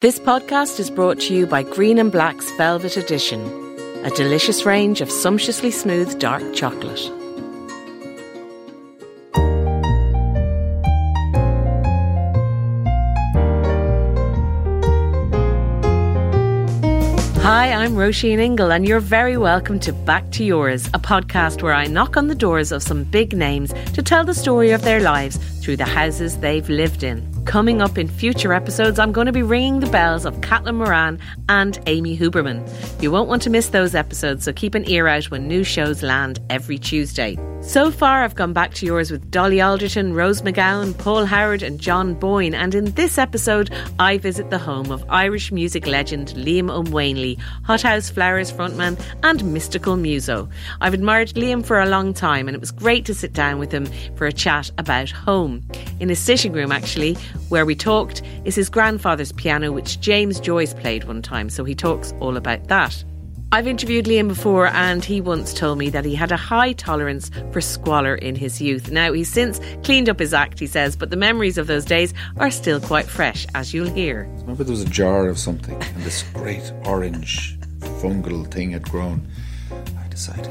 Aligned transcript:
This 0.00 0.20
podcast 0.20 0.78
is 0.78 0.92
brought 0.92 1.18
to 1.22 1.34
you 1.34 1.44
by 1.44 1.64
Green 1.64 1.98
and 1.98 2.12
Black's 2.12 2.48
Velvet 2.52 2.96
Edition, 2.96 3.40
a 4.04 4.10
delicious 4.10 4.64
range 4.64 5.00
of 5.00 5.10
sumptuously 5.10 5.72
smooth 5.72 6.20
dark 6.20 6.54
chocolate. 6.54 7.00
Hi, 17.42 17.72
I'm 17.72 17.96
Roisin 17.96 18.38
Ingle, 18.38 18.70
and 18.70 18.86
you're 18.86 19.00
very 19.00 19.36
welcome 19.36 19.80
to 19.80 19.92
Back 19.92 20.30
to 20.30 20.44
Yours, 20.44 20.86
a 20.94 21.00
podcast 21.00 21.60
where 21.60 21.74
I 21.74 21.88
knock 21.88 22.16
on 22.16 22.28
the 22.28 22.36
doors 22.36 22.70
of 22.70 22.84
some 22.84 23.02
big 23.02 23.36
names 23.36 23.72
to 23.94 24.02
tell 24.04 24.24
the 24.24 24.32
story 24.32 24.70
of 24.70 24.82
their 24.82 25.00
lives 25.00 25.38
through 25.60 25.78
the 25.78 25.84
houses 25.84 26.38
they've 26.38 26.68
lived 26.68 27.02
in. 27.02 27.37
Coming 27.48 27.80
up 27.80 27.96
in 27.96 28.08
future 28.08 28.52
episodes, 28.52 28.98
I'm 28.98 29.10
going 29.10 29.24
to 29.24 29.32
be 29.32 29.42
ringing 29.42 29.80
the 29.80 29.86
bells 29.86 30.26
of 30.26 30.36
Caitlin 30.42 30.74
Moran 30.74 31.18
and 31.48 31.80
Amy 31.86 32.14
Huberman. 32.14 32.62
You 33.02 33.10
won't 33.10 33.26
want 33.26 33.40
to 33.40 33.48
miss 33.48 33.68
those 33.68 33.94
episodes, 33.94 34.44
so 34.44 34.52
keep 34.52 34.74
an 34.74 34.86
ear 34.86 35.08
out 35.08 35.30
when 35.30 35.48
new 35.48 35.64
shows 35.64 36.02
land 36.02 36.40
every 36.50 36.76
Tuesday. 36.76 37.38
So 37.62 37.90
far, 37.90 38.22
I've 38.22 38.36
gone 38.36 38.52
back 38.52 38.74
to 38.74 38.86
yours 38.86 39.10
with 39.10 39.30
Dolly 39.30 39.60
Alderton, 39.60 40.14
Rose 40.14 40.42
McGowan, 40.42 40.96
Paul 40.96 41.24
Howard, 41.24 41.62
and 41.62 41.80
John 41.80 42.14
Boyne. 42.14 42.54
And 42.54 42.74
in 42.74 42.92
this 42.92 43.18
episode, 43.18 43.70
I 43.98 44.18
visit 44.18 44.50
the 44.50 44.58
home 44.58 44.92
of 44.92 45.04
Irish 45.08 45.50
music 45.50 45.86
legend 45.86 46.28
Liam 46.36 46.70
Ó 46.70 46.84
Maonlaí, 46.84 47.38
Hothouse 47.64 48.10
Flowers 48.10 48.52
frontman 48.52 48.98
and 49.24 49.52
mystical 49.52 49.96
muso. 49.96 50.48
I've 50.80 50.94
admired 50.94 51.30
Liam 51.30 51.64
for 51.64 51.80
a 51.80 51.88
long 51.88 52.14
time, 52.14 52.46
and 52.46 52.54
it 52.54 52.60
was 52.60 52.70
great 52.70 53.04
to 53.06 53.14
sit 53.14 53.32
down 53.32 53.58
with 53.58 53.72
him 53.72 53.86
for 54.14 54.26
a 54.26 54.32
chat 54.32 54.70
about 54.78 55.10
home. 55.10 55.66
In 55.98 56.10
his 56.10 56.20
sitting 56.20 56.52
room, 56.52 56.70
actually, 56.70 57.16
where 57.48 57.66
we 57.66 57.74
talked, 57.74 58.22
is 58.44 58.54
his 58.54 58.68
grandfather's 58.68 59.32
piano, 59.32 59.72
which 59.72 60.00
James 60.00 60.40
Joyce 60.40 60.74
played 60.74 61.04
one 61.04 61.22
time, 61.22 61.50
so 61.50 61.64
he 61.64 61.74
talks 61.74 62.14
all 62.20 62.36
about 62.36 62.68
that. 62.68 63.04
I've 63.50 63.66
interviewed 63.66 64.04
Liam 64.04 64.28
before, 64.28 64.66
and 64.66 65.02
he 65.02 65.22
once 65.22 65.54
told 65.54 65.78
me 65.78 65.88
that 65.88 66.04
he 66.04 66.14
had 66.14 66.30
a 66.30 66.36
high 66.36 66.74
tolerance 66.74 67.30
for 67.50 67.62
squalor 67.62 68.14
in 68.14 68.34
his 68.34 68.60
youth. 68.60 68.90
Now, 68.90 69.14
he's 69.14 69.32
since 69.32 69.58
cleaned 69.84 70.10
up 70.10 70.18
his 70.18 70.34
act, 70.34 70.58
he 70.58 70.66
says, 70.66 70.96
but 70.96 71.08
the 71.08 71.16
memories 71.16 71.56
of 71.56 71.66
those 71.66 71.86
days 71.86 72.12
are 72.36 72.50
still 72.50 72.78
quite 72.78 73.06
fresh, 73.06 73.46
as 73.54 73.72
you'll 73.72 73.88
hear. 73.88 74.28
Remember, 74.40 74.64
there 74.64 74.72
was 74.72 74.82
a 74.82 74.90
jar 74.90 75.28
of 75.28 75.38
something, 75.38 75.82
and 75.82 76.02
this 76.02 76.24
great 76.34 76.70
orange 76.84 77.58
fungal 78.02 78.50
thing 78.50 78.72
had 78.72 78.82
grown. 78.82 79.26
Decided, 80.18 80.48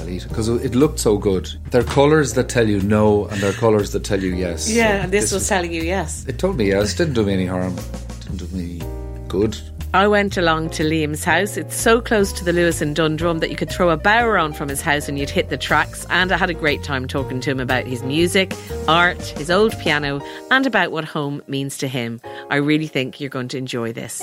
I'll 0.00 0.08
eat 0.08 0.24
it 0.24 0.28
because 0.28 0.48
it 0.48 0.74
looked 0.74 0.98
so 0.98 1.16
good. 1.16 1.48
There 1.70 1.82
are 1.82 1.84
colours 1.84 2.32
that 2.32 2.48
tell 2.48 2.68
you 2.68 2.80
no, 2.80 3.26
and 3.26 3.40
there 3.40 3.50
are 3.50 3.60
colours 3.60 3.92
that 3.92 4.02
tell 4.02 4.20
you 4.20 4.34
yes. 4.34 4.68
Yeah, 4.68 4.88
So 4.88 5.02
and 5.04 5.12
this 5.12 5.30
was 5.30 5.48
telling 5.48 5.72
you 5.72 5.82
yes. 5.82 6.26
It 6.26 6.40
told 6.40 6.56
me 6.56 6.66
yes. 6.66 6.94
Didn't 6.94 7.14
do 7.14 7.22
me 7.24 7.32
any 7.32 7.46
harm. 7.46 7.76
Didn't 8.22 8.38
do 8.38 8.48
me 8.48 8.82
good. 9.28 9.56
I 9.94 10.08
went 10.08 10.36
along 10.36 10.70
to 10.70 10.82
Liam's 10.82 11.22
house. 11.22 11.56
It's 11.56 11.76
so 11.76 12.00
close 12.00 12.32
to 12.32 12.44
the 12.44 12.50
Luas 12.50 12.82
and 12.82 12.96
Dundrum 12.96 13.38
that 13.38 13.50
you 13.50 13.56
could 13.56 13.70
throw 13.70 13.90
a 13.90 13.96
bower 13.96 14.36
on 14.36 14.52
from 14.52 14.68
his 14.68 14.80
house 14.80 15.08
and 15.08 15.16
you'd 15.16 15.30
hit 15.30 15.48
the 15.48 15.56
tracks. 15.56 16.04
And 16.10 16.32
I 16.32 16.36
had 16.36 16.50
a 16.50 16.54
great 16.54 16.82
time 16.82 17.06
talking 17.06 17.38
to 17.38 17.52
him 17.52 17.60
about 17.60 17.86
his 17.86 18.02
music, 18.02 18.52
art, 18.88 19.22
his 19.38 19.48
old 19.48 19.78
piano, 19.78 20.20
and 20.50 20.66
about 20.66 20.90
what 20.90 21.04
home 21.04 21.40
means 21.46 21.78
to 21.78 21.86
him. 21.86 22.20
I 22.50 22.56
really 22.56 22.88
think 22.88 23.20
you're 23.20 23.30
going 23.30 23.46
to 23.46 23.58
enjoy 23.58 23.92
this. 23.92 24.20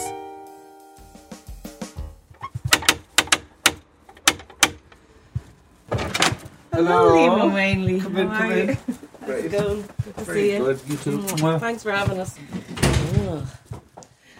Hello. 6.83 7.15
Liam 7.15 7.39
Ó 7.39 7.49
Maonlaí. 7.51 8.01
Come 8.01 8.17
in, 8.17 8.27
How 8.27 8.39
come 8.39 8.51
in. 8.51 8.77
How's 9.21 9.29
it 9.45 9.51
going? 9.51 9.81
Good 10.03 10.17
to 10.17 10.23
Very 10.25 10.41
see 10.41 10.53
you. 10.53 10.59
good. 10.59 10.79
You 10.87 10.97
too. 10.97 11.17
Mm, 11.19 11.59
Thanks 11.59 11.83
for 11.83 11.91
having 11.91 12.19
us. 12.19 12.37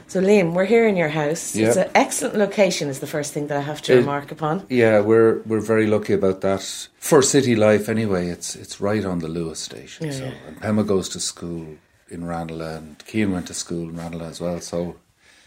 So, 0.08 0.20
Liam, 0.22 0.52
we're 0.54 0.66
here 0.66 0.88
in 0.90 0.98
your 0.98 1.08
house. 1.08 1.56
It's 1.56 1.78
an 1.78 1.90
excellent 1.96 2.36
location, 2.36 2.90
is 2.90 3.00
the 3.00 3.08
first 3.08 3.32
thing 3.34 3.48
that 3.48 3.58
I 3.58 3.62
have 3.62 3.82
to 3.84 3.94
It- 3.94 3.98
remark 3.98 4.32
upon. 4.32 4.66
Yeah, 4.70 5.00
we're 5.00 5.42
we're 5.46 5.62
very 5.62 5.88
lucky 5.88 6.14
about 6.14 6.42
that. 6.42 6.64
For 7.00 7.22
city 7.22 7.56
life, 7.56 7.88
anyway, 7.88 8.28
it's 8.28 8.56
it's 8.56 8.82
right 8.82 9.06
on 9.06 9.20
the 9.20 9.28
Luas 9.28 9.58
station. 9.58 10.08
Yeah, 10.08 10.14
so, 10.14 10.24
yeah. 10.26 10.48
and 10.48 10.60
Pema 10.62 10.86
goes 10.86 11.08
to 11.10 11.20
school 11.20 11.66
in 12.10 12.26
Ranelagh, 12.26 12.78
and 12.78 13.06
Kean 13.06 13.32
went 13.32 13.48
to 13.48 13.54
school 13.54 13.88
in 13.90 13.96
Ranelagh 13.96 14.30
as 14.30 14.42
well. 14.42 14.60
So 14.60 14.96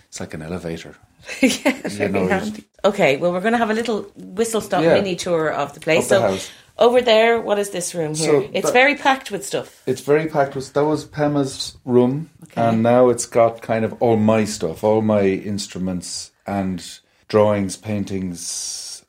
it's 0.09 0.21
like 0.21 0.33
an 0.33 0.41
elevator. 0.43 0.95
yeah, 1.43 2.09
know, 2.09 2.27
handy. 2.29 2.65
Okay, 2.85 3.17
well, 3.19 3.33
we're 3.33 3.41
going 3.41 3.53
to 3.53 3.59
have 3.65 3.71
a 3.71 3.75
little 3.75 4.03
whistle 4.17 4.61
stop 4.61 4.83
Yeah. 4.83 4.95
mini 4.95 5.17
tour 5.17 5.51
of 5.51 5.73
the 5.75 5.81
place. 5.81 6.09
The 6.09 6.15
so, 6.17 6.21
house. 6.21 6.51
Over 6.79 7.01
there, 7.01 7.41
what 7.41 7.59
is 7.59 7.71
this 7.71 7.95
room 7.95 8.15
here? 8.15 8.43
So 8.43 8.51
it's 8.53 8.67
that- 8.67 8.73
very 8.73 8.97
packed 8.97 9.31
with 9.31 9.45
stuff. 9.47 9.83
It's 9.87 10.01
very 10.01 10.27
packed. 10.29 10.55
With, 10.57 10.73
that 10.73 10.85
was 10.85 11.05
Pema's 11.05 11.77
room, 11.85 12.31
Okay. 12.45 12.61
and 12.62 12.83
now 12.83 13.09
it's 13.11 13.27
got 13.27 13.62
kind 13.62 13.85
of 13.85 13.95
all 14.03 14.17
my 14.17 14.45
stuff, 14.45 14.83
all 14.85 15.03
my 15.03 15.23
instruments 15.23 16.33
and 16.47 16.85
drawings, 17.29 17.77
paintings, 17.77 19.05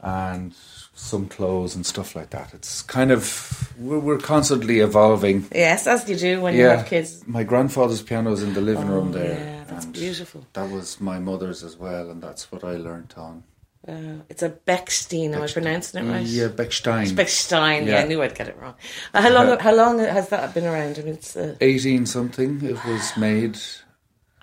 and 0.00 0.54
some 0.94 1.28
clothes 1.28 1.74
and 1.74 1.84
stuff 1.84 2.14
like 2.14 2.30
that. 2.30 2.54
It's 2.54 2.80
kind 2.82 3.10
of 3.10 3.72
we're, 3.78 3.98
we're 3.98 4.18
constantly 4.18 4.80
evolving. 4.80 5.46
Yes, 5.52 5.86
as 5.86 6.08
you 6.08 6.16
do 6.16 6.40
when 6.40 6.54
you 6.54 6.64
have 6.64 6.86
kids. 6.86 7.26
my 7.26 7.42
grandfather's 7.44 8.02
piano 8.02 8.32
is 8.32 8.42
in 8.42 8.54
the 8.54 8.60
living 8.60 8.88
oh, 8.88 8.94
room 8.94 9.08
Oh, 9.08 9.12
there. 9.12 9.38
yeah, 9.38 9.64
that's 9.66 9.86
beautiful. 9.86 10.46
That 10.52 10.70
was 10.70 11.00
my 11.00 11.18
mother's 11.18 11.62
as 11.64 11.76
well, 11.76 12.08
and 12.10 12.22
that's 12.22 12.50
what 12.52 12.62
I 12.64 12.76
learnt 12.76 13.18
on. 13.18 13.42
Uh, 13.86 14.22
it's 14.28 14.42
a 14.44 14.50
Bechstein. 14.50 15.34
Am 15.34 15.42
I 15.42 15.48
pronouncing 15.48 16.06
it 16.06 16.10
right? 16.12 16.24
Yeah, 16.24 16.48
Bechstein. 16.48 17.02
It's 17.02 17.12
Bechstein. 17.12 17.86
Yeah. 17.86 17.92
Yeah. 17.94 18.00
I 18.02 18.06
knew 18.06 18.22
I'd 18.22 18.34
get 18.34 18.48
it 18.48 18.56
wrong. 18.58 18.74
Uh, 19.12 19.22
how 19.22 19.30
long? 19.30 19.58
how 19.58 19.74
long 19.74 19.98
has 19.98 20.28
that 20.28 20.54
been 20.54 20.66
around? 20.66 20.98
I 20.98 21.02
mean, 21.02 21.14
it's 21.14 21.36
uh, 21.36 21.56
18 21.60 22.06
something 22.06 22.62
it 22.64 22.84
was 22.84 23.16
made. 23.16 23.58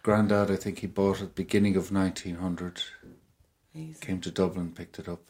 Grandad, 0.04 0.50
I 0.52 0.56
think 0.58 0.80
he 0.80 0.88
bought 0.88 1.22
it 1.22 1.36
beginning 1.36 1.76
of 1.78 1.92
1900. 1.92 2.82
Came 4.02 4.20
to 4.22 4.32
Dublin, 4.32 4.72
picked 4.72 5.00
it 5.00 5.08
up. 5.08 5.22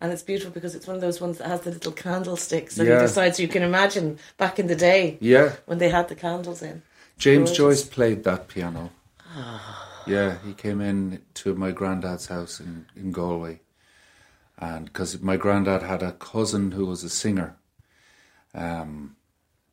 and 0.00 0.12
it's 0.12 0.22
beautiful 0.24 0.50
because 0.52 0.74
it's 0.74 0.86
one 0.88 0.96
of 0.96 1.02
those 1.02 1.20
ones 1.20 1.38
that 1.38 1.46
has 1.46 1.60
the 1.60 1.70
little 1.70 1.92
candlesticks 1.92 2.80
on 2.80 2.86
Yeah. 2.86 2.96
either 2.96 3.06
side, 3.08 3.36
so 3.36 3.42
you 3.42 3.48
can 3.48 3.62
imagine 3.62 4.18
back 4.38 4.58
in 4.58 4.66
the 4.66 4.74
day 4.74 5.18
Yeah, 5.20 5.52
when 5.66 5.78
they 5.78 5.88
had 5.90 6.08
the 6.08 6.16
candles 6.16 6.62
in. 6.62 6.82
James 7.18 7.50
Gorgeous. 7.50 7.56
Joyce 7.56 7.84
played 7.84 8.24
that 8.24 8.48
piano. 8.48 8.90
Yeah, 10.06 10.38
he 10.44 10.52
came 10.54 10.80
in 10.80 11.22
to 11.34 11.54
my 11.54 11.70
granddad's 11.70 12.26
house 12.26 12.60
in, 12.60 12.86
in 12.96 13.12
Galway. 13.12 13.60
And 14.58 14.86
because 14.86 15.20
my 15.20 15.36
granddad 15.36 15.82
had 15.82 16.02
a 16.02 16.12
cousin 16.12 16.72
who 16.72 16.86
was 16.86 17.02
a 17.04 17.10
singer. 17.10 17.56
Um, 18.54 19.16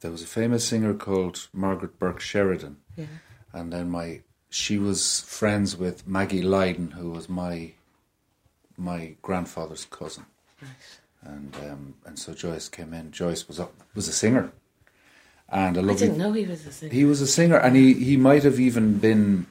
there 0.01 0.11
was 0.11 0.23
a 0.23 0.27
famous 0.27 0.65
singer 0.65 0.93
called 0.93 1.47
Margaret 1.53 1.99
Burke 1.99 2.21
Sheridan. 2.21 2.77
Yeah. 2.95 3.05
And 3.53 3.73
then 3.73 3.89
my 3.89 4.21
she 4.49 4.77
was 4.77 5.21
friends 5.21 5.77
with 5.77 6.07
Maggie 6.07 6.41
Lydon, 6.41 6.91
who 6.91 7.11
was 7.11 7.29
my 7.29 7.73
my 8.77 9.15
grandfather's 9.21 9.85
cousin. 9.85 10.25
And 11.21 11.55
um, 11.69 11.95
and 12.05 12.17
so 12.17 12.33
Joyce 12.33 12.69
came 12.69 12.93
in. 12.93 13.11
Joyce 13.11 13.47
was 13.47 13.59
up, 13.59 13.73
was 13.93 14.07
a 14.07 14.13
singer, 14.13 14.51
and 15.49 15.77
a 15.77 15.81
I 15.81 15.83
lovely 15.83 16.07
didn't 16.07 16.17
know 16.17 16.31
he 16.31 16.45
was 16.45 16.65
a 16.65 16.71
singer. 16.71 16.93
he 16.93 17.05
was 17.05 17.21
a 17.21 17.27
singer, 17.27 17.57
and 17.57 17.75
he, 17.75 17.93
he 17.93 18.17
might 18.17 18.43
have 18.43 18.59
even 18.59 18.97
been. 18.97 19.45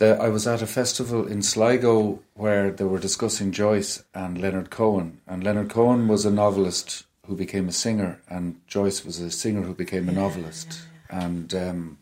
Uh, 0.00 0.06
I 0.20 0.28
was 0.28 0.46
at 0.46 0.62
a 0.62 0.66
festival 0.66 1.26
in 1.26 1.42
Sligo 1.42 2.20
where 2.34 2.70
they 2.70 2.84
were 2.84 2.98
discussing 2.98 3.52
Joyce 3.52 4.02
and 4.14 4.40
Leonard 4.40 4.70
Cohen, 4.70 5.20
and 5.26 5.44
Leonard 5.44 5.70
Cohen 5.70 6.08
was 6.08 6.24
a 6.24 6.30
novelist 6.30 7.04
who 7.26 7.36
became 7.36 7.68
a 7.68 7.72
singer, 7.72 8.20
and 8.28 8.60
Joyce 8.66 9.04
was 9.04 9.20
a 9.20 9.30
singer 9.30 9.62
who 9.62 9.74
became 9.74 10.08
a 10.08 10.12
novelist, 10.12 10.80
and 11.08 11.54
um, 11.54 11.98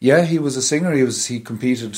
yeah, 0.00 0.22
he 0.24 0.38
was 0.38 0.56
a 0.56 0.62
singer. 0.62 0.92
He 0.92 1.02
was 1.02 1.26
he 1.26 1.40
competed. 1.40 1.96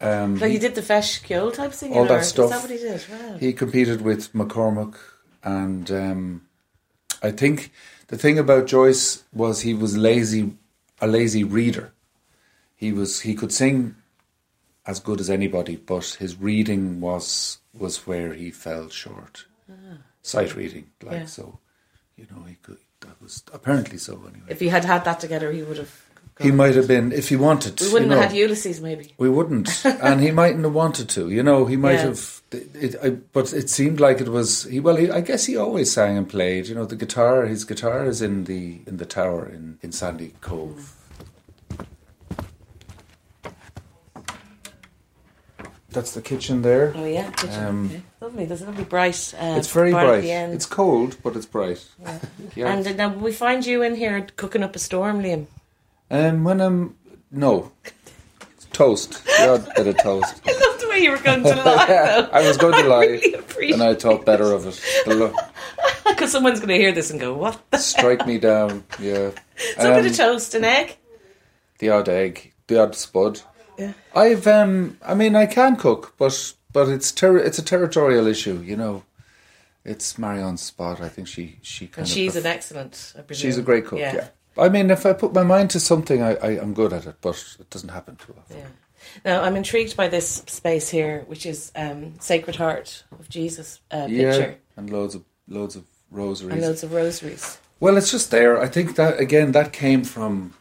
Um, 0.00 0.38
Like 0.38 0.52
he 0.52 0.58
did 0.58 0.74
the 0.74 0.82
Feis 0.82 1.20
Ceoil 1.22 1.52
type 1.52 1.72
singing? 1.72 1.96
All 1.98 2.06
that 2.06 2.20
or 2.20 2.24
stuff. 2.24 2.44
Is 2.44 2.50
that 2.50 2.62
what 2.62 2.70
he 2.70 2.78
did? 2.78 3.04
Wow. 3.10 3.38
he 3.38 3.52
competed 3.52 4.00
with 4.02 4.32
McCormack, 4.32 4.94
and 5.42 5.90
um, 5.90 6.42
I 7.22 7.30
think 7.30 7.72
the 8.08 8.16
thing 8.18 8.38
about 8.38 8.66
Joyce 8.66 9.24
was 9.32 9.62
he 9.62 9.74
was 9.74 9.96
lazy, 9.96 10.52
a 11.00 11.06
lazy 11.06 11.44
reader. 11.44 11.92
He 12.76 12.92
was 12.92 13.20
he 13.20 13.34
could 13.34 13.52
sing 13.52 13.96
as 14.86 15.00
good 15.00 15.20
as 15.20 15.30
anybody, 15.30 15.76
but 15.76 16.16
his 16.20 16.36
reading 16.36 17.00
was 17.00 17.58
was 17.78 18.06
where 18.06 18.32
he 18.34 18.50
fell 18.50 18.88
short. 18.88 19.46
Sight 20.22 20.54
reading, 20.56 20.86
like 21.02 21.12
Ah. 21.14 21.18
Yeah. 21.20 21.26
so, 21.26 21.58
you 22.16 22.26
know, 22.30 22.42
he 22.44 22.54
could. 22.62 22.78
That 23.00 23.20
was 23.20 23.42
apparently 23.52 23.98
so 23.98 24.14
anyway. 24.14 24.46
if 24.48 24.60
he 24.60 24.68
had 24.68 24.84
had 24.86 25.04
that 25.04 25.20
together, 25.20 25.52
he 25.52 25.62
would 25.62 25.76
have. 25.76 25.92
he 26.40 26.50
might 26.50 26.74
have 26.74 26.88
been 26.88 27.12
if 27.12 27.28
he 27.28 27.36
wanted. 27.36 27.78
We 27.80 27.92
wouldn't 27.92 28.10
you 28.10 28.16
know. 28.16 28.22
have 28.22 28.30
had 28.30 28.38
Ulysses, 28.38 28.80
maybe. 28.80 29.12
We 29.18 29.28
wouldn't, 29.28 29.84
and 30.08 30.20
he 30.22 30.30
mightn't 30.30 30.64
have 30.64 30.72
wanted 30.72 31.08
to. 31.10 31.28
You 31.28 31.42
know, 31.42 31.66
he 31.66 31.76
might 31.76 31.94
Yeah. 32.00 32.06
have. 32.06 32.40
It, 32.52 32.94
I, 33.02 33.10
but 33.10 33.52
it 33.52 33.68
seemed 33.68 34.00
like 34.00 34.20
it 34.22 34.28
was. 34.28 34.64
He 34.64 34.80
well, 34.80 34.96
he, 34.96 35.10
I 35.10 35.20
guess 35.20 35.44
he 35.44 35.56
always 35.56 35.92
sang 35.92 36.16
and 36.16 36.26
played. 36.28 36.66
You 36.68 36.74
know, 36.76 36.86
the 36.86 36.96
guitar. 36.96 37.44
His 37.46 37.64
guitar 37.64 38.06
is 38.06 38.22
in 38.22 38.44
the 38.44 38.80
in 38.86 38.96
the 38.96 39.06
tower 39.06 39.46
in 39.46 39.78
in 39.82 39.90
Sandycove. 39.90 40.92
That's 45.94 46.12
the 46.12 46.20
kitchen 46.22 46.62
there. 46.62 46.92
Oh 46.96 47.04
yeah, 47.04 47.30
kitchen. 47.30 47.64
Um, 47.64 47.86
okay. 47.86 48.02
lovely. 48.20 48.44
There's 48.46 48.62
a 48.62 48.66
lovely 48.66 48.84
bright. 48.84 49.32
Uh, 49.40 49.54
it's 49.56 49.70
very 49.72 49.92
bright. 49.92 50.24
It's 50.24 50.66
cold, 50.66 51.16
but 51.22 51.36
it's 51.36 51.46
bright. 51.46 51.84
Yeah. 52.56 52.72
And 52.72 52.86
uh, 52.86 52.92
now 52.92 53.08
we 53.14 53.32
find 53.32 53.64
you 53.64 53.82
in 53.82 53.94
here 53.94 54.26
cooking 54.36 54.62
up 54.62 54.76
a 54.76 54.78
storm, 54.78 55.22
Liam. 55.22 55.46
um, 56.10 56.44
when 56.44 56.60
I'm 56.60 56.96
no, 57.30 57.72
toast. 58.72 59.24
The 59.24 59.48
odd 59.54 59.68
bit 59.76 59.86
of 59.88 59.96
toast. 60.02 60.40
I 60.46 60.52
love 60.52 60.80
the 60.80 60.88
way 60.88 60.98
you 60.98 61.10
were 61.10 61.18
going 61.18 61.42
to 61.44 61.48
lie. 61.64 61.86
though. 61.86 62.28
I 62.32 62.46
was 62.46 62.56
going 62.58 62.74
to 62.82 62.88
lie, 62.88 63.20
really 63.56 63.72
and 63.72 63.82
I 63.82 63.94
thought 63.94 64.24
better 64.26 64.52
of 64.52 64.66
it. 64.66 64.80
Because 66.06 66.30
someone's 66.32 66.58
going 66.60 66.68
to 66.68 66.76
hear 66.78 66.92
this 66.92 67.10
and 67.10 67.18
go, 67.20 67.34
"What?" 67.34 67.60
the 67.70 67.78
strike 67.78 68.26
me 68.26 68.38
down. 68.38 68.84
Yeah, 69.00 69.30
So 69.78 69.92
a 69.92 69.94
bit 69.96 70.00
Um, 70.00 70.06
of 70.06 70.16
toast 70.16 70.54
and 70.54 70.64
egg. 70.64 70.96
the 71.78 71.90
odd 71.90 72.08
egg, 72.08 72.52
the 72.66 72.80
odd 72.82 72.94
spud. 72.94 73.40
Yeah. 73.78 73.92
I've 74.14 74.46
um, 74.46 74.98
I 75.04 75.14
mean, 75.14 75.34
I 75.36 75.46
can 75.46 75.76
cook, 75.76 76.14
but 76.18 76.54
but 76.72 76.88
it's 76.88 77.12
ter- 77.12 77.38
it's 77.38 77.58
a 77.58 77.64
territorial 77.64 78.26
issue. 78.26 78.60
You 78.60 78.76
know, 78.76 79.02
it's 79.84 80.18
Marion's 80.18 80.62
spot. 80.62 81.00
I 81.00 81.08
think 81.08 81.28
she 81.28 81.58
she 81.62 81.86
kind 81.86 81.98
And 81.98 82.06
of 82.06 82.12
she's 82.12 82.32
pref- 82.32 82.44
an 82.44 82.50
excellent. 82.50 83.14
She's 83.32 83.58
a 83.58 83.62
great 83.62 83.86
cook. 83.86 83.98
Yeah. 83.98 84.28
I 84.56 84.68
mean, 84.68 84.90
if 84.90 85.04
I 85.04 85.12
put 85.12 85.32
my 85.32 85.42
mind 85.42 85.70
to 85.70 85.80
something, 85.80 86.22
I, 86.22 86.34
I 86.36 86.48
I'm 86.60 86.74
good 86.74 86.92
at 86.92 87.06
it, 87.06 87.16
but 87.20 87.56
it 87.58 87.70
doesn't 87.70 87.88
happen 87.90 88.16
too 88.16 88.34
often. 88.38 88.58
Yeah. 88.58 88.66
Now 89.24 89.42
I'm 89.42 89.56
intrigued 89.56 89.96
by 89.96 90.08
this 90.08 90.42
space 90.46 90.88
here, 90.88 91.24
which 91.26 91.44
is 91.46 91.72
um, 91.76 92.14
Sacred 92.20 92.56
Heart 92.56 93.04
of 93.18 93.28
Jesus 93.28 93.80
uh, 93.90 94.06
picture 94.06 94.56
and 94.76 94.90
loads 94.90 95.14
of 95.14 95.24
loads 95.48 95.76
of 95.76 95.84
rosaries. 96.10 96.52
and 96.54 96.62
loads 96.62 96.82
of 96.82 96.92
rosaries. 96.92 97.58
Well, 97.80 97.96
it's 97.96 98.10
just 98.10 98.30
there. 98.30 98.60
I 98.60 98.68
think 98.68 98.96
that 98.96 99.18
again, 99.20 99.52
that 99.52 99.72
came 99.72 100.04
from 100.04 100.54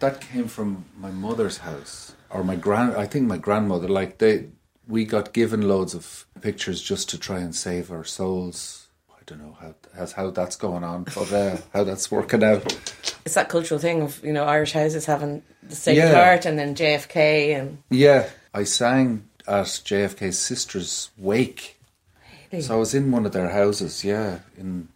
that 0.00 0.20
came 0.20 0.48
from 0.48 0.84
my 0.98 1.10
mother's 1.10 1.58
house 1.58 2.07
or 2.30 2.44
my 2.44 2.56
grand. 2.56 2.96
I 2.96 3.06
think 3.06 3.26
my 3.26 3.38
grandmother. 3.38 3.88
Like 3.88 4.18
they, 4.18 4.48
we 4.86 5.04
got 5.04 5.32
given 5.32 5.68
loads 5.68 5.94
of 5.94 6.26
pictures 6.40 6.82
just 6.82 7.08
to 7.10 7.18
try 7.18 7.38
and 7.40 7.54
save 7.54 7.90
our 7.90 8.04
souls. 8.04 8.88
I 9.10 9.20
don't 9.26 9.40
know 9.40 9.56
how 9.60 9.74
how, 9.96 10.06
how 10.16 10.30
that's 10.30 10.56
going 10.56 10.84
on, 10.84 11.04
but 11.04 11.32
uh, 11.32 11.56
how 11.72 11.84
that's 11.84 12.10
working 12.10 12.42
out. 12.42 12.64
It's 13.24 13.34
that 13.34 13.48
cultural 13.48 13.80
thing 13.80 14.02
of 14.02 14.22
you 14.24 14.32
know 14.32 14.44
Irish 14.44 14.72
houses 14.72 15.04
having 15.06 15.42
the 15.62 15.74
Sacred 15.76 16.02
Yeah. 16.04 16.14
Heart 16.14 16.46
and 16.46 16.58
then 16.58 16.74
JFK 16.74 17.58
and 17.58 17.78
Yeah, 17.90 18.28
I 18.54 18.64
sang 18.64 19.28
at 19.46 19.66
JFK's 19.66 20.38
sister's 20.38 21.10
wake. 21.18 21.74
So 22.60 22.74
I 22.74 22.78
was 22.78 22.94
in 22.94 23.10
one 23.10 23.26
of 23.26 23.32
their 23.32 23.50
houses, 23.50 24.02
yeah, 24.04 24.38
in 24.56 24.88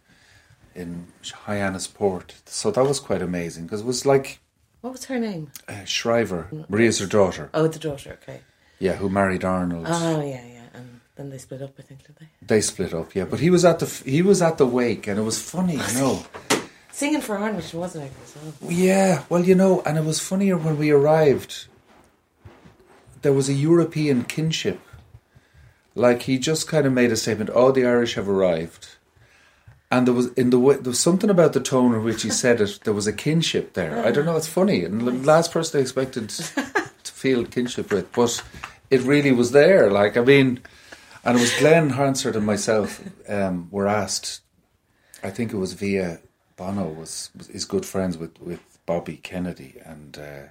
in 0.73 1.05
Hyannisport. 1.23 2.31
So 2.45 2.71
that 2.71 2.83
was 2.83 2.99
quite 2.99 3.21
amazing 3.21 3.65
because 3.65 3.81
it 3.81 3.85
was 3.85 4.05
like 4.07 4.39
what 4.83 4.91
was 4.91 5.05
her 5.05 5.17
name? 5.17 5.49
uh, 5.69 5.85
Shriver, 5.85 6.47
Maria's 6.67 6.99
her 6.99 7.05
daughter. 7.05 7.49
Oh, 7.53 7.67
the 7.67 7.79
daughter. 7.79 8.19
Okay. 8.21 8.41
Yeah, 8.79 8.93
who 8.97 9.07
married 9.07 9.45
Arnold. 9.45 9.85
Oh 9.87 10.19
yeah, 10.21 10.45
yeah. 10.45 10.59
And 10.73 10.99
then 11.15 11.29
they 11.29 11.37
split 11.37 11.61
up. 11.61 11.73
I 11.79 11.83
think 11.83 12.05
did 12.05 12.17
they? 12.19 12.27
They 12.45 12.59
split 12.59 12.93
up. 12.93 13.15
Yeah, 13.15 13.23
but 13.23 13.39
he 13.39 13.49
was 13.49 13.63
at 13.63 13.79
the 13.79 13.85
he 13.85 14.21
was 14.21 14.41
at 14.41 14.57
the 14.57 14.67
wake, 14.67 15.07
and 15.07 15.17
it 15.17 15.23
was 15.23 15.41
funny, 15.41 15.73
you 15.77 15.93
know. 15.93 16.25
Singing 16.91 17.21
for 17.21 17.37
Arnold, 17.37 17.63
she 17.63 17.77
wasn't 17.77 18.05
it? 18.05 18.11
Well? 18.61 18.71
Yeah, 18.71 19.23
well, 19.29 19.43
you 19.43 19.55
know, 19.55 19.81
and 19.85 19.97
it 19.97 20.03
was 20.03 20.19
funnier 20.19 20.57
when 20.57 20.77
we 20.77 20.91
arrived. 20.91 21.67
There 23.21 23.33
was 23.33 23.47
a 23.49 23.53
European 23.53 24.25
kinship. 24.25 24.81
Like 25.95 26.23
he 26.23 26.37
just 26.37 26.67
kind 26.67 26.85
of 26.85 26.91
made 26.91 27.11
a 27.11 27.15
statement. 27.15 27.49
Oh, 27.53 27.71
the 27.71 27.85
Irish 27.85 28.15
have 28.15 28.27
arrived, 28.27 28.89
and 29.93 30.07
there 30.07 30.13
was 30.13 30.33
in 30.33 30.49
the 30.49 30.57
way, 30.57 30.75
there 30.75 30.89
was 30.89 30.99
something 30.99 31.29
about 31.29 31.53
the 31.53 31.59
tone 31.59 31.93
in 31.93 32.03
which 32.03 32.23
he 32.23 32.31
said 32.31 32.59
it. 32.59 32.79
There 32.83 32.93
was 32.93 33.05
a 33.05 33.13
kinship 33.13 33.73
there. 33.73 34.03
I 34.03 34.09
don't 34.11 34.25
know. 34.25 34.35
It's 34.35 34.47
funny, 34.47 34.83
and 34.83 35.01
the 35.01 35.11
last 35.11 35.51
person 35.51 35.79
I 35.79 35.81
expected 35.81 36.29
to 36.29 37.11
feel 37.11 37.45
kinship 37.45 37.91
with, 37.91 38.11
but 38.11 38.43
it 38.89 39.01
really 39.01 39.31
was 39.31 39.51
there. 39.51 39.91
Like 39.91 40.17
I 40.17 40.21
mean, 40.21 40.61
and 41.23 41.37
it 41.37 41.41
was 41.41 41.59
Glen 41.59 41.91
Hansard 41.91 42.35
and 42.35 42.45
myself 42.45 43.01
um, 43.29 43.67
were 43.69 43.87
asked. 43.87 44.41
I 45.23 45.29
think 45.29 45.53
it 45.53 45.57
was 45.57 45.73
via 45.73 46.19
Bono 46.55 46.87
was, 46.87 47.29
was 47.37 47.49
is 47.49 47.63
good 47.63 47.85
friends 47.85 48.17
with, 48.17 48.41
with 48.41 48.61
Bobby 48.87 49.17
Kennedy 49.17 49.75
and 49.85 50.17
uh, 50.17 50.47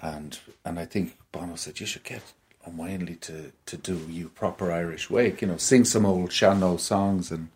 and 0.00 0.38
and 0.62 0.78
I 0.78 0.84
think 0.84 1.16
Bono 1.32 1.56
said 1.56 1.80
you 1.80 1.86
should 1.86 2.04
get 2.04 2.22
Ó 2.68 2.70
Maonlaí 2.70 3.18
to 3.20 3.52
to 3.64 3.76
do 3.78 3.96
you 4.10 4.28
proper 4.28 4.70
Irish 4.70 5.08
wake, 5.08 5.40
you 5.40 5.48
know, 5.48 5.56
sing 5.56 5.86
some 5.86 6.04
old 6.04 6.32
sean-nós 6.32 6.80
songs 6.80 7.30
and 7.30 7.48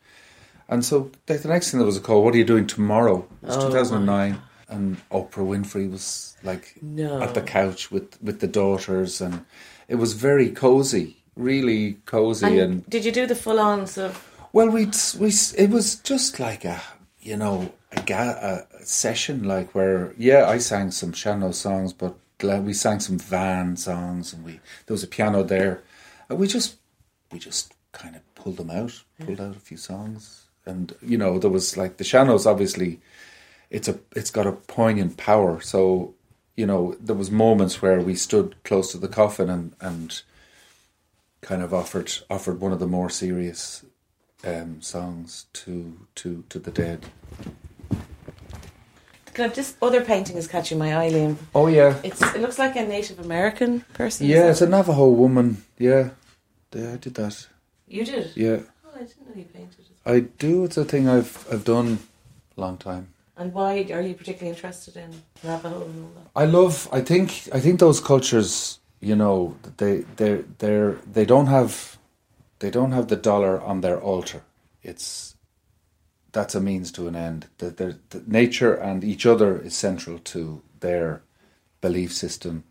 and 0.70 0.82
so 0.84 1.10
the, 1.26 1.34
the 1.34 1.48
next 1.48 1.70
thing 1.70 1.78
there 1.80 1.86
was 1.86 1.96
a 1.98 2.00
call. 2.00 2.24
What 2.24 2.34
are 2.34 2.38
you 2.38 2.44
doing 2.44 2.66
tomorrow? 2.66 3.26
It 3.42 3.46
was 3.48 3.56
Oh, 3.58 3.66
2009, 3.68 4.40
and 4.68 4.96
Oprah 5.10 5.44
Winfrey 5.46 5.90
was 5.90 6.36
like 6.42 6.76
No. 6.80 7.20
at 7.20 7.34
the 7.34 7.42
couch 7.42 7.90
with 7.90 8.16
with 8.22 8.40
the 8.40 8.46
daughters, 8.48 9.20
and 9.20 9.44
it 9.88 9.96
was 9.96 10.12
very 10.14 10.50
cozy, 10.50 11.16
really 11.36 11.98
cozy, 12.06 12.46
And, 12.46 12.58
and 12.58 12.90
did 12.90 13.04
you 13.04 13.12
do 13.12 13.26
the 13.26 13.34
full 13.34 13.58
on 13.60 13.86
sort 13.86 14.10
of? 14.10 14.48
well, 14.52 14.68
we 14.70 14.86
we 15.18 15.32
it 15.58 15.70
was 15.70 15.96
just 15.96 16.40
like 16.40 16.64
a 16.64 16.80
you 17.20 17.36
know 17.36 17.72
a, 17.92 18.00
ga- 18.02 18.38
a 18.40 18.84
session 18.86 19.42
like 19.44 19.74
where 19.74 20.14
yeah 20.16 20.46
I 20.48 20.58
sang 20.58 20.90
some 20.92 21.12
sean-nós 21.12 21.56
songs, 21.56 21.92
but 21.92 22.14
we 22.42 22.72
sang 22.72 23.00
some 23.00 23.18
Van 23.18 23.76
songs, 23.76 24.32
and 24.32 24.44
we 24.44 24.52
there 24.86 24.94
was 24.94 25.02
a 25.04 25.08
piano 25.08 25.42
there, 25.42 25.82
and 26.28 26.38
we 26.38 26.46
just 26.46 26.76
we 27.32 27.38
just 27.38 27.74
kind 27.92 28.14
of 28.16 28.22
pulled 28.34 28.56
them 28.56 28.70
out, 28.70 29.02
pulled 29.26 29.40
out 29.40 29.56
a 29.56 29.60
few 29.60 29.76
songs, 29.76 30.39
and 30.70 30.94
you 31.02 31.18
know 31.18 31.38
there 31.38 31.50
was 31.58 31.76
like 31.76 31.96
the 31.96 32.04
Shadows. 32.04 32.46
obviously 32.46 33.00
it's 33.70 33.88
a 33.88 33.98
it's 34.16 34.30
got 34.30 34.46
a 34.46 34.52
poignant 34.52 35.16
power, 35.16 35.60
so 35.60 36.14
you 36.56 36.66
know 36.66 36.82
there 37.00 37.16
was 37.16 37.30
moments 37.30 37.82
where 37.82 38.00
we 38.00 38.14
stood 38.14 38.54
close 38.64 38.92
to 38.92 38.98
the 38.98 39.08
coffin 39.20 39.48
and 39.50 39.72
and 39.80 40.22
kind 41.48 41.62
of 41.62 41.72
offered 41.72 42.10
offered 42.28 42.60
one 42.60 42.72
of 42.72 42.80
the 42.80 42.86
more 42.86 43.10
serious 43.10 43.84
um, 44.44 44.80
songs 44.82 45.46
to 45.52 45.72
to 46.14 46.44
to 46.48 46.58
the 46.58 46.70
dead. 46.70 47.00
This 49.54 49.74
other 49.80 50.02
painting 50.04 50.36
is 50.36 50.46
catching 50.46 50.76
my 50.78 50.90
eye, 51.00 51.10
Liam. 51.10 51.36
Oh 51.54 51.66
yeah, 51.68 51.96
It's 52.02 52.20
it 52.34 52.42
looks 52.42 52.58
like 52.58 52.76
a 52.76 52.82
Native 52.84 53.18
American 53.20 53.84
person. 53.94 54.26
yeah. 54.26 54.50
It's 54.50 54.60
a? 54.60 54.66
Navajo 54.68 55.08
woman. 55.08 55.62
Yeah, 55.78 56.10
yeah, 56.74 56.92
I 56.92 56.96
did 56.96 57.14
that. 57.14 57.48
You 57.88 58.04
did. 58.04 58.32
Yeah, 58.36 58.58
I 59.00 59.04
didn't 59.04 59.28
know 59.28 59.34
you 59.34 59.44
painted. 59.44 59.86
I 60.04 60.20
do. 60.20 60.64
It's 60.64 60.76
a 60.76 60.84
thing 60.84 61.08
I've 61.08 61.46
I've 61.50 61.64
done 61.64 62.00
a 62.56 62.60
long 62.60 62.76
time. 62.76 63.08
And 63.36 63.54
why 63.54 63.86
are 63.90 64.02
you 64.02 64.14
particularly 64.14 64.54
interested 64.54 64.96
in 64.96 65.22
Navajo 65.42 65.84
and 65.84 66.04
all 66.04 66.10
that? 66.16 66.30
I 66.36 66.44
love. 66.44 66.88
I 66.92 67.00
think. 67.00 67.48
I 67.52 67.60
think 67.60 67.80
those 67.80 68.00
cultures. 68.00 68.78
You 69.00 69.16
know, 69.16 69.56
they 69.78 70.04
they 70.16 70.44
they 70.58 70.94
they 71.10 71.24
don't 71.24 71.46
have 71.46 71.96
they 72.58 72.70
don't 72.70 72.92
have 72.92 73.08
the 73.08 73.16
dollar 73.16 73.58
on 73.60 73.80
their 73.80 73.98
altar. 73.98 74.42
It's 74.82 75.36
that's 76.32 76.54
a 76.54 76.60
means 76.60 76.92
to 76.92 77.08
an 77.08 77.16
end. 77.16 77.46
The, 77.58 77.70
the, 77.70 77.98
the 78.10 78.22
nature 78.26 78.74
and 78.74 79.02
each 79.02 79.24
other 79.26 79.58
is 79.58 79.74
central 79.74 80.18
to 80.18 80.62
their 80.80 81.22
belief 81.80 82.12
system, 82.12 82.64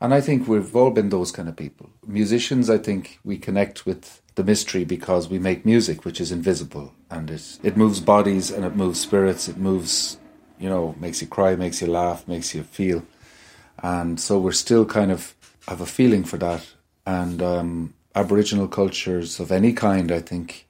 and 0.00 0.12
I 0.12 0.20
think 0.20 0.48
we've 0.48 0.74
all 0.74 0.90
been 0.90 1.10
those 1.10 1.30
kind 1.30 1.48
of 1.48 1.54
people. 1.56 1.90
Musicians, 2.04 2.68
I 2.68 2.78
think 2.78 3.20
we 3.24 3.38
connect 3.38 3.86
with 3.86 4.21
the 4.34 4.44
mystery 4.44 4.84
because 4.84 5.28
we 5.28 5.38
make 5.38 5.64
music, 5.66 6.04
which 6.04 6.20
is 6.20 6.32
invisible, 6.32 6.94
and 7.10 7.30
it 7.30 7.58
it 7.62 7.76
moves 7.76 8.00
bodies 8.00 8.50
and 8.50 8.64
it 8.64 8.74
moves 8.76 9.00
spirits. 9.00 9.48
It 9.48 9.58
moves, 9.58 10.18
you 10.58 10.68
know, 10.68 10.94
makes 10.98 11.20
you 11.20 11.28
cry, 11.28 11.56
makes 11.56 11.80
you 11.80 11.88
laugh, 11.88 12.26
makes 12.26 12.54
you 12.54 12.62
feel, 12.62 13.02
and 13.82 14.18
so 14.20 14.38
we're 14.38 14.52
still 14.52 14.84
kind 14.84 15.10
of 15.12 15.34
have 15.68 15.80
a 15.80 15.86
feeling 15.86 16.24
for 16.24 16.38
that. 16.38 16.66
And 17.06 17.42
um, 17.42 17.94
Aboriginal 18.14 18.68
cultures 18.68 19.40
of 19.40 19.50
any 19.52 19.72
kind, 19.72 20.10
I 20.12 20.20
think, 20.20 20.66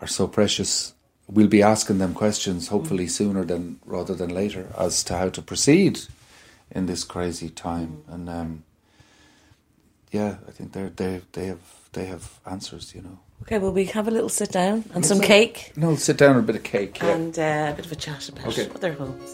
are 0.00 0.06
so 0.06 0.26
precious. 0.26 0.94
We'll 1.28 1.48
be 1.48 1.62
asking 1.62 1.98
them 1.98 2.14
questions, 2.14 2.68
hopefully 2.68 3.06
sooner 3.06 3.44
than 3.44 3.78
rather 3.84 4.14
than 4.14 4.34
later, 4.34 4.66
as 4.76 5.04
to 5.04 5.16
how 5.16 5.28
to 5.30 5.42
proceed 5.42 6.00
in 6.70 6.86
this 6.86 7.04
crazy 7.04 7.48
time. 7.48 8.02
And 8.08 8.28
um, 8.28 8.64
yeah, 10.10 10.36
I 10.48 10.50
think 10.50 10.72
they're 10.72 10.90
they 10.90 11.22
they 11.32 11.46
have 11.46 11.81
they 11.92 12.04
have 12.06 12.38
answers. 12.46 12.94
You 12.94 13.02
know. 13.02 13.18
Okay, 13.42 13.58
well, 13.58 13.72
we 13.72 13.86
have 13.86 14.06
a 14.06 14.10
little 14.10 14.28
sit 14.28 14.52
down 14.52 14.84
and 14.94 15.04
some 15.04 15.18
So- 15.18 15.24
cake 15.24 15.72
No, 15.76 15.96
sit 15.96 16.16
down 16.16 16.36
and 16.36 16.40
a 16.40 16.46
bit 16.46 16.56
of 16.56 16.62
cake. 16.62 16.98
Yeah. 17.00 17.08
and 17.14 17.38
uh, 17.38 17.72
a 17.72 17.74
bit 17.76 17.86
of 17.86 17.92
a 17.92 17.96
chat 17.96 18.28
about 18.28 18.46
Okay. 18.48 18.68
other 18.74 18.92
homes. 18.92 19.30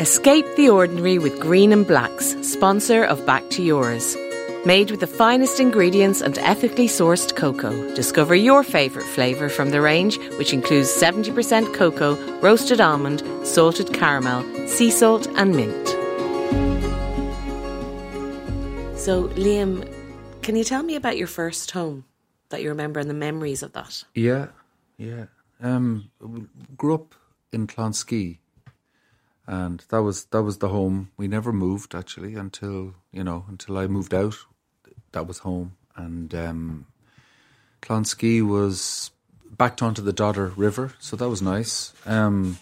Escape 0.00 0.46
the 0.56 0.70
ordinary 0.70 1.18
with 1.18 1.38
Green 1.40 1.72
and 1.72 1.86
Blacks, 1.86 2.34
sponsor 2.40 3.04
of 3.04 3.26
Back 3.26 3.50
to 3.50 3.62
Yours. 3.62 4.16
Made 4.64 4.90
with 4.90 5.00
the 5.00 5.06
finest 5.06 5.60
ingredients 5.60 6.22
and 6.22 6.38
ethically 6.38 6.86
sourced 6.88 7.34
cocoa. 7.36 7.94
Discover 7.94 8.34
your 8.34 8.62
favourite 8.62 9.06
flavour 9.08 9.48
from 9.50 9.70
the 9.70 9.80
range, 9.82 10.18
which 10.38 10.52
includes 10.54 10.88
70% 10.90 11.74
cocoa, 11.74 12.16
roasted 12.40 12.80
almond, 12.80 13.22
salted 13.46 13.92
caramel, 13.92 14.42
sea 14.68 14.90
salt, 14.90 15.26
and 15.36 15.54
mint. 15.54 15.88
So, 18.98 19.28
Liam, 19.36 19.86
can 20.42 20.56
you 20.56 20.64
tell 20.64 20.82
me 20.82 20.96
about 20.96 21.16
your 21.16 21.26
first 21.26 21.70
home 21.72 22.04
that 22.48 22.62
you 22.62 22.68
remember 22.68 23.00
and 23.00 23.10
the 23.10 23.14
memories 23.14 23.62
of 23.62 23.72
that? 23.72 24.04
Yeah, 24.14 24.48
yeah. 24.96 25.26
Um, 25.62 26.10
grew 26.76 26.94
up 26.94 27.14
in 27.52 27.66
Clonskeagh, 27.66 28.38
and 29.46 29.84
that 29.90 30.02
was 30.02 30.24
that 30.26 30.42
was 30.42 30.58
the 30.58 30.68
home. 30.68 31.10
We 31.16 31.28
never 31.28 31.52
moved 31.52 31.94
actually 31.94 32.34
until 32.34 32.94
you 33.12 33.24
know 33.24 33.44
until 33.48 33.78
I 33.78 33.86
moved 33.86 34.14
out. 34.14 34.36
That 35.12 35.26
was 35.26 35.38
home, 35.38 35.76
and 35.96 36.34
um, 36.34 36.86
was 37.88 39.10
backed 39.50 39.82
onto 39.82 40.02
the 40.02 40.12
Dodder 40.12 40.52
River, 40.56 40.94
so 41.00 41.16
that 41.16 41.28
was 41.28 41.42
nice. 41.42 41.92
Um, 42.06 42.58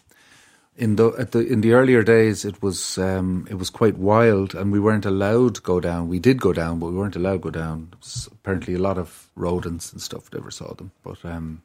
in 0.78 0.94
the 0.94 1.08
at 1.18 1.32
the 1.32 1.40
in 1.40 1.61
the 1.61 1.73
earlier 1.73 2.02
days 2.04 2.44
it 2.44 2.62
was 2.62 2.99
um, 2.99 3.47
it 3.50 3.54
was 3.54 3.68
quite 3.68 3.99
wild 3.99 4.54
and 4.54 4.70
we 4.73 4.78
weren't 4.78 5.04
allowed 5.04 5.56
to 5.56 5.61
go 5.61 5.80
down. 5.80 6.08
We 6.08 6.20
did 6.20 6.40
go 6.40 6.52
down, 6.52 6.78
but 6.78 6.87
we 6.87 6.97
weren't 6.97 7.16
allowed 7.16 7.42
to 7.42 7.50
go 7.50 7.50
down. 7.50 7.88
It 7.92 7.99
was 7.99 8.28
apparently 8.32 8.75
a 8.75 8.78
lot 8.78 8.97
of 8.97 9.28
rodents 9.35 9.92
and 9.92 10.00
stuff. 10.00 10.32
Never 10.32 10.52
saw 10.52 10.73
them, 10.75 10.92
but 11.02 11.18
um, 11.25 11.62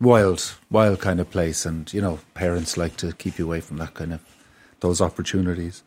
wild, 0.00 0.54
wild 0.70 1.00
kind 1.00 1.18
of 1.18 1.30
place. 1.30 1.64
And 1.64 1.92
you 1.92 2.02
know, 2.02 2.18
parents 2.34 2.76
like 2.76 2.96
to 2.98 3.12
keep 3.12 3.38
you 3.38 3.46
away 3.46 3.60
from 3.60 3.78
that 3.78 3.94
kind 3.94 4.12
of 4.12 4.20
those 4.80 5.00
opportunities. 5.00 5.82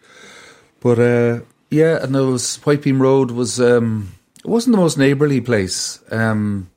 But 0.79 0.99
uh, 0.99 1.41
yeah, 1.69 2.03
and 2.03 2.15
there 2.15 2.25
was 2.25 2.57
Whitebeam 2.63 2.99
Road 2.99 3.29
was 3.29 3.61
um, 3.61 4.13
it 4.43 4.47
wasn't 4.47 4.75
the 4.75 4.81
most 4.81 4.97
neighbourly 4.97 5.39
place, 5.39 5.99
um, 6.11 6.71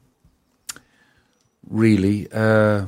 really. 1.66 2.28
Uh, 2.30 2.86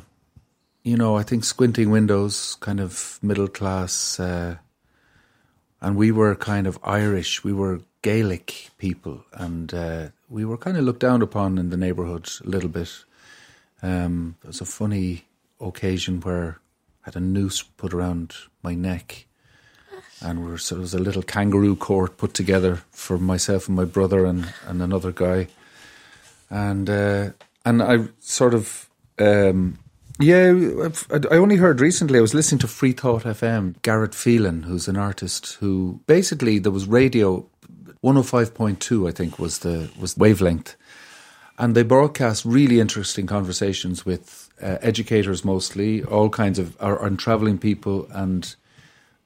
you 0.88 0.96
know, 0.96 1.16
I 1.18 1.22
think 1.22 1.44
squinting 1.44 1.90
windows, 1.90 2.56
kind 2.60 2.80
of 2.80 3.18
middle 3.20 3.46
class, 3.46 4.18
uh, 4.18 4.56
and 5.82 5.96
we 5.96 6.10
were 6.10 6.34
kind 6.34 6.66
of 6.66 6.78
Irish. 6.82 7.44
We 7.44 7.52
were 7.52 7.82
Gaelic 8.00 8.70
people, 8.78 9.22
and 9.34 9.74
uh, 9.74 10.08
we 10.30 10.46
were 10.46 10.56
kind 10.56 10.78
of 10.78 10.84
looked 10.84 11.00
down 11.00 11.20
upon 11.20 11.58
in 11.58 11.68
the 11.68 11.76
neighbourhood 11.76 12.30
a 12.42 12.48
little 12.48 12.70
bit. 12.70 13.04
Um, 13.82 14.36
there 14.40 14.48
was 14.48 14.62
a 14.62 14.64
funny 14.64 15.26
occasion 15.60 16.20
where 16.20 16.58
I 17.04 17.08
had 17.08 17.16
a 17.16 17.20
noose 17.20 17.62
put 17.62 17.92
around 17.92 18.34
my 18.62 18.74
neck, 18.74 19.26
and 20.22 20.42
we 20.42 20.50
were, 20.50 20.58
so 20.58 20.76
there 20.76 20.80
was 20.80 20.94
a 20.94 20.98
little 20.98 21.22
kangaroo 21.22 21.76
court 21.76 22.16
put 22.16 22.32
together 22.32 22.76
for 22.92 23.18
myself 23.18 23.68
and 23.68 23.76
my 23.76 23.84
brother 23.84 24.24
and, 24.24 24.54
and 24.66 24.80
another 24.80 25.12
guy, 25.12 25.48
and 26.48 26.88
uh, 26.88 27.30
and 27.66 27.82
I 27.82 28.08
sort 28.20 28.54
of. 28.54 28.88
Um, 29.20 29.78
yeah, 30.20 30.88
I 31.12 31.36
only 31.36 31.56
heard 31.56 31.80
recently. 31.80 32.18
I 32.18 32.22
was 32.22 32.34
listening 32.34 32.58
to 32.60 32.68
Free 32.68 32.92
Thought 32.92 33.22
FM. 33.22 33.80
Garrett 33.82 34.14
Phelan, 34.14 34.64
who's 34.64 34.88
an 34.88 34.96
artist, 34.96 35.54
who 35.54 36.00
basically 36.06 36.58
there 36.58 36.72
was 36.72 36.86
radio, 36.86 37.46
one 38.00 38.16
hundred 38.16 38.28
five 38.28 38.54
point 38.54 38.80
two, 38.80 39.06
I 39.06 39.12
think 39.12 39.38
was 39.38 39.60
the 39.60 39.90
was 39.98 40.16
wavelength, 40.16 40.76
and 41.56 41.74
they 41.74 41.84
broadcast 41.84 42.44
really 42.44 42.80
interesting 42.80 43.26
conversations 43.26 44.04
with 44.04 44.50
uh, 44.60 44.78
educators 44.80 45.44
mostly, 45.44 46.02
all 46.02 46.30
kinds 46.30 46.58
of 46.58 46.76
and 46.80 47.18
traveling 47.18 47.58
people 47.58 48.08
and 48.10 48.56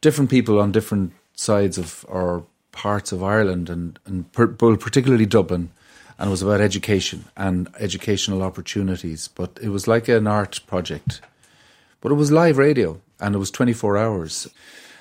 different 0.02 0.30
people 0.30 0.60
on 0.60 0.72
different 0.72 1.12
sides 1.34 1.78
of 1.78 2.04
or 2.06 2.44
parts 2.72 3.12
of 3.12 3.22
Ireland 3.22 3.70
and 3.70 3.98
and 4.04 4.30
per, 4.32 4.48
particularly 4.48 5.26
Dublin 5.26 5.70
and 6.22 6.28
it 6.28 6.30
was 6.30 6.42
about 6.42 6.60
education 6.60 7.24
and 7.36 7.68
educational 7.80 8.44
opportunities. 8.44 9.26
But 9.26 9.58
it 9.60 9.70
was 9.70 9.88
like 9.88 10.06
an 10.06 10.28
art 10.28 10.60
project, 10.68 11.20
but 12.00 12.12
it 12.12 12.14
was 12.14 12.30
live 12.30 12.58
radio 12.58 13.00
and 13.18 13.34
it 13.34 13.38
was 13.38 13.50
24 13.50 13.98
hours. 13.98 14.48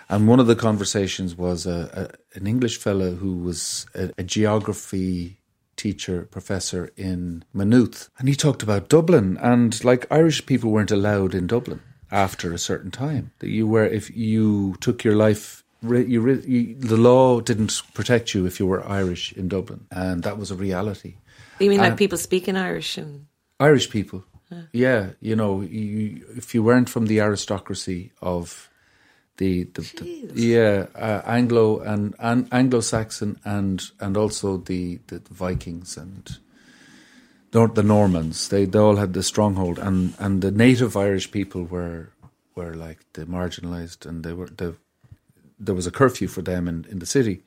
And 0.09 0.27
one 0.27 0.39
of 0.39 0.47
the 0.47 0.55
conversations 0.55 1.37
was 1.37 1.67
a, 1.67 2.17
a, 2.33 2.37
an 2.39 2.47
English 2.47 2.79
fellow 2.79 3.13
who 3.13 3.37
was 3.37 3.85
a, 3.93 4.09
a 4.17 4.23
geography 4.23 5.37
teacher, 5.75 6.23
professor 6.23 6.89
in 6.97 7.45
Maynooth. 7.53 8.09
And 8.17 8.27
he 8.27 8.33
talked 8.33 8.63
about 8.63 8.89
Dublin 8.89 9.37
and 9.37 9.83
like 9.83 10.11
Irish 10.11 10.47
people 10.47 10.71
weren't 10.71 10.89
allowed 10.89 11.35
in 11.35 11.45
Dublin 11.45 11.81
after 12.09 12.51
a 12.51 12.57
certain 12.57 12.89
time. 12.89 13.31
That 13.39 13.49
you 13.49 13.67
were, 13.67 13.85
if 13.85 14.09
you 14.09 14.75
took 14.81 15.03
your 15.03 15.15
life 15.15 15.60
you, 15.81 16.29
you, 16.29 16.75
the 16.75 16.97
law 16.97 17.41
didn't 17.41 17.81
protect 17.93 18.33
you 18.33 18.45
if 18.45 18.59
you 18.59 18.67
were 18.67 18.87
Irish 18.87 19.33
in 19.33 19.47
Dublin, 19.47 19.87
and 19.91 20.23
that 20.23 20.37
was 20.37 20.51
a 20.51 20.55
reality. 20.55 21.15
You 21.59 21.69
mean 21.69 21.79
like 21.79 21.97
people 21.97 22.17
speaking 22.17 22.55
Irish 22.55 22.97
and 22.97 23.25
Irish 23.59 23.89
people? 23.89 24.23
Yeah, 24.49 24.61
yeah 24.73 25.09
you 25.19 25.35
know, 25.35 25.61
you, 25.61 26.25
if 26.35 26.53
you 26.53 26.63
weren't 26.63 26.89
from 26.89 27.07
the 27.07 27.21
aristocracy 27.21 28.11
of 28.21 28.69
the, 29.37 29.63
the, 29.63 29.81
the 29.81 30.31
yeah 30.35 30.85
uh, 30.95 31.21
Anglo 31.25 31.79
and, 31.79 32.13
and 32.19 32.47
Anglo 32.51 32.81
Saxon 32.81 33.39
and 33.43 33.81
and 33.99 34.17
also 34.17 34.57
the, 34.57 34.99
the, 35.07 35.19
the 35.19 35.33
Vikings 35.33 35.97
and 35.97 36.37
the 37.51 37.83
Normans, 37.83 38.47
they, 38.47 38.65
they 38.65 38.79
all 38.79 38.95
had 38.95 39.13
the 39.13 39.23
stronghold, 39.23 39.77
and, 39.77 40.13
and 40.19 40.41
the 40.41 40.51
native 40.51 40.95
Irish 40.95 41.31
people 41.31 41.63
were 41.63 42.09
were 42.55 42.73
like 42.73 42.99
the 43.13 43.25
marginalised, 43.25 44.05
and 44.05 44.23
they 44.23 44.33
were 44.33 44.47
the 44.47 44.75
there 45.61 45.75
was 45.75 45.87
a 45.87 45.91
curfew 45.91 46.27
for 46.27 46.41
them 46.41 46.67
in, 46.67 46.85
in 46.89 46.99
the 46.99 47.05
city. 47.05 47.43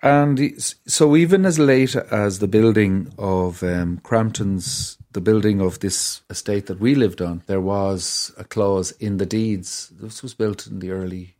And 0.00 0.62
so, 0.86 1.16
even 1.16 1.44
as 1.44 1.58
late 1.58 1.96
as 1.96 2.38
the 2.38 2.46
building 2.46 3.12
of 3.18 3.62
um, 3.64 3.98
Crampton's, 4.04 4.96
the 5.12 5.20
building 5.20 5.60
of 5.60 5.80
this 5.80 6.22
estate 6.30 6.66
that 6.66 6.78
we 6.78 6.94
lived 6.94 7.20
on, 7.20 7.42
there 7.46 7.60
was 7.60 8.32
a 8.38 8.44
clause 8.44 8.92
in 8.92 9.16
the 9.16 9.26
deeds. 9.26 9.92
This 10.00 10.22
was 10.22 10.34
built 10.34 10.68
in 10.68 10.78
the 10.78 10.92
early 10.92 11.34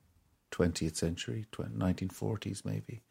20th 0.50 0.96
century, 0.96 1.46
1940s 1.52 2.64
maybe. 2.64 3.02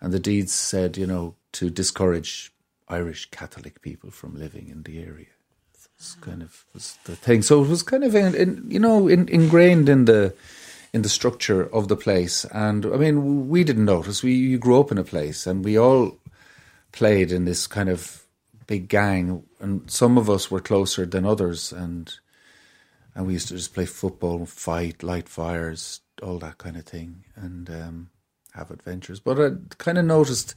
And 0.00 0.12
the 0.12 0.20
deeds 0.20 0.52
said, 0.52 0.96
you 0.96 1.06
know, 1.06 1.34
to 1.52 1.68
discourage 1.68 2.52
Irish 2.88 3.30
Catholic 3.30 3.82
people 3.82 4.10
from 4.10 4.38
living 4.38 4.68
in 4.68 4.84
the 4.84 5.02
area. 5.02 5.26
It's 5.74 6.14
kind 6.14 6.42
of 6.42 6.64
was 6.74 6.98
the 7.04 7.16
thing. 7.16 7.42
So 7.42 7.62
it 7.62 7.68
was 7.68 7.82
kind 7.82 8.04
of, 8.04 8.14
in, 8.14 8.34
in, 8.34 8.64
you 8.68 8.80
know, 8.80 9.08
in, 9.08 9.28
ingrained 9.28 9.88
in 9.88 10.04
the 10.04 10.34
in 10.92 11.02
the 11.02 11.08
structure 11.08 11.62
of 11.74 11.88
the 11.88 11.96
place. 11.96 12.44
And 12.46 12.84
I 12.86 12.96
mean, 12.96 13.48
we 13.48 13.64
didn't 13.64 13.84
notice. 13.84 14.22
We 14.22 14.34
you 14.34 14.58
grew 14.58 14.80
up 14.80 14.92
in 14.92 14.98
a 14.98 15.04
place, 15.04 15.46
and 15.46 15.64
we 15.64 15.78
all 15.78 16.18
played 16.92 17.32
in 17.32 17.44
this 17.44 17.66
kind 17.66 17.88
of 17.88 18.24
big 18.66 18.88
gang, 18.88 19.44
and 19.60 19.90
some 19.90 20.18
of 20.18 20.28
us 20.28 20.50
were 20.50 20.60
closer 20.60 21.06
than 21.06 21.24
others, 21.24 21.72
and 21.72 22.12
and 23.14 23.26
we 23.26 23.34
used 23.34 23.48
to 23.48 23.54
just 23.54 23.74
play 23.74 23.86
football, 23.86 24.46
fight, 24.46 25.02
light 25.02 25.28
fires, 25.28 26.00
all 26.22 26.38
that 26.38 26.58
kind 26.58 26.76
of 26.76 26.84
thing, 26.84 27.24
and 27.36 27.68
um, 27.68 28.10
have 28.54 28.70
adventures. 28.70 29.20
But 29.20 29.40
I 29.40 29.50
kind 29.78 29.98
of 29.98 30.04
noticed 30.04 30.54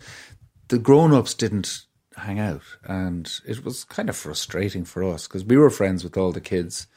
the 0.70 0.78
grown-ups 0.78 1.34
didn't 1.34 1.84
hang 2.18 2.40
out, 2.40 2.64
and 2.86 3.32
it 3.46 3.64
was 3.64 3.84
kind 3.84 4.10
of 4.10 4.16
frustrating 4.16 4.86
for 4.86 5.04
us 5.04 5.28
because 5.28 5.44
we 5.44 5.58
were 5.58 5.70
friends 5.70 6.04
with 6.04 6.18
all 6.18 6.32
the 6.32 6.42
kids 6.42 6.88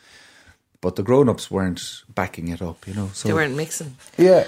but 0.81 0.97
the 0.97 1.03
grown-ups 1.03 1.51
weren't 1.51 2.03
backing 2.09 2.49
it 2.49 2.63
up, 2.63 2.87
you 2.87 2.95
know. 2.95 3.11
So 3.13 3.29
they 3.29 3.35
weren't 3.35 3.57
mixing. 3.57 3.97
Yeah. 4.17 4.45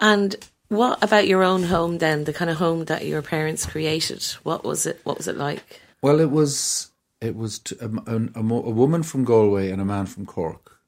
And 0.00 0.36
what 0.68 1.02
about 1.02 1.28
your 1.28 1.42
own 1.42 1.64
home 1.64 1.98
then? 1.98 2.24
The 2.24 2.32
kind 2.32 2.50
of 2.50 2.56
home 2.56 2.86
that 2.86 3.06
your 3.06 3.22
parents 3.22 3.66
created. 3.66 4.22
What 4.42 4.64
was 4.64 4.86
it? 4.86 5.00
What 5.04 5.18
was 5.18 5.28
it 5.28 5.36
like? 5.36 5.80
Well, 6.02 6.20
it 6.20 6.30
was 6.30 6.90
it 7.20 7.36
was 7.36 7.60
a, 7.80 7.86
a, 7.86 8.16
a, 8.34 8.40
a 8.40 8.42
woman 8.42 9.02
from 9.02 9.24
Galway 9.24 9.70
and 9.70 9.80
a 9.80 9.84
man 9.84 10.06
from 10.06 10.26
Cork, 10.26 10.78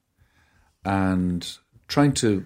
and 0.83 1.57
trying 1.87 2.13
to. 2.15 2.45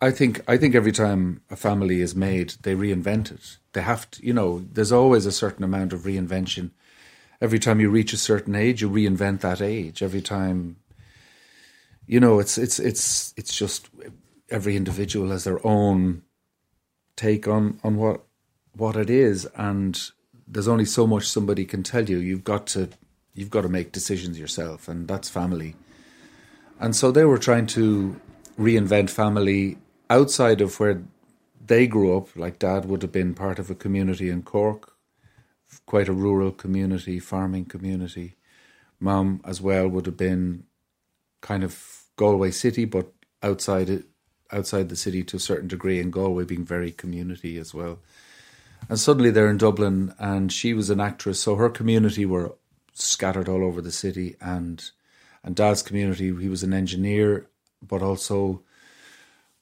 I 0.00 0.10
think 0.10 0.42
I 0.48 0.56
think 0.56 0.74
every 0.74 0.92
time 0.92 1.42
a 1.50 1.56
family 1.56 2.00
is 2.00 2.16
made, 2.16 2.54
they 2.62 2.74
reinvent 2.74 3.32
it. 3.32 3.58
They 3.72 3.82
have 3.82 4.10
to, 4.12 4.26
you 4.26 4.32
know. 4.32 4.64
There's 4.72 4.92
always 4.92 5.26
a 5.26 5.32
certain 5.32 5.64
amount 5.64 5.92
of 5.92 6.00
reinvention. 6.00 6.70
Every 7.40 7.58
time 7.58 7.80
you 7.80 7.90
reach 7.90 8.12
a 8.12 8.16
certain 8.16 8.54
age, 8.54 8.80
you 8.80 8.88
reinvent 8.88 9.40
that 9.40 9.60
age. 9.60 10.02
Every 10.02 10.22
time 10.22 10.76
you 12.06 12.20
know, 12.20 12.38
it's 12.38 12.58
it's 12.58 12.78
it's 12.78 13.32
it's 13.36 13.56
just 13.56 13.88
every 14.50 14.76
individual 14.76 15.30
has 15.30 15.44
their 15.44 15.64
own 15.66 16.22
take 17.16 17.48
on 17.48 17.80
on 17.82 17.96
what 17.96 18.24
what 18.76 18.96
it 18.96 19.10
is, 19.10 19.46
and 19.56 20.10
there's 20.46 20.68
only 20.68 20.84
so 20.84 21.06
much 21.06 21.28
somebody 21.28 21.64
can 21.64 21.82
tell 21.82 22.08
you. 22.08 22.18
You've 22.18 22.44
got 22.44 22.66
to 22.68 22.90
you've 23.34 23.50
got 23.50 23.62
to 23.62 23.68
make 23.68 23.92
decisions 23.92 24.38
yourself, 24.38 24.88
and 24.88 25.08
that's 25.08 25.28
family. 25.28 25.76
And 26.78 26.94
so 26.94 27.10
they 27.10 27.24
were 27.24 27.38
trying 27.38 27.66
to 27.68 28.20
reinvent 28.58 29.10
family 29.10 29.78
outside 30.10 30.60
of 30.60 30.78
where 30.78 31.02
they 31.64 31.86
grew 31.86 32.16
up. 32.16 32.36
Like 32.36 32.58
dad 32.58 32.84
would 32.84 33.02
have 33.02 33.12
been 33.12 33.34
part 33.34 33.58
of 33.58 33.70
a 33.70 33.74
community 33.74 34.28
in 34.28 34.42
Cork, 34.42 34.92
quite 35.86 36.08
a 36.08 36.12
rural 36.12 36.52
community, 36.52 37.18
farming 37.18 37.66
community. 37.66 38.36
Mom 39.00 39.40
as 39.44 39.60
well 39.60 39.88
would 39.88 40.06
have 40.06 40.16
been 40.16 40.64
kind 41.44 41.62
of 41.62 42.04
Galway 42.16 42.50
city, 42.50 42.86
but 42.86 43.12
outside 43.42 43.90
it, 43.90 44.06
outside 44.50 44.88
the 44.88 44.96
city 44.96 45.22
to 45.24 45.36
a 45.36 45.40
certain 45.40 45.68
degree, 45.68 46.00
and 46.00 46.12
Galway 46.12 46.44
being 46.44 46.64
very 46.64 46.90
community 46.90 47.58
as 47.58 47.74
well. 47.74 47.98
And 48.88 48.98
suddenly 48.98 49.30
they're 49.30 49.50
in 49.50 49.58
Dublin, 49.58 50.14
and 50.18 50.50
she 50.50 50.72
was 50.72 50.90
an 50.90 51.00
actress, 51.00 51.40
so 51.40 51.56
her 51.56 51.68
community 51.68 52.24
were 52.24 52.54
scattered 52.94 53.48
all 53.48 53.62
over 53.62 53.80
the 53.82 53.92
city, 53.92 54.36
and 54.40 54.90
and 55.42 55.54
Dad's 55.54 55.82
community, 55.82 56.34
he 56.34 56.48
was 56.48 56.62
an 56.62 56.72
engineer, 56.72 57.46
but 57.82 58.02
also 58.02 58.62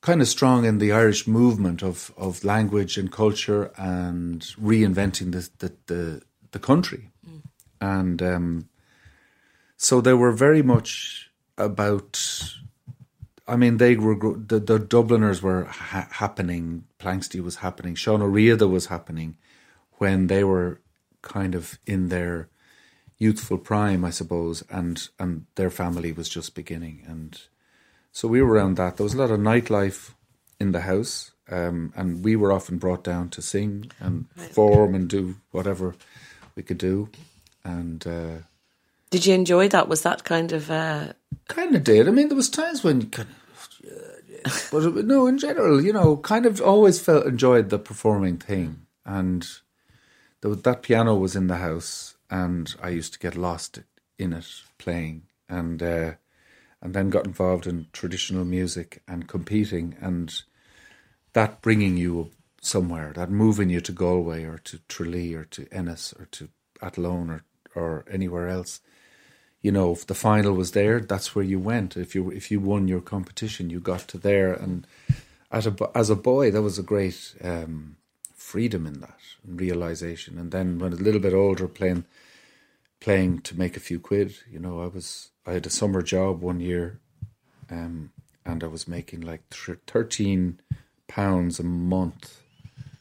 kind 0.01 0.21
of 0.21 0.29
strong 0.29 0.65
in 0.65 0.79
the 0.79 0.93
Irish 0.93 1.27
movement 1.27 1.83
of, 1.83 2.13
of 2.17 2.45
language 2.45 2.97
and 2.97 3.11
culture 3.11 3.73
and 3.77 4.43
reinventing 4.61 5.33
the 5.33 5.49
the 5.59 5.73
the, 5.87 6.23
the 6.53 6.61
country, 6.61 7.11
mm. 7.29 7.43
and 7.81 8.23
um, 8.23 8.69
so 9.77 10.01
they 10.01 10.15
were 10.15 10.31
very 10.31 10.63
much 10.63 11.32
about. 11.59 12.21
I 13.49 13.57
mean, 13.57 13.79
they 13.79 13.97
were 13.97 14.17
the, 14.17 14.61
the 14.61 14.79
Dubliners 14.79 15.43
were 15.43 15.65
ha- 15.65 16.09
happening. 16.13 16.85
Planxty 16.99 17.41
was 17.43 17.57
happening. 17.57 17.95
Sean 17.97 18.23
O'Riada 18.23 18.69
was 18.69 18.87
happening 18.87 19.37
when 19.95 20.29
they 20.29 20.45
were 20.45 20.81
kind 21.23 21.55
of 21.55 21.79
in 21.87 22.09
their 22.09 22.49
youthful 23.19 23.59
prime, 23.59 24.05
I 24.05 24.11
suppose, 24.11 24.65
and 24.71 25.09
and 25.19 25.47
their 25.57 25.71
family 25.71 26.13
was 26.13 26.29
just 26.29 26.55
beginning, 26.55 27.03
and 27.07 27.41
So 28.13 28.29
we 28.29 28.43
were 28.43 28.53
around 28.53 28.77
that. 28.77 28.97
There 28.97 29.05
was 29.05 29.15
a 29.15 29.19
lot 29.19 29.31
of 29.31 29.41
nightlife 29.41 30.13
in 30.61 30.73
the 30.73 30.83
house, 30.83 31.33
um, 31.51 31.93
and 31.97 32.23
we 32.23 32.37
were 32.37 32.53
often 32.53 32.79
brought 32.79 33.03
down 33.03 33.31
to 33.31 33.43
sing 33.43 33.91
and 33.99 34.29
perform 34.37 34.95
and 34.95 35.09
do 35.09 35.37
whatever 35.51 35.95
we 36.55 36.63
could 36.63 36.79
do. 36.79 37.09
And 37.65 38.07
uh, 38.07 38.37
Did 39.11 39.25
you 39.27 39.35
enjoy 39.35 39.69
that? 39.69 39.89
Was 39.89 40.03
that 40.03 40.25
kind 40.25 40.53
of 40.53 40.71
uh, 40.71 41.15
kind 41.49 41.75
of 41.75 41.85
did. 41.85 42.09
I 42.09 42.11
mean, 42.11 42.29
there 42.29 42.37
was 42.37 42.49
times 42.49 42.83
when 42.83 43.01
you 43.03 43.07
kind 43.09 43.29
of, 43.29 43.69
yeah, 43.85 43.93
yeah. 44.45 44.53
but 44.71 45.05
no, 45.05 45.27
in 45.27 45.39
general, 45.39 45.83
you 45.83 45.93
know, 45.93 46.17
kind 46.17 46.47
of 46.47 46.61
always 46.61 47.01
felt 47.01 47.27
enjoyed 47.27 47.71
the 47.71 47.79
performing 47.79 48.39
thing, 48.39 48.87
and 49.05 49.49
that 50.41 50.83
piano 50.83 51.15
was 51.15 51.37
in 51.37 51.47
the 51.47 51.57
house, 51.57 52.17
and 52.31 52.75
I 52.83 52.91
used 52.91 53.13
to 53.15 53.19
get 53.19 53.37
lost 53.37 53.81
in 54.19 54.33
it 54.33 54.47
playing, 54.79 55.23
and 55.49 55.83
uh, 55.83 56.13
and 56.81 56.95
then 56.95 57.11
got 57.11 57.27
involved 57.27 57.67
in 57.67 57.87
traditional 57.93 58.45
music 58.45 59.03
and 59.07 59.29
competing, 59.29 59.97
and 60.01 60.43
that 61.33 61.63
bringing 61.63 61.97
you 61.97 62.31
somewhere, 62.61 63.13
that 63.15 63.31
moving 63.31 63.71
you 63.71 63.81
to 63.81 63.93
Galway 63.93 64.45
or 64.45 64.59
to 64.59 64.79
Tralee 64.89 65.35
or 65.35 65.45
to 65.45 65.67
Ennis 65.73 66.13
or 66.19 66.27
to 66.27 66.49
Athlone 66.81 67.31
or 67.31 67.45
or 67.75 68.05
anywhere 68.11 68.49
else 68.49 68.81
you 69.63 69.71
know, 69.71 69.93
if 69.93 70.07
the 70.07 70.15
final 70.15 70.55
was 70.55 70.73
there, 70.73 70.99
that's 70.99 71.35
where 71.35 71.45
you 71.45 71.59
went. 71.59 71.97
If 71.97 72.15
you 72.15 72.31
if 72.31 72.51
you 72.51 72.59
won 72.61 72.89
your 72.89 73.01
competition, 73.01 73.71
you 73.71 73.79
got 73.79 74.01
to 74.09 74.19
there. 74.19 74.53
And 74.53 74.87
as 75.53 75.67
a 75.67 75.75
as 75.95 76.11
a 76.11 76.17
boy, 76.17 76.51
there 76.51 76.63
was 76.63 76.79
a 76.79 76.83
great 76.83 77.35
um, 77.43 77.97
freedom 78.35 78.87
in 78.87 79.01
that 79.01 79.21
and 79.47 79.61
realization. 79.61 80.37
And 80.37 80.51
then 80.51 80.81
when 80.81 80.93
a 80.93 80.97
little 80.97 81.21
bit 81.21 81.33
older, 81.33 81.69
playing 81.69 82.05
playing 83.01 83.41
to 83.43 83.59
make 83.59 83.77
a 83.77 83.81
few 83.81 84.01
quid, 84.01 84.35
you 84.51 84.59
know, 84.59 84.83
I 84.83 84.89
was 84.89 85.31
I 85.47 85.53
had 85.53 85.67
a 85.67 85.71
summer 85.71 86.03
job 86.03 86.41
one 86.41 86.59
year, 86.59 86.99
um, 87.71 88.11
and 88.45 88.65
I 88.65 88.67
was 88.67 88.89
making 88.89 89.21
like 89.21 89.49
th- 89.51 89.79
thirteen 89.87 90.61
pounds 91.07 91.61
a 91.61 91.65
month 91.65 92.41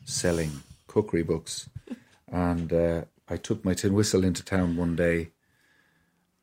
selling 0.06 0.62
cookery 0.86 1.24
books, 1.24 1.70
and 2.32 2.72
uh, 2.72 3.02
I 3.28 3.38
took 3.38 3.66
my 3.66 3.74
tin 3.74 3.94
whistle 3.96 4.24
into 4.24 4.46
town 4.46 4.78
one 4.78 4.96
day 4.96 5.32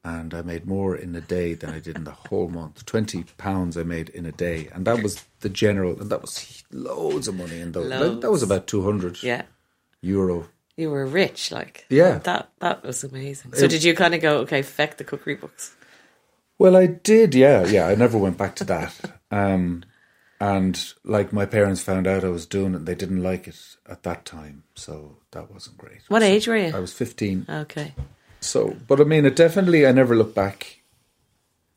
and 0.04 0.32
I 0.32 0.42
made 0.42 0.66
more 0.66 0.96
in 0.96 1.14
a 1.16 1.20
day 1.20 1.54
than 1.54 1.70
I 1.70 1.80
did 1.80 1.96
in 1.96 2.04
the 2.04 2.12
whole 2.12 2.48
month. 2.48 2.86
Twenty 2.86 3.24
pounds 3.36 3.76
I 3.76 3.82
made 3.82 4.08
in 4.10 4.24
a 4.26 4.32
day, 4.32 4.68
and 4.72 4.86
that 4.86 5.02
was 5.02 5.24
the 5.40 5.48
general, 5.48 6.00
and 6.00 6.10
that 6.10 6.20
was 6.22 6.62
loads 6.72 7.28
of 7.28 7.34
money. 7.36 7.60
And 7.60 7.74
that, 7.74 8.18
that 8.22 8.30
was 8.30 8.42
about 8.42 8.66
two 8.66 8.82
hundred 8.84 9.22
yeah 9.22 9.42
euro. 10.00 10.48
you 10.76 10.90
were 10.90 11.04
rich? 11.06 11.50
Like 11.50 11.84
Yeah. 11.90 12.18
that 12.18 12.50
that 12.60 12.84
was 12.84 13.02
amazing. 13.04 13.52
So 13.54 13.66
did 13.66 13.82
you 13.82 13.94
kind 13.94 14.14
of 14.14 14.20
go 14.22 14.38
okay? 14.38 14.62
Feck 14.62 14.96
the 14.96 15.04
cookery 15.04 15.34
books. 15.34 15.74
Well, 16.60 16.76
I 16.76 16.86
did, 16.86 17.34
yeah, 17.36 17.64
yeah. 17.66 17.86
I 17.86 17.94
never 17.94 18.18
went 18.18 18.36
back 18.36 18.56
to 18.56 18.64
that. 18.64 18.92
Um, 19.30 19.84
and 20.40 20.92
like 21.04 21.32
my 21.32 21.46
parents 21.46 21.82
found 21.82 22.06
out 22.08 22.24
I 22.24 22.28
was 22.30 22.46
doing 22.46 22.74
it, 22.74 22.84
they 22.84 22.94
didn't 22.96 23.22
like 23.22 23.46
it 23.46 23.58
at 23.88 24.02
that 24.04 24.24
time, 24.24 24.64
so 24.74 25.18
that 25.32 25.50
wasn't 25.52 25.78
great. 25.78 26.00
What 26.08 26.22
age 26.22 26.46
were 26.48 26.56
you? 26.56 26.74
I 26.74 26.80
was 26.80 26.92
fifteen. 26.92 27.46
Okay. 27.48 27.94
So, 28.40 28.76
but 28.86 29.00
I 29.00 29.04
mean, 29.04 29.26
it 29.26 29.36
definitely, 29.36 29.86
I 29.86 29.92
never 29.92 30.16
look 30.16 30.34
back 30.34 30.80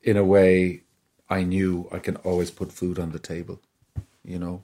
in 0.04 0.18
a 0.18 0.24
way 0.24 0.84
I 1.30 1.44
knew 1.44 1.88
I 1.92 2.00
can 2.00 2.18
always 2.18 2.52
put 2.52 2.72
food 2.72 3.00
on 3.00 3.12
the 3.12 3.20
table, 3.20 3.62
you 4.24 4.38
know, 4.38 4.64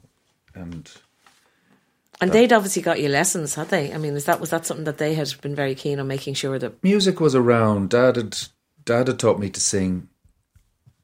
and 0.54 0.90
And 2.20 2.32
they'd 2.32 2.52
obviously 2.52 2.82
got 2.82 3.00
you 3.00 3.10
lessons, 3.10 3.56
had 3.56 3.70
they? 3.70 3.94
I 3.94 3.98
mean, 3.98 4.14
was 4.14 4.26
that 4.26 4.40
was 4.40 4.50
that 4.50 4.66
something 4.66 4.86
that 4.86 4.98
they 4.98 5.14
had 5.14 5.34
been 5.42 5.56
very 5.56 5.76
keen 5.76 6.00
on 6.00 6.08
making 6.08 6.34
sure 6.34 6.60
that? 6.60 6.84
music 6.84 7.20
was 7.20 7.36
around. 7.36 7.90
Dad 7.92 8.16
had, 8.16 8.38
Dad 8.84 9.08
had 9.08 9.20
taught 9.20 9.40
me 9.40 9.50
to 9.50 9.60
sing 9.60 10.10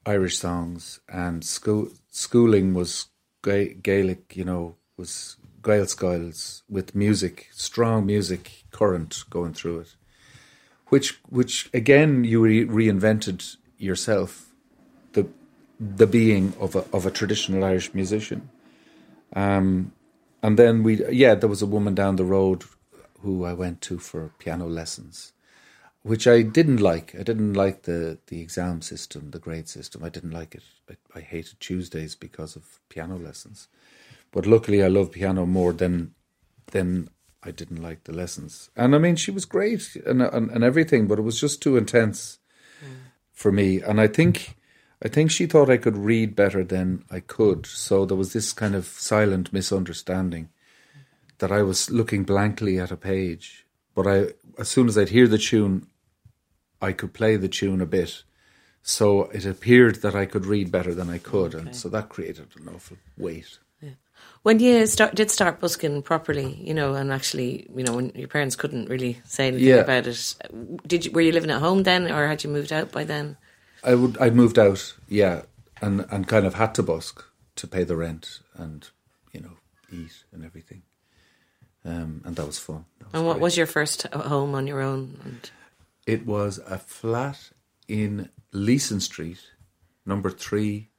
Irish 0.06 0.38
songs, 0.38 1.00
and 1.08 1.44
school, 1.46 1.90
schooling 2.10 2.74
was 2.74 3.08
Ga- 3.42 3.74
Gaelic, 3.76 4.36
you 4.36 4.44
know, 4.44 4.76
was 4.98 5.38
Gael 5.64 5.86
styles 5.88 6.64
with 6.70 6.94
music, 6.96 7.50
strong 7.54 8.06
music 8.06 8.66
current 8.72 9.24
going 9.30 9.54
through 9.54 9.80
it, 9.80 9.96
which, 10.94 11.20
which 11.30 11.72
again, 11.74 12.24
you 12.24 12.40
re- 12.40 12.68
reinvented 12.68 13.58
yourself, 13.80 14.52
the, 15.14 15.28
the 15.80 16.06
being 16.06 16.54
of 16.60 16.76
a 16.76 16.86
of 16.94 17.08
a 17.08 17.12
traditional 17.12 17.64
Irish 17.64 17.96
musician. 17.96 18.48
Um, 19.36 19.92
and 20.44 20.60
then 20.60 20.84
we, 20.84 21.04
yeah, 21.10 21.34
there 21.34 21.50
was 21.50 21.64
a 21.64 21.74
woman 21.76 21.96
down 21.96 22.18
the 22.18 22.32
road 22.38 22.66
who 23.22 23.44
I 23.44 23.54
went 23.54 23.82
to 23.88 23.98
for 23.98 24.34
piano 24.38 24.68
lessons, 24.68 25.34
which 26.04 26.28
I 26.28 26.44
didn't 26.44 26.80
like. 26.80 27.16
I 27.20 27.24
didn't 27.24 27.56
like 27.56 27.82
the 27.90 28.20
the 28.28 28.40
exam 28.40 28.84
system, 28.84 29.32
the 29.32 29.40
grade 29.40 29.68
system. 29.68 30.04
I 30.04 30.10
didn't 30.10 30.38
like 30.40 30.54
it. 30.54 30.64
I, 30.92 31.20
I 31.20 31.22
hated 31.22 31.60
Tuesdays 31.60 32.14
because 32.14 32.56
of 32.56 32.80
piano 32.90 33.18
lessons. 33.18 33.68
But 34.32 34.46
luckily, 34.46 34.84
I 34.84 34.90
love 34.90 35.12
piano 35.12 35.48
more 35.48 35.74
than 35.74 36.14
than 36.68 37.10
I 37.46 37.52
didn't 37.52 37.82
like 37.82 38.04
the 38.04 38.14
lessons. 38.14 38.70
And 38.76 38.96
I 38.96 38.98
mean, 38.98 39.16
she 39.16 39.32
was 39.32 39.46
great 39.46 39.96
and 40.06 40.22
and, 40.22 40.50
and 40.50 40.64
everything, 40.64 41.08
but 41.08 41.20
it 41.20 41.24
was 41.24 41.40
just 41.40 41.62
too 41.62 41.78
intense 41.78 42.40
mm. 42.84 42.96
for 43.32 43.52
me. 43.52 43.82
And 43.82 44.00
I 44.00 44.08
think 44.08 44.56
I 45.04 45.10
think 45.10 45.32
she 45.32 45.46
thought 45.46 45.70
I 45.70 45.78
could 45.78 45.98
read 45.98 46.36
better 46.36 46.64
than 46.64 47.04
I 47.12 47.20
could. 47.20 47.66
So 47.66 48.06
there 48.06 48.18
was 48.18 48.32
this 48.32 48.54
kind 48.54 48.74
of 48.74 48.86
silent 48.86 49.52
misunderstanding 49.52 50.50
that 51.40 51.52
I 51.52 51.62
was 51.62 51.90
looking 51.90 52.24
blankly 52.24 52.80
at 52.80 52.92
a 52.92 52.96
page. 52.98 53.66
But 53.94 54.08
I, 54.08 54.28
as 54.58 54.70
soon 54.70 54.88
as 54.88 54.98
I'd 54.98 55.10
hear 55.10 55.28
the 55.28 55.38
tune, 55.38 55.88
I 56.82 56.94
could 56.94 57.14
play 57.14 57.36
the 57.36 57.50
tune 57.50 57.82
a 57.82 57.86
bit. 57.86 58.24
So 58.82 59.24
it 59.26 59.46
appeared 59.46 60.02
that 60.02 60.16
I 60.16 60.26
could 60.26 60.46
read 60.46 60.72
better 60.72 60.94
than 60.94 61.10
I 61.10 61.18
could, 61.18 61.54
and 61.54 61.74
so 61.74 61.88
that 61.90 62.10
created 62.10 62.48
an 62.60 62.68
awful 62.68 62.98
weight. 63.18 63.60
When 64.44 64.60
you 64.60 64.86
start, 64.88 65.16
did 65.16 65.32
start 65.32 65.60
busking 65.62 66.02
properly, 66.02 66.60
you 66.62 66.74
know, 66.74 66.96
and 66.96 67.12
actually, 67.14 67.66
you 67.76 67.84
know, 67.84 67.94
when 67.96 68.12
your 68.14 68.28
parents 68.28 68.56
couldn't 68.58 68.90
really 68.90 69.22
say 69.26 69.48
anything 69.48 69.68
Yeah. 69.68 69.78
about 69.84 70.06
it, 70.08 70.36
did 70.86 71.06
you, 71.06 71.12
were 71.12 71.22
you 71.22 71.32
living 71.32 71.52
at 71.52 71.62
home 71.62 71.84
then, 71.84 72.12
or 72.12 72.28
had 72.28 72.44
you 72.44 72.50
moved 72.50 72.74
out 72.74 72.92
by 72.92 73.04
then? 73.06 73.38
I 73.84 73.96
would 73.96 74.18
I 74.20 74.30
moved 74.30 74.60
out, 74.60 74.96
yeah, 75.08 75.44
and 75.82 76.06
and 76.12 76.28
kind 76.28 76.46
of 76.46 76.56
had 76.56 76.74
to 76.76 76.84
busk 76.84 77.24
to 77.56 77.68
pay 77.68 77.84
the 77.86 77.96
rent 77.96 78.42
and 78.56 78.90
you 79.34 79.42
know 79.42 79.58
eat 79.92 80.24
and 80.34 80.44
everything, 80.46 80.84
um, 81.86 82.22
and 82.26 82.36
that 82.36 82.46
was 82.46 82.60
fun. 82.60 82.86
That 83.00 83.06
was 83.08 83.14
And 83.14 83.26
what 83.26 83.34
great. 83.36 83.42
was 83.44 83.58
your 83.58 83.68
first 83.68 84.04
home 84.14 84.56
on 84.56 84.68
your 84.68 84.82
own? 84.82 85.20
And 85.26 85.50
It 86.06 86.26
was 86.26 86.60
a 86.66 86.78
flat 86.78 87.52
in 87.88 88.30
Leeson 88.52 89.00
Street, 89.02 89.40
number 90.06 90.30
three, 90.32 90.90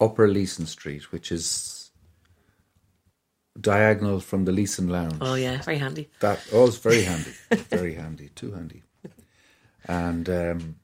Upper 0.00 0.28
Leeson 0.28 0.66
Street, 0.66 1.12
which 1.12 1.30
is 1.30 1.90
diagonal 3.60 4.20
from 4.20 4.44
the 4.44 4.52
Leeson 4.52 4.88
Lounge. 4.88 5.18
oh 5.20 5.34
yeah, 5.34 5.60
very 5.62 5.78
handy. 5.78 6.08
That 6.20 6.40
oh, 6.52 6.66
it's 6.66 6.76
very 6.78 7.02
handy, 7.10 7.32
very 7.68 7.94
handy, 7.94 8.30
too 8.34 8.52
handy. 8.52 8.82
And 9.86 10.28
um, 10.28 10.76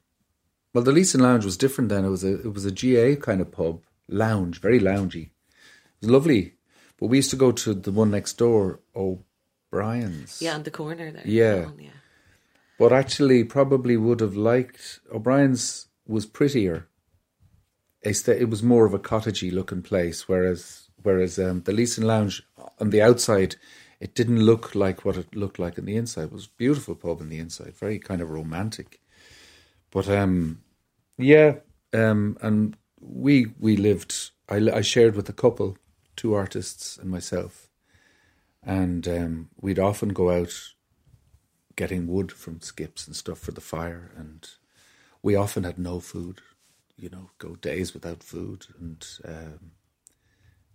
well, 0.75 0.85
the 0.85 0.93
Leeson 0.93 1.21
Lounge 1.21 1.45
was 1.45 1.57
different 1.57 1.91
then. 1.91 2.05
It 2.05 2.11
was 2.11 2.25
a 2.25 2.41
it 2.41 2.53
was 2.53 2.65
a 2.65 2.73
GA 2.73 3.17
kind 3.17 3.41
of 3.41 3.51
pub 3.53 3.83
lounge, 4.09 4.61
very 4.61 4.81
loungy. 4.81 5.27
It 5.27 6.03
was 6.03 6.11
lovely, 6.11 6.55
but 6.99 7.07
we 7.07 7.19
used 7.19 7.31
to 7.31 7.37
go 7.37 7.53
to 7.53 7.75
the 7.75 7.93
one 7.93 8.11
next 8.11 8.35
door, 8.35 8.81
O'Brien's. 8.95 10.43
Yeah, 10.43 10.55
on 10.55 10.63
the 10.65 10.71
corner 10.71 11.11
there. 11.11 11.23
Yeah. 11.25 11.71
Yeah. 11.79 11.91
but 12.79 12.93
actually 12.93 13.45
probably 13.45 13.97
would 13.97 14.21
have 14.21 14.37
liked 14.37 15.01
O'Brien's 15.13 15.87
was 16.07 16.27
prettier. 16.27 16.89
The- 18.13 18.41
It 18.41 18.51
was 18.51 18.63
more 18.63 18.87
of 18.87 18.95
a 18.95 18.99
cottagey 18.99 19.53
looking 19.53 19.83
place, 19.83 20.29
whereas 20.29 20.91
whereas 21.03 21.39
um, 21.39 21.63
the 21.63 21.73
Leeson 21.73 22.05
Lounge 22.05 22.43
on 22.81 22.91
the 22.91 23.03
outside, 23.03 23.57
it 24.01 24.15
didn't 24.15 24.45
look 24.45 24.75
like 24.75 25.05
what 25.05 25.17
it 25.17 25.35
looked 25.37 25.59
like 25.59 25.79
on 25.79 25.85
the 25.87 25.97
inside. 25.97 26.25
It 26.25 26.33
was 26.33 26.47
beautiful 26.49 26.95
pub 26.97 27.21
on 27.21 27.29
the 27.29 27.39
inside, 27.39 27.77
very 27.77 27.99
kind 27.99 28.21
of 28.21 28.31
romantic. 28.31 29.01
But 29.91 30.09
um, 30.09 30.63
yeah, 31.19 31.57
um, 31.95 32.37
and 32.43 32.77
we 33.01 33.47
we 33.59 33.77
lived. 33.77 34.31
I, 34.49 34.57
I 34.71 34.81
shared 34.83 35.17
with 35.17 35.29
a 35.29 35.33
couple, 35.35 35.77
two 36.17 36.35
artists 36.35 36.99
and 36.99 37.11
myself, 37.11 37.69
and 38.63 39.07
um, 39.09 39.51
we'd 39.61 39.79
often 39.79 40.11
go 40.11 40.31
out 40.31 40.53
getting 41.77 42.07
wood 42.07 42.33
from 42.33 42.61
skips 42.61 43.07
and 43.07 43.15
stuff 43.15 43.39
for 43.39 43.53
the 43.53 43.61
fire 43.61 44.11
and 44.17 44.49
we 45.23 45.35
often 45.37 45.65
had 45.65 45.79
no 45.79 46.01
food 46.01 46.41
you 46.97 47.09
know 47.09 47.31
go 47.39 47.57
days 47.57 47.95
without 47.95 48.23
food 48.23 48.67
and 48.79 49.07
um, 49.25 49.73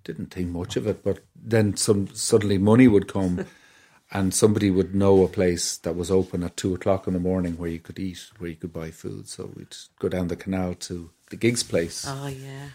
didn't 0.03 0.34
think 0.34 0.49
much 0.49 0.75
of 0.75 0.88
it 0.88 1.03
but 1.03 1.19
then 1.36 1.75
some 1.75 2.07
suddenly 2.13 2.57
money 2.57 2.88
would 2.88 3.07
come 3.07 3.45
and 4.12 4.34
somebody 4.34 4.69
would 4.69 4.93
know 4.93 5.23
a 5.23 5.27
place 5.27 5.77
that 5.77 5.95
was 5.95 6.12
open 6.12 6.43
at 6.43 6.57
two 6.57 6.73
o'clock 6.75 7.07
in 7.07 7.13
the 7.13 7.19
morning 7.19 7.57
where 7.57 7.69
you 7.69 7.79
could 7.79 7.99
eat 7.99 8.29
where 8.39 8.49
you 8.49 8.55
could 8.55 8.73
buy 8.73 8.91
food 8.91 9.27
so 9.27 9.51
we'd 9.55 9.75
go 9.99 10.10
down 10.10 10.27
the 10.27 10.36
canal 10.36 10.73
to 10.73 11.12
the 11.29 11.36
gigs 11.36 11.63
place 11.63 12.05
Oh 12.07 12.27
yeah. 12.27 12.69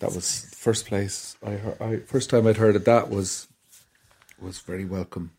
that 0.00 0.12
was 0.12 0.42
the 0.50 0.56
first 0.56 0.86
place 0.86 1.36
I 1.44 1.50
heard. 1.52 1.80
I, 1.80 1.96
first 1.98 2.30
time 2.30 2.46
I'd 2.46 2.56
heard 2.56 2.76
of 2.76 2.84
that 2.84 3.08
was 3.10 3.48
was 4.40 4.58
very 4.58 4.84
welcome. 4.84 5.30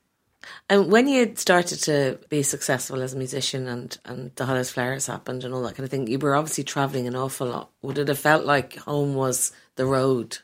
And 0.70 0.92
when 0.92 1.08
you 1.08 1.34
started 1.36 1.78
to 1.84 2.20
be 2.30 2.44
successful 2.44 3.02
as 3.02 3.14
a 3.14 3.18
musician 3.18 3.68
and, 3.68 3.98
and 4.06 4.32
the 4.36 4.46
Hothouse 4.46 4.72
Flowers 4.72 5.08
happened 5.08 5.44
and 5.44 5.54
all 5.54 5.64
that 5.64 5.76
kind 5.76 5.86
of 5.86 5.92
thing, 5.92 6.08
you 6.08 6.20
were 6.20 6.36
obviously 6.36 6.64
travelling 6.64 7.08
an 7.08 7.16
awful 7.16 7.48
lot. 7.48 7.70
Would 7.82 7.98
it 7.98 8.08
have 8.08 8.20
felt 8.20 8.46
like 8.46 8.78
home 8.78 9.14
was 9.16 9.52
the 9.76 9.86
road? 9.86 10.40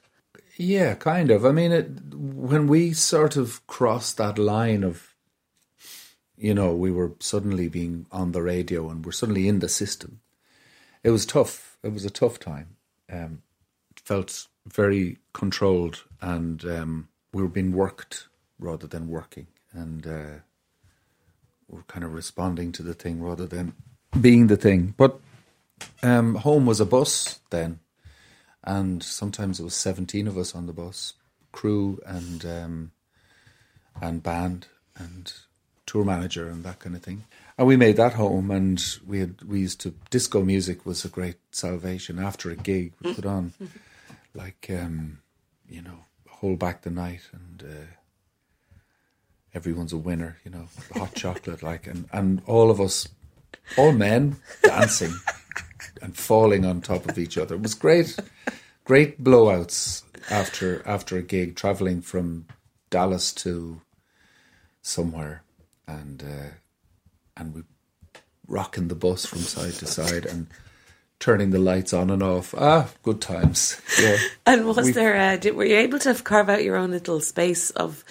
Yeah, 0.58 0.96
kind 0.96 1.32
of. 1.32 1.46
I 1.46 1.52
mean, 1.52 1.72
it, 1.72 2.14
when 2.14 2.68
we 2.68 2.94
sort 2.94 3.38
of 3.38 3.66
crossed 3.68 4.18
that 4.18 4.38
line 4.38 4.84
of, 4.84 5.16
you 6.38 6.54
know, 6.54 6.74
we 6.74 6.92
were 6.92 7.14
suddenly 7.20 7.70
being 7.70 8.06
on 8.12 8.32
the 8.32 8.42
radio 8.42 8.90
and 8.90 9.06
we're 9.06 9.12
suddenly 9.12 9.48
in 9.48 9.60
the 9.60 9.70
system, 9.70 10.20
it 11.04 11.12
was 11.12 11.26
tough. 11.26 11.78
It 11.82 11.94
was 11.94 12.06
a 12.06 12.10
tough 12.10 12.40
time. 12.40 12.76
Um, 13.12 13.42
felt 13.96 14.48
very 14.68 15.18
controlled 15.34 16.04
and 16.22 16.64
um, 16.66 17.08
we 17.34 17.42
were 17.42 17.50
being 17.50 17.72
worked 17.72 18.28
rather 18.60 18.88
than 18.88 19.08
working. 19.08 19.48
And 19.73 20.05
uh, 20.05 20.39
we're 21.67 21.84
kind 21.84 22.03
of 22.03 22.13
responding 22.13 22.71
to 22.73 22.84
the 22.84 22.93
thing 22.93 23.21
rather 23.21 23.45
than 23.45 23.73
being 24.19 24.47
the 24.47 24.58
thing. 24.58 24.95
But 24.97 25.19
um, 26.03 26.36
home 26.36 26.65
was 26.65 26.79
a 26.79 26.86
bus 26.86 27.39
then 27.49 27.79
and 28.63 29.01
sometimes 29.01 29.60
it 29.60 29.63
was 29.63 29.73
17 29.73 30.27
of 30.27 30.38
us 30.38 30.53
on 30.53 30.67
the 30.67 30.73
bus 30.73 31.13
crew 31.51 31.99
and 32.05 32.45
um, 32.45 32.91
and 34.01 34.21
band 34.21 34.67
and 34.97 35.34
tour 35.86 36.05
manager 36.05 36.47
and 36.49 36.63
that 36.63 36.79
kind 36.79 36.95
of 36.95 37.01
thing 37.01 37.23
and 37.58 37.67
we 37.67 37.75
made 37.75 37.97
that 37.97 38.13
home 38.13 38.51
and 38.51 38.97
we 39.08 39.19
had 39.19 39.41
we 39.43 39.60
used 39.60 39.82
to 39.82 39.93
disco 40.10 40.43
music 40.43 40.86
was 40.86 41.03
a 41.03 41.10
great 41.10 41.38
salvation 41.51 42.19
after 42.19 42.51
a 42.51 42.55
gig 42.55 42.93
we 43.01 43.13
put 43.13 43.25
on 43.25 43.53
like 44.36 44.67
um, 44.69 45.19
you 45.67 45.82
know 45.82 46.05
hold 46.27 46.60
back 46.60 46.82
the 46.82 46.91
night 46.91 47.21
and 47.34 47.63
uh, 47.63 47.86
everyone's 49.54 49.94
a 49.94 49.98
winner 49.98 50.38
you 50.46 50.52
know 50.52 50.68
hot 50.96 51.14
chocolate 51.16 51.64
like 51.64 51.88
and 51.88 52.08
and 52.12 52.42
all 52.46 52.70
of 52.70 52.80
us 52.80 53.08
all 53.78 53.92
men 53.92 54.38
dancing 54.64 55.14
and 56.02 56.16
falling 56.16 56.66
on 56.66 56.82
top 56.82 57.10
of 57.10 57.18
each 57.18 57.38
other. 57.38 57.56
It 57.56 57.62
was 57.62 57.74
great, 57.74 58.18
great 58.84 59.24
blowouts 59.24 60.04
after 60.30 60.86
after 60.88 61.18
a 61.18 61.22
gig, 61.22 61.56
traveling 61.56 62.02
from 62.02 62.46
Dallas 62.90 63.34
to 63.36 63.82
somewhere, 64.82 65.44
and 65.88 66.24
uh, 66.24 66.50
and 67.38 67.54
we 67.54 67.62
rocking 68.48 68.88
the 68.88 68.96
bus 68.96 69.26
from 69.26 69.40
side 69.40 69.74
to 69.74 69.86
side 69.86 70.26
and 70.26 70.48
turning 71.20 71.52
the 71.52 71.60
lights 71.60 71.94
on 71.94 72.10
and 72.10 72.24
off. 72.24 72.56
Ah, 72.58 72.90
good 73.04 73.22
times. 73.22 73.80
Yeah. 74.00 74.18
And 74.46 74.66
was 74.66 74.88
we, 74.88 74.92
there? 74.94 75.16
Uh, 75.16 75.38
did, 75.38 75.56
were 75.56 75.66
you 75.66 75.76
able 75.76 76.00
to 76.00 76.14
carve 76.16 76.50
out 76.50 76.64
your 76.64 76.76
own 76.78 76.92
little 76.92 77.20
space 77.20 77.70
of? 77.72 78.04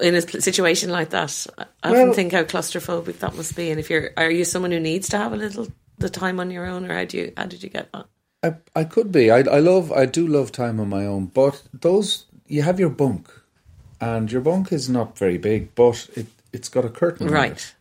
In 0.00 0.14
a 0.14 0.22
situation 0.22 0.90
like 0.90 1.10
that, 1.10 1.46
I 1.82 1.90
well, 1.90 2.02
often 2.02 2.14
think 2.14 2.32
how 2.32 2.44
claustrophobic 2.44 3.18
that 3.18 3.34
must 3.34 3.56
be. 3.56 3.70
And 3.70 3.80
if 3.80 3.90
you're, 3.90 4.10
are 4.16 4.30
you 4.30 4.44
someone 4.44 4.70
who 4.70 4.80
needs 4.80 5.08
to 5.10 5.18
have 5.18 5.32
a 5.32 5.36
little 5.36 5.66
the 5.98 6.10
time 6.10 6.40
on 6.40 6.50
your 6.50 6.66
own, 6.66 6.84
or 6.90 6.94
how 6.94 7.04
do 7.04 7.16
you 7.16 7.32
how 7.36 7.46
did 7.46 7.62
you 7.62 7.68
get 7.68 7.90
that? 7.92 8.06
I 8.42 8.54
I 8.80 8.84
could 8.84 9.10
be. 9.10 9.30
I 9.30 9.38
I 9.38 9.58
love 9.58 9.92
I 9.92 10.06
do 10.06 10.26
love 10.26 10.52
time 10.52 10.80
on 10.80 10.88
my 10.88 11.06
own, 11.06 11.26
but 11.26 11.62
those 11.72 12.26
you 12.46 12.62
have 12.62 12.78
your 12.78 12.90
bunk, 12.90 13.30
and 14.00 14.30
your 14.30 14.42
bunk 14.42 14.72
is 14.72 14.88
not 14.88 15.18
very 15.18 15.38
big, 15.38 15.74
but 15.74 16.08
it 16.14 16.26
it's 16.52 16.68
got 16.68 16.84
a 16.84 16.90
curtain. 16.90 17.28
Right. 17.28 17.74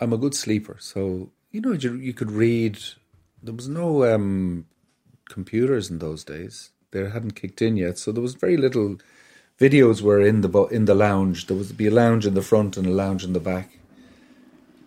I'm 0.00 0.12
a 0.12 0.18
good 0.18 0.34
sleeper, 0.34 0.76
so 0.80 1.30
you 1.50 1.60
know 1.60 1.72
you 1.72 1.94
you 1.94 2.12
could 2.12 2.30
read. 2.30 2.78
There 3.42 3.54
was 3.54 3.68
no 3.68 4.04
um, 4.04 4.66
computers 5.28 5.90
in 5.90 5.98
those 5.98 6.24
days. 6.24 6.70
They 6.90 7.08
hadn't 7.08 7.36
kicked 7.36 7.62
in 7.62 7.76
yet, 7.76 7.98
so 7.98 8.12
there 8.12 8.22
was 8.22 8.34
very 8.34 8.56
little. 8.56 8.98
Videos 9.60 10.00
were 10.00 10.20
in 10.20 10.40
the 10.40 10.50
in 10.70 10.86
the 10.86 10.94
lounge. 10.94 11.46
There 11.46 11.56
was 11.56 11.72
be 11.72 11.86
a 11.86 11.90
lounge 11.90 12.26
in 12.26 12.34
the 12.34 12.42
front 12.42 12.76
and 12.76 12.86
a 12.86 12.90
lounge 12.90 13.24
in 13.24 13.34
the 13.34 13.40
back 13.40 13.80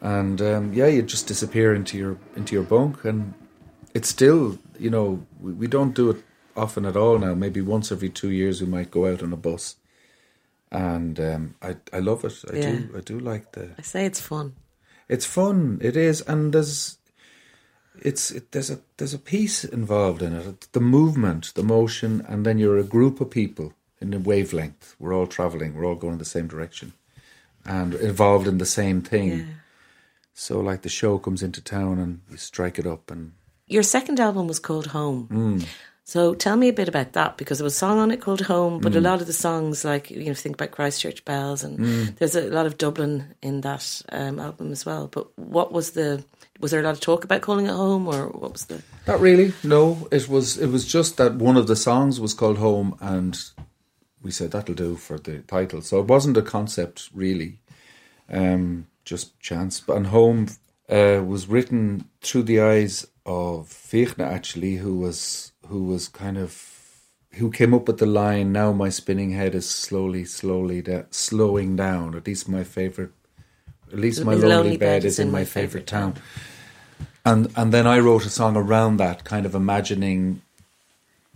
and 0.04 0.42
um, 0.42 0.74
yeah, 0.74 0.88
you'd 0.88 1.08
just 1.08 1.28
disappear 1.28 1.74
into 1.74 1.98
your 1.98 2.18
into 2.36 2.54
your 2.54 2.64
bunk, 2.64 3.06
and 3.06 3.34
it's 3.94 4.10
still 4.10 4.60
you 4.78 4.90
know 4.90 5.26
we, 5.40 5.54
we 5.54 5.68
don't 5.68 5.96
do 5.96 6.10
it 6.12 6.18
often 6.56 6.86
at 6.86 6.98
all 6.98 7.18
now. 7.18 7.34
Maybe 7.34 7.62
once 7.62 7.92
every 7.92 8.10
two 8.10 8.30
years 8.30 8.62
we 8.62 8.68
might 8.68 8.92
go 8.92 9.08
out 9.08 9.24
on 9.24 9.32
a 9.32 9.38
bus, 9.38 9.78
and 10.72 11.20
um, 11.20 11.56
I 11.62 11.78
I 11.94 12.00
love 12.00 12.26
it. 12.26 12.34
I 12.52 12.58
yeah. 12.58 12.72
do 12.72 12.90
I 12.98 13.00
do 13.00 13.18
like 13.18 13.54
the. 13.54 13.72
I 13.80 13.82
say 13.82 14.06
it's 14.06 14.20
fun. 14.20 14.56
It's 15.08 15.26
fun. 15.26 15.80
It 15.82 15.96
is, 15.96 16.20
and 16.22 16.54
there's 16.54 16.98
it's 18.02 18.30
it, 18.30 18.52
there's 18.52 18.72
a 18.72 18.82
there's 18.98 19.14
a 19.14 19.20
piece 19.20 19.64
involved 19.64 20.22
in 20.22 20.34
it. 20.34 20.68
The 20.74 20.82
movement, 20.82 21.54
the 21.56 21.64
motion, 21.64 22.26
and 22.28 22.46
then 22.46 22.60
you're 22.60 22.78
a 22.78 22.84
group 22.84 23.22
of 23.22 23.30
people 23.30 23.74
in 24.04 24.14
a 24.14 24.20
wavelength. 24.20 24.96
We're 25.00 25.16
all 25.16 25.28
traveling. 25.28 25.74
We're 25.74 25.86
all 25.86 25.96
going 25.96 26.14
in 26.14 26.20
the 26.20 26.26
same 26.26 26.48
direction, 26.48 26.94
and 27.66 27.96
involved 27.96 28.48
in 28.48 28.60
the 28.60 28.66
same 28.66 29.02
thing. 29.02 29.30
Yeah 29.30 29.46
so 30.34 30.60
like 30.60 30.82
the 30.82 30.90
show 30.90 31.18
comes 31.18 31.44
into 31.44 31.62
town 31.62 32.00
and 32.00 32.22
you 32.30 32.38
strike 32.38 32.80
it 32.80 32.88
up 32.88 33.12
and 33.12 33.34
Your 33.68 33.84
second 33.84 34.20
album 34.20 34.48
was 34.48 34.60
called 34.60 34.88
Home. 34.88 35.28
Mm. 35.32 35.68
So 36.06 36.34
tell 36.34 36.58
me 36.58 36.68
a 36.68 36.74
bit 36.74 36.90
about 36.90 37.14
that 37.14 37.38
because 37.38 37.60
there 37.60 37.64
was 37.64 37.76
a 37.76 37.78
song 37.78 38.00
on 38.00 38.12
it 38.12 38.20
called 38.20 38.42
Home, 38.42 38.80
but 38.80 38.92
mm. 38.92 38.98
a 38.98 39.02
lot 39.02 39.22
of 39.22 39.28
the 39.28 39.34
songs, 39.34 39.86
like 39.86 40.12
you 40.12 40.26
know, 40.26 40.34
think 40.34 40.56
about 40.56 40.72
Christchurch 40.72 41.24
Bells, 41.24 41.64
and 41.64 41.80
mm. 41.80 42.16
there's 42.18 42.36
a 42.36 42.50
lot 42.50 42.66
of 42.66 42.78
Dublin 42.78 43.34
in 43.42 43.62
that 43.62 44.02
um, 44.12 44.38
album 44.38 44.74
as 44.74 44.86
well. 44.86 45.08
But 45.08 45.28
what 45.38 45.72
was 45.72 45.92
the? 45.92 46.24
Was 46.60 46.72
there 46.72 46.82
a 46.82 46.84
lot 46.84 46.94
of 46.94 47.00
talk 47.00 47.24
about 47.24 47.42
calling 47.42 47.68
it 47.68 47.72
home, 47.72 48.06
or 48.08 48.28
what 48.28 48.52
was 48.52 48.66
the? 48.66 48.82
Not 49.08 49.22
really. 49.22 49.54
No, 49.64 50.10
it 50.12 50.28
was. 50.28 50.58
It 50.58 50.68
was 50.68 50.86
just 50.86 51.16
that 51.18 51.36
one 51.36 51.56
of 51.56 51.68
the 51.68 51.76
songs 51.78 52.20
was 52.20 52.34
called 52.34 52.58
Home, 52.58 52.98
and 53.00 53.42
we 54.24 54.32
said 54.32 54.52
that'll 54.52 54.76
do 54.76 54.96
for 54.96 55.20
the 55.20 55.40
title. 55.40 55.82
So 55.82 56.00
it 56.00 56.08
wasn't 56.08 56.38
a 56.38 56.42
concept 56.42 57.10
really. 57.14 57.60
Um, 58.30 58.88
just 59.06 59.38
chance. 59.40 59.84
And 59.88 60.08
Home 60.08 60.48
uh, 60.90 61.22
was 61.26 61.48
written 61.48 62.10
through 62.22 62.44
the 62.44 62.62
eyes 62.62 63.06
of 63.26 63.68
Fiachna 63.68 64.26
actually, 64.26 64.78
who 64.78 64.96
was 64.96 65.52
who 65.68 65.84
was 65.84 66.08
kind 66.08 66.38
of 66.38 66.70
who 67.34 67.50
came 67.52 67.74
up 67.74 67.88
with 67.88 67.98
the 67.98 68.06
line. 68.06 68.52
Now 68.52 68.72
my 68.72 68.90
spinning 68.90 69.32
head 69.32 69.56
is 69.56 69.70
slowly, 69.70 70.26
slowly 70.26 70.82
da- 70.82 71.06
slowing 71.10 71.76
down. 71.76 72.16
At 72.16 72.28
least 72.28 72.48
my 72.48 72.64
favorite, 72.64 73.12
at 73.92 74.00
least 74.00 74.24
my 74.24 74.34
lonely, 74.34 74.48
lonely 74.48 74.78
bed, 74.78 75.04
is 75.04 75.20
in 75.20 75.32
my 75.32 75.46
favorite 75.46 75.88
town. 75.88 76.14
town. 76.14 76.24
And 77.26 77.52
and 77.56 77.74
then 77.74 77.88
I 77.88 78.00
wrote 78.00 78.26
a 78.26 78.30
song 78.30 78.56
around 78.56 78.98
that, 78.98 79.24
kind 79.24 79.46
of 79.46 79.56
imagining 79.56 80.42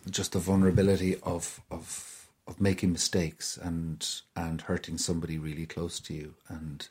just 0.10 0.34
the 0.34 0.40
vulnerability 0.40 1.18
of 1.24 1.62
of 1.72 2.07
of 2.48 2.62
making 2.62 2.92
mistakes 2.92 3.58
and 3.58 4.22
and 4.36 4.62
hurting 4.62 4.98
somebody 4.98 5.38
really 5.38 5.66
close 5.66 6.00
to 6.00 6.14
you 6.14 6.36
and 6.48 6.90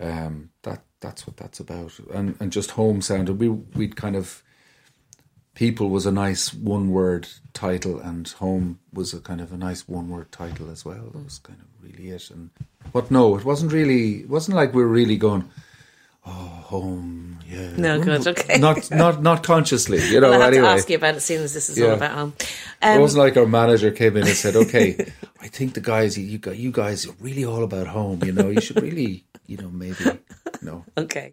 um, 0.00 0.50
that 0.62 0.82
that's 1.00 1.26
what 1.26 1.36
that's 1.36 1.60
about, 1.60 1.98
and 2.12 2.36
and 2.40 2.52
just 2.52 2.72
home 2.72 3.02
sounded. 3.02 3.38
We 3.38 3.48
we'd 3.48 3.96
kind 3.96 4.16
of 4.16 4.42
people 5.54 5.90
was 5.90 6.06
a 6.06 6.12
nice 6.12 6.54
one 6.54 6.90
word 6.90 7.28
title, 7.52 8.00
and 8.00 8.28
home 8.28 8.78
was 8.92 9.12
a 9.12 9.20
kind 9.20 9.40
of 9.40 9.52
a 9.52 9.56
nice 9.56 9.86
one 9.86 10.08
word 10.08 10.32
title 10.32 10.70
as 10.70 10.84
well. 10.84 11.10
That 11.12 11.24
was 11.24 11.38
kind 11.38 11.60
of 11.60 11.66
really 11.82 12.10
it. 12.10 12.30
And 12.30 12.50
but 12.92 13.10
no, 13.10 13.36
it 13.36 13.44
wasn't 13.44 13.72
really. 13.72 14.20
It 14.20 14.30
wasn't 14.30 14.56
like 14.56 14.72
we 14.72 14.82
were 14.82 14.88
really 14.88 15.16
going. 15.16 15.50
Oh, 16.24 16.30
home, 16.30 17.40
yeah. 17.48 17.72
No, 17.76 18.00
good, 18.00 18.26
okay. 18.26 18.58
Not, 18.58 18.90
not, 18.90 19.22
not 19.22 19.42
consciously, 19.42 20.00
you 20.08 20.20
know. 20.20 20.30
Well, 20.30 20.40
I 20.40 20.44
have 20.44 20.54
anyway, 20.54 20.68
to 20.68 20.72
ask 20.72 20.88
you 20.88 20.96
about 20.96 21.16
it, 21.16 21.20
seeing 21.20 21.42
as 21.42 21.52
this 21.52 21.68
is 21.68 21.78
yeah. 21.78 21.86
all 21.86 21.94
about 21.94 22.12
home. 22.12 22.32
Um, 22.80 22.98
it 22.98 23.00
wasn't 23.00 23.24
like 23.24 23.36
our 23.36 23.46
manager 23.46 23.90
came 23.90 24.16
in 24.16 24.26
and 24.26 24.36
said, 24.36 24.54
"Okay, 24.54 25.12
I 25.40 25.48
think 25.48 25.74
the 25.74 25.80
guys, 25.80 26.16
you, 26.16 26.38
got 26.38 26.56
you 26.56 26.70
guys, 26.70 27.06
are 27.06 27.14
really 27.20 27.44
all 27.44 27.64
about 27.64 27.88
home. 27.88 28.22
You 28.24 28.32
know, 28.32 28.50
you 28.50 28.60
should 28.60 28.80
really 28.80 29.24
you 29.46 29.56
know, 29.58 29.70
maybe 29.70 30.18
no. 30.62 30.84
okay. 30.96 31.32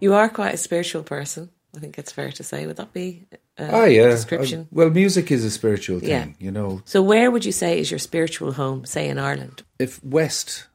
You 0.00 0.14
are 0.14 0.28
quite 0.28 0.54
a 0.54 0.56
spiritual 0.56 1.02
person. 1.02 1.50
I 1.78 1.80
think 1.80 1.96
it's 1.96 2.10
fair 2.10 2.32
to 2.32 2.42
say. 2.42 2.66
Would 2.66 2.78
that 2.78 2.92
be 2.92 3.24
a 3.56 3.72
ah, 3.72 3.84
yeah. 3.84 4.08
description? 4.08 4.62
Uh, 4.62 4.66
well, 4.72 4.90
music 4.90 5.30
is 5.30 5.44
a 5.44 5.50
spiritual 5.50 6.00
thing, 6.00 6.08
yeah. 6.08 6.26
you 6.40 6.50
know. 6.50 6.82
So, 6.84 7.00
where 7.02 7.30
would 7.30 7.44
you 7.44 7.52
say 7.52 7.78
is 7.78 7.88
your 7.88 8.00
spiritual 8.00 8.54
home? 8.54 8.84
Say 8.84 9.08
in 9.08 9.16
Ireland. 9.16 9.62
If 9.78 10.02
west, 10.02 10.66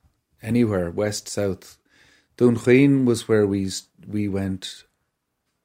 anywhere 0.42 0.90
west, 0.90 1.28
south. 1.28 1.78
Dunquin 2.38 3.04
was 3.04 3.28
where 3.28 3.46
we 3.46 3.70
we 4.08 4.30
went 4.30 4.86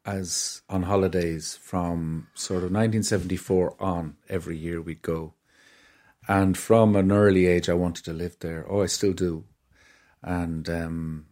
as 0.05 0.63
on 0.69 0.83
holidays 0.83 1.57
from 1.63 2.27
sort 2.35 2.65
of 2.65 2.73
1974 2.73 3.77
on. 3.79 4.17
Every 4.29 4.57
year 4.57 4.83
we'd 4.83 5.03
go, 5.03 5.35
and 6.27 6.59
from 6.59 6.97
an 6.97 7.13
early 7.13 7.47
age 7.47 7.69
I 7.69 7.75
wanted 7.75 8.05
to 8.07 8.13
live 8.13 8.37
there. 8.41 8.67
Oh, 8.69 8.83
I 8.83 8.87
still 8.87 9.13
do, 9.13 9.45
and 10.21 10.69
um, 10.69 11.27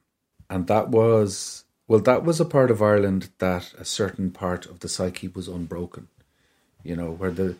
and 0.49 0.69
that 0.69 0.91
was 0.91 1.65
well, 1.89 2.01
that 2.01 2.25
was 2.25 2.41
a 2.41 2.45
part 2.45 2.71
of 2.71 2.83
Ireland 2.83 3.31
that 3.39 3.73
a 3.79 3.85
certain 3.85 4.31
part 4.31 4.67
of 4.67 4.81
the 4.81 4.89
psyche 4.89 5.29
was 5.29 5.49
unbroken. 5.49 6.09
You 6.83 6.97
know, 6.97 7.11
where 7.11 7.31
the 7.31 7.57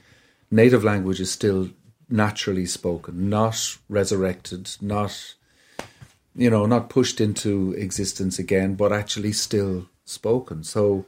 native 0.51 0.85
language 0.85 1.21
is 1.21 1.31
still 1.31 1.71
naturally 2.09 2.67
spoken, 2.67 3.29
not 3.29 3.79
resurrected, 3.89 4.77
not 4.81 5.35
you 6.39 6.51
know, 6.51 6.67
not 6.67 6.91
pushed 6.91 7.19
into 7.19 7.73
existence 7.79 8.39
again, 8.39 8.75
but 8.75 8.93
actually 8.93 9.33
still 9.33 9.89
spoken. 10.05 10.63
So 10.63 11.07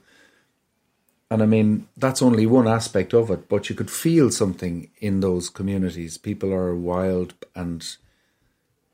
and 1.31 1.42
I 1.42 1.46
mean 1.46 1.88
that's 1.96 2.22
only 2.22 2.46
one 2.46 2.66
aspect 2.66 3.12
of 3.12 3.31
it, 3.31 3.48
but 3.48 3.68
you 3.68 3.76
could 3.76 3.90
feel 3.90 4.31
something 4.31 4.90
in 5.00 5.20
those 5.20 5.50
communities. 5.50 6.16
People 6.18 6.52
are 6.52 6.74
wild 6.74 7.35
and 7.54 7.85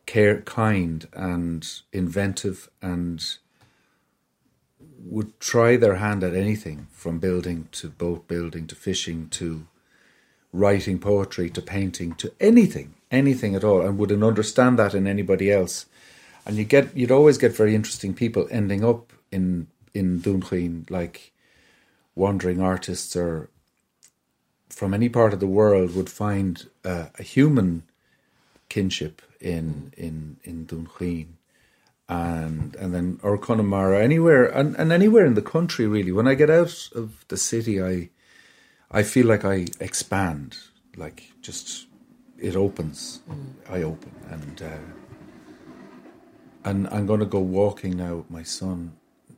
care, 0.07 0.43
kind, 0.43 1.07
and 1.13 1.67
inventive, 1.93 2.69
and 2.83 3.25
would 5.07 5.39
try 5.39 5.77
their 5.77 5.97
hand 5.97 6.25
at 6.25 6.35
anything 6.35 6.87
from 6.91 7.19
building 7.19 7.69
to 7.73 7.89
boat 7.89 8.27
building 8.27 8.67
to 8.67 8.75
fishing 8.75 9.29
to 9.29 9.67
writing 10.53 10.99
poetry 10.99 11.51
to 11.51 11.61
painting 11.61 12.15
to 12.15 12.33
anything, 12.41 12.95
anything 13.11 13.55
at 13.55 13.65
all, 13.65 13.83
and 13.83 13.99
wouldn't 13.99 14.23
understand 14.23 14.79
that 14.79 14.95
in 14.95 15.07
anybody 15.07 15.51
else. 15.51 15.87
And 16.47 16.57
you 16.57 16.65
get 16.65 16.97
you'd 16.97 17.11
always 17.11 17.39
get 17.39 17.57
very 17.57 17.75
interesting 17.75 18.15
people 18.15 18.49
ending 18.51 18.85
up 18.85 19.13
in 19.31 19.67
in 19.93 20.21
Dún 20.21 20.43
Chaoin, 20.43 20.87
like 20.91 21.33
wandering 22.15 22.61
artists 22.61 23.17
or 23.17 23.51
from 24.69 24.95
any 24.95 25.09
part 25.09 25.33
of 25.33 25.41
the 25.41 25.47
world 25.47 25.95
would 25.95 26.11
find 26.11 26.69
uh, 26.85 27.07
a 27.19 27.23
human 27.23 27.83
kinship 28.69 29.23
in 29.41 29.93
in 29.97 30.37
in 30.45 30.67
Dún 30.67 30.87
Chaoin 30.87 31.34
and 32.09 32.75
and 32.77 32.95
then 32.95 33.19
or 33.23 33.39
Connemara, 33.39 34.03
anywhere 34.03 34.45
and, 34.45 34.77
and 34.77 34.93
anywhere 34.93 35.25
in 35.25 35.35
the 35.35 35.43
country 35.43 35.87
really. 35.87 36.13
When 36.13 36.29
I 36.29 36.35
get 36.35 36.51
out 36.51 36.89
of 36.95 37.25
the 37.29 37.37
city, 37.37 37.83
I 37.83 38.11
I 38.91 39.03
feel 39.03 39.27
like 39.27 39.45
I 39.45 39.67
expand, 39.81 40.57
like 40.97 41.33
just 41.41 41.87
it 42.39 42.57
opens. 42.57 43.21
Mm. 43.29 43.55
I 43.71 43.83
open, 43.83 44.13
and 44.31 44.63
uh, 44.63 44.79
and 46.65 46.89
I'm 46.89 47.07
going 47.07 47.21
to 47.21 47.27
go 47.27 47.41
walking 47.41 47.97
now 47.97 48.17
with 48.17 48.31
my 48.31 48.43
son 48.43 48.97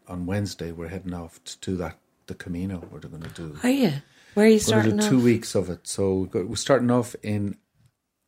on 0.08 0.26
Wednesday. 0.26 0.72
We're 0.72 0.88
heading 0.88 1.14
off 1.14 1.42
to 1.44 1.58
do 1.60 1.76
that 1.76 1.98
the 2.26 2.34
Camino. 2.34 2.82
We're 2.90 3.00
going 3.00 3.22
to 3.22 3.28
do. 3.30 3.58
Are 3.62 3.70
you? 3.70 3.92
Where 4.34 4.46
are 4.46 4.48
you 4.48 4.58
starting? 4.58 4.92
We're 4.92 4.96
going 4.98 5.02
to 5.02 5.10
do 5.10 5.18
two 5.18 5.24
weeks 5.24 5.54
of 5.54 5.70
it. 5.70 5.86
So 5.86 6.28
we're 6.32 6.56
starting 6.56 6.90
off 6.90 7.14
in. 7.22 7.56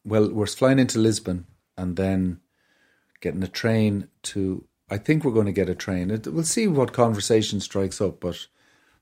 Well, 0.04 0.30
we're 0.30 0.46
flying 0.46 0.78
into 0.78 0.98
Lisbon 0.98 1.46
and 1.76 1.96
then 1.96 2.40
getting 3.20 3.42
a 3.42 3.48
train 3.48 4.08
to. 4.24 4.64
I 4.90 4.96
think 4.96 5.22
we're 5.22 5.32
going 5.32 5.46
to 5.46 5.52
get 5.52 5.68
a 5.68 5.74
train. 5.74 6.18
We'll 6.26 6.44
see 6.44 6.66
what 6.66 6.94
conversation 6.94 7.60
strikes 7.60 8.00
up, 8.00 8.20
but 8.20 8.46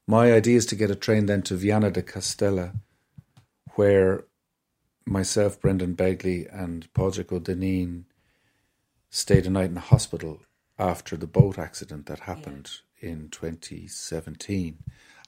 my 0.07 0.33
idea 0.33 0.57
is 0.57 0.67
to 0.67 0.77
get 0.77 0.91
a 0.91 0.97
train 0.97 1.27
then 1.27 1.43
to 1.43 1.57
Viana 1.57 1.91
do 1.91 2.03
Castelo, 2.03 2.75
where 3.75 4.25
myself, 5.05 5.61
Brendan 5.61 5.95
Begley, 5.95 6.47
and 6.53 6.93
Padraig 6.93 7.29
Deneen 7.29 8.05
stayed 9.11 9.47
a 9.47 9.51
night 9.51 9.71
in 9.71 9.77
a 9.77 9.81
hospital 9.81 10.43
after 10.79 11.17
the 11.17 11.27
boat 11.27 11.59
accident 11.59 12.07
that 12.07 12.21
happened 12.21 12.71
yeah. 13.01 13.11
in 13.11 13.29
2017, 13.31 14.79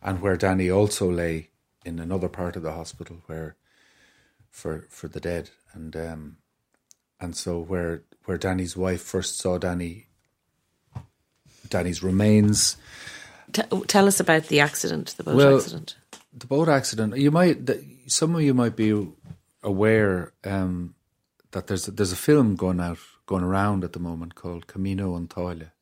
and 0.03 0.21
where 0.21 0.37
Danny 0.37 0.71
also 0.71 1.11
lay 1.11 1.51
in 1.85 1.99
another 1.99 2.29
part 2.29 2.57
of 2.57 2.63
the 2.63 2.73
hospital 2.73 3.23
where 3.27 3.57
for 4.51 4.87
for 4.91 5.09
the 5.09 5.21
dead, 5.21 5.51
and 5.73 5.95
um, 5.97 6.37
and 7.21 7.37
so 7.37 7.59
where 7.61 8.03
where 8.29 8.37
Danny's 8.37 8.77
wife 8.77 9.01
first 9.01 9.39
saw 9.39 9.57
Danny, 9.57 10.07
Danny's 11.71 12.03
remains. 12.03 12.77
T- 13.53 13.63
tell 13.87 14.07
us 14.07 14.21
about 14.21 14.49
the 14.49 14.61
accident, 14.61 15.15
the 15.17 15.23
boat 15.25 15.37
well, 15.37 15.57
accident. 15.57 15.97
The 16.37 16.47
boat 16.47 16.69
accident. 16.69 17.17
You 17.17 17.31
might, 17.31 17.71
some 18.07 18.35
of 18.35 18.43
you 18.43 18.53
might 18.53 18.77
be 18.77 19.09
aware 19.63 20.35
um, 20.45 20.95
that 21.53 21.69
there's 21.69 21.87
there's 21.87 22.13
a 22.13 22.17
film 22.17 22.55
going 22.55 22.81
out, 22.81 22.99
going 23.25 23.45
around 23.45 23.83
at 23.83 23.95
the 23.95 23.99
moment 23.99 24.35
called 24.35 24.67
Camino 24.67 25.17
an 25.17 25.29
Toile, 25.29 25.73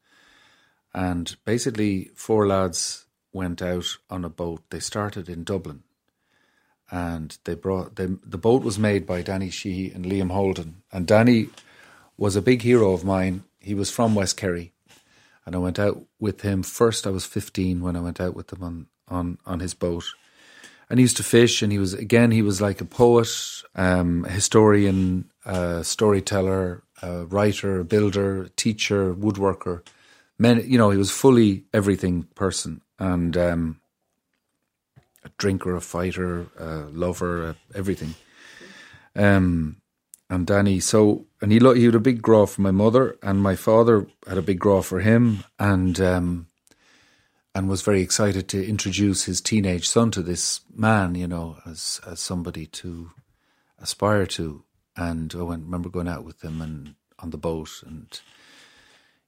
and 0.95 1.37
basically 1.45 2.13
four 2.15 2.47
lads 2.47 3.07
went 3.33 3.61
out 3.61 3.97
on 4.09 4.25
a 4.25 4.31
boat. 4.31 4.63
They 4.71 4.79
started 4.79 5.29
in 5.29 5.43
Dublin, 5.43 5.83
and 6.93 7.37
they 7.43 7.57
brought 7.57 7.97
they, 7.97 8.07
the 8.07 8.39
boat 8.39 8.63
was 8.63 8.79
made 8.79 9.05
by 9.05 9.23
Danny 9.23 9.51
Sheehy 9.51 9.91
and 9.91 10.05
Liam 10.05 10.31
Holden, 10.31 10.83
and 10.93 11.09
Danny 11.09 11.49
was 12.17 12.37
a 12.37 12.43
big 12.43 12.63
hero 12.63 12.93
of 12.93 13.05
mine. 13.05 13.45
He 13.61 13.75
was 13.75 13.91
from 13.91 14.15
West 14.15 14.37
Kerry, 14.37 14.73
and 15.45 15.55
I 15.55 15.59
went 15.59 15.79
out 15.79 16.03
with 16.19 16.43
him. 16.43 16.63
First, 16.63 17.07
I 17.07 17.11
was 17.11 17.25
15 17.25 17.81
when 17.81 17.97
I 17.97 18.01
went 18.01 18.21
out 18.21 18.35
with 18.35 18.53
him 18.53 18.63
on, 18.63 18.87
on, 19.09 19.39
on 19.45 19.61
his 19.61 19.75
boat. 19.75 20.05
And 20.89 21.01
he 21.01 21.03
used 21.03 21.17
to 21.17 21.25
fish, 21.25 21.63
and 21.63 21.73
he 21.73 21.79
was, 21.79 21.95
again, 21.95 22.31
he 22.31 22.43
was 22.43 22.61
like 22.61 22.81
a 22.81 22.85
poet, 22.85 23.29
um, 23.75 24.25
historian, 24.25 25.31
a 25.45 25.83
storyteller, 25.83 26.85
a 27.03 27.25
writer, 27.27 27.81
a 27.81 27.85
builder, 27.85 28.49
teacher, 28.57 29.13
woodworker. 29.13 29.85
Men, 30.39 30.63
you 30.65 30.79
know, 30.79 30.91
he 30.91 30.99
was 30.99 31.11
fully 31.11 31.65
everything 31.75 32.25
person. 32.35 32.83
And, 32.99 33.37
um, 33.37 33.81
a 35.25 35.29
drinker, 35.39 35.75
a 35.75 35.81
fighter, 35.81 36.47
a 36.57 36.87
lover, 36.93 37.49
a, 37.49 37.57
everything. 37.75 38.15
Um, 39.17 39.77
and 40.31 40.47
Danny. 40.47 40.81
So, 40.81 41.26
and 41.41 41.53
he 41.53 41.59
he 41.59 41.85
had 41.85 41.95
a 41.95 42.01
big 42.01 42.23
grow 42.23 42.47
for 42.47 42.63
my 42.63 42.71
mother, 42.71 43.17
and 43.23 43.43
my 43.43 43.57
father 43.57 44.07
had 44.27 44.39
a 44.39 44.43
big 44.43 44.59
grow 44.59 44.83
for 44.83 45.01
him, 45.01 45.45
and 45.59 46.01
um, 46.01 46.47
and 47.55 47.69
was 47.69 47.83
very 47.83 48.03
excited 48.03 48.49
to 48.49 48.67
introduce 48.67 49.25
his 49.25 49.41
teenage 49.41 49.89
son 49.89 50.11
to 50.13 50.23
this 50.23 50.61
man, 50.75 51.15
you 51.15 51.27
know, 51.27 51.59
as 51.67 52.01
as 52.07 52.21
somebody 52.21 52.67
to 52.67 53.11
aspire 53.79 54.27
to. 54.27 54.63
And 54.97 55.35
I 55.39 55.43
went, 55.43 55.65
remember 55.65 55.91
going 55.91 56.09
out 56.09 56.25
with 56.25 56.43
him 56.43 56.63
and 56.63 56.95
on 57.19 57.31
the 57.31 57.39
boat, 57.39 57.83
and 57.87 58.09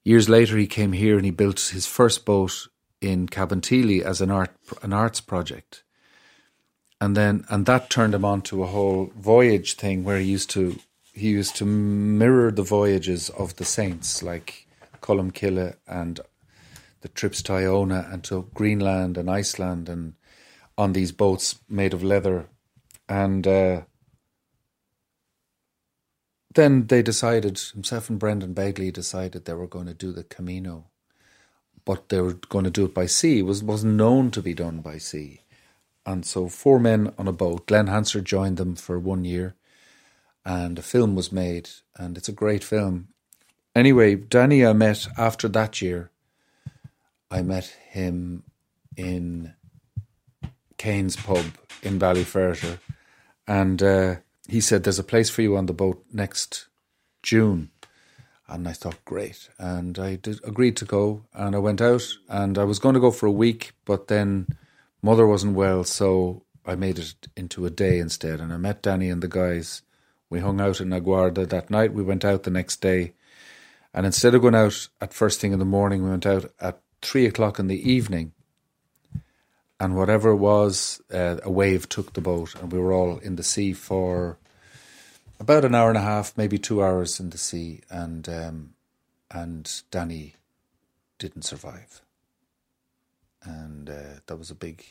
years 0.02 0.28
later 0.28 0.56
he 0.56 0.66
came 0.66 0.92
here 0.92 1.16
and 1.16 1.24
he 1.24 1.30
built 1.30 1.60
his 1.72 1.86
first 1.86 2.24
boat 2.24 2.68
in 3.00 3.28
Cabinteely 3.28 4.02
as 4.02 4.20
an 4.20 4.30
art 4.30 4.50
an 4.82 4.92
arts 4.92 5.20
project 5.20 5.84
and 7.00 7.16
then 7.16 7.44
and 7.48 7.66
that 7.66 7.90
turned 7.90 8.14
him 8.14 8.24
on 8.24 8.42
to 8.42 8.62
a 8.62 8.66
whole 8.66 9.12
voyage 9.16 9.74
thing 9.74 10.04
where 10.04 10.18
he 10.18 10.26
used 10.26 10.50
to 10.50 10.78
he 11.18 11.30
used 11.30 11.56
to 11.56 11.64
mirror 11.64 12.50
the 12.50 12.62
voyages 12.62 13.30
of 13.30 13.56
the 13.56 13.64
saints, 13.64 14.22
like 14.22 14.66
Columcille 15.00 15.74
and 15.86 16.20
the 17.00 17.08
trips 17.08 17.42
to 17.42 17.54
Iona 17.54 18.08
and 18.10 18.24
to 18.24 18.48
Greenland 18.54 19.16
and 19.16 19.30
Iceland, 19.30 19.88
and 19.88 20.14
on 20.76 20.92
these 20.92 21.12
boats 21.12 21.56
made 21.68 21.92
of 21.92 22.02
leather. 22.02 22.48
And 23.08 23.46
uh, 23.46 23.82
then 26.54 26.86
they 26.86 27.02
decided, 27.02 27.58
himself 27.58 28.10
and 28.10 28.18
Brendan 28.18 28.54
Begley 28.54 28.92
decided 28.92 29.44
they 29.44 29.54
were 29.54 29.66
going 29.66 29.86
to 29.86 29.94
do 29.94 30.12
the 30.12 30.24
Camino, 30.24 30.86
but 31.84 32.08
they 32.08 32.20
were 32.20 32.34
going 32.34 32.64
to 32.64 32.70
do 32.70 32.84
it 32.84 32.94
by 32.94 33.06
sea. 33.06 33.40
It 33.40 33.46
was, 33.46 33.62
wasn't 33.62 33.94
known 33.94 34.30
to 34.32 34.42
be 34.42 34.54
done 34.54 34.80
by 34.80 34.98
sea. 34.98 35.42
And 36.06 36.24
so, 36.24 36.48
four 36.48 36.78
men 36.78 37.12
on 37.18 37.28
a 37.28 37.32
boat. 37.32 37.66
Glen 37.66 37.86
Hansard 37.86 38.24
joined 38.24 38.56
them 38.56 38.76
for 38.76 38.98
one 38.98 39.24
year 39.24 39.54
and 40.44 40.78
a 40.78 40.82
film 40.82 41.14
was 41.14 41.32
made, 41.32 41.68
and 41.96 42.16
it's 42.16 42.28
a 42.28 42.32
great 42.32 42.64
film. 42.64 43.08
Anyway, 43.74 44.14
Danny, 44.16 44.64
I 44.64 44.72
met 44.72 45.06
after 45.16 45.48
that 45.48 45.80
year. 45.82 46.10
I 47.30 47.42
met 47.42 47.66
him 47.90 48.44
in 48.96 49.54
Kane's 50.78 51.16
pub 51.16 51.44
in 51.82 51.98
Ballyferriter, 51.98 52.78
and 53.46 53.82
uh, 53.82 54.16
he 54.48 54.60
said, 54.60 54.84
"There's 54.84 54.98
a 54.98 55.04
place 55.04 55.30
for 55.30 55.42
you 55.42 55.56
on 55.56 55.66
the 55.66 55.72
boat 55.72 56.04
next 56.12 56.66
June." 57.22 57.70
And 58.48 58.66
I 58.66 58.72
thought, 58.72 59.04
great. 59.04 59.50
And 59.58 59.98
I 59.98 60.16
did, 60.16 60.40
agreed 60.42 60.76
to 60.78 60.86
go. 60.86 61.24
And 61.34 61.54
I 61.54 61.58
went 61.58 61.82
out 61.82 62.04
and 62.30 62.56
I 62.56 62.64
was 62.64 62.78
going 62.78 62.94
to 62.94 63.00
go 63.00 63.10
for 63.10 63.26
a 63.26 63.30
week, 63.30 63.72
but 63.84 64.08
then 64.08 64.46
mother 65.02 65.26
wasn't 65.26 65.54
well. 65.54 65.84
So 65.84 66.44
I 66.64 66.74
made 66.74 66.98
it 66.98 67.14
into 67.36 67.66
a 67.66 67.70
day 67.70 67.98
instead. 67.98 68.40
And 68.40 68.50
I 68.52 68.56
met 68.56 68.82
Danny 68.82 69.10
and 69.10 69.22
the 69.22 69.28
guys 69.28 69.82
we 70.30 70.40
hung 70.40 70.60
out 70.60 70.80
in 70.80 70.92
A 70.92 71.00
Guarda 71.00 71.48
that 71.48 71.70
night. 71.70 71.92
We 71.92 72.02
went 72.02 72.24
out 72.24 72.42
the 72.42 72.50
next 72.50 72.80
day. 72.80 73.14
And 73.94 74.04
instead 74.04 74.34
of 74.34 74.42
going 74.42 74.54
out 74.54 74.88
at 75.00 75.14
first 75.14 75.40
thing 75.40 75.52
in 75.52 75.58
the 75.58 75.64
morning, 75.64 76.02
we 76.02 76.10
went 76.10 76.26
out 76.26 76.50
at 76.60 76.80
three 77.00 77.26
o'clock 77.26 77.58
in 77.58 77.66
the 77.66 77.90
evening. 77.90 78.32
And 79.80 79.96
whatever 79.96 80.30
it 80.30 80.36
was, 80.36 81.00
uh, 81.12 81.36
a 81.42 81.50
wave 81.50 81.88
took 81.88 82.12
the 82.12 82.20
boat, 82.20 82.54
and 82.56 82.72
we 82.72 82.80
were 82.80 82.92
all 82.92 83.18
in 83.18 83.36
the 83.36 83.44
sea 83.44 83.72
for 83.72 84.38
about 85.38 85.64
an 85.64 85.74
hour 85.74 85.88
and 85.88 85.96
a 85.96 86.02
half, 86.02 86.36
maybe 86.36 86.58
two 86.58 86.82
hours 86.82 87.20
in 87.20 87.30
the 87.30 87.38
sea. 87.38 87.82
And 87.88 88.28
um, 88.28 88.74
and 89.30 89.82
Danny 89.92 90.34
didn't 91.18 91.42
survive, 91.42 92.02
and 93.44 93.88
uh, 93.88 94.20
that 94.26 94.36
was 94.36 94.50
a 94.50 94.56
big 94.56 94.84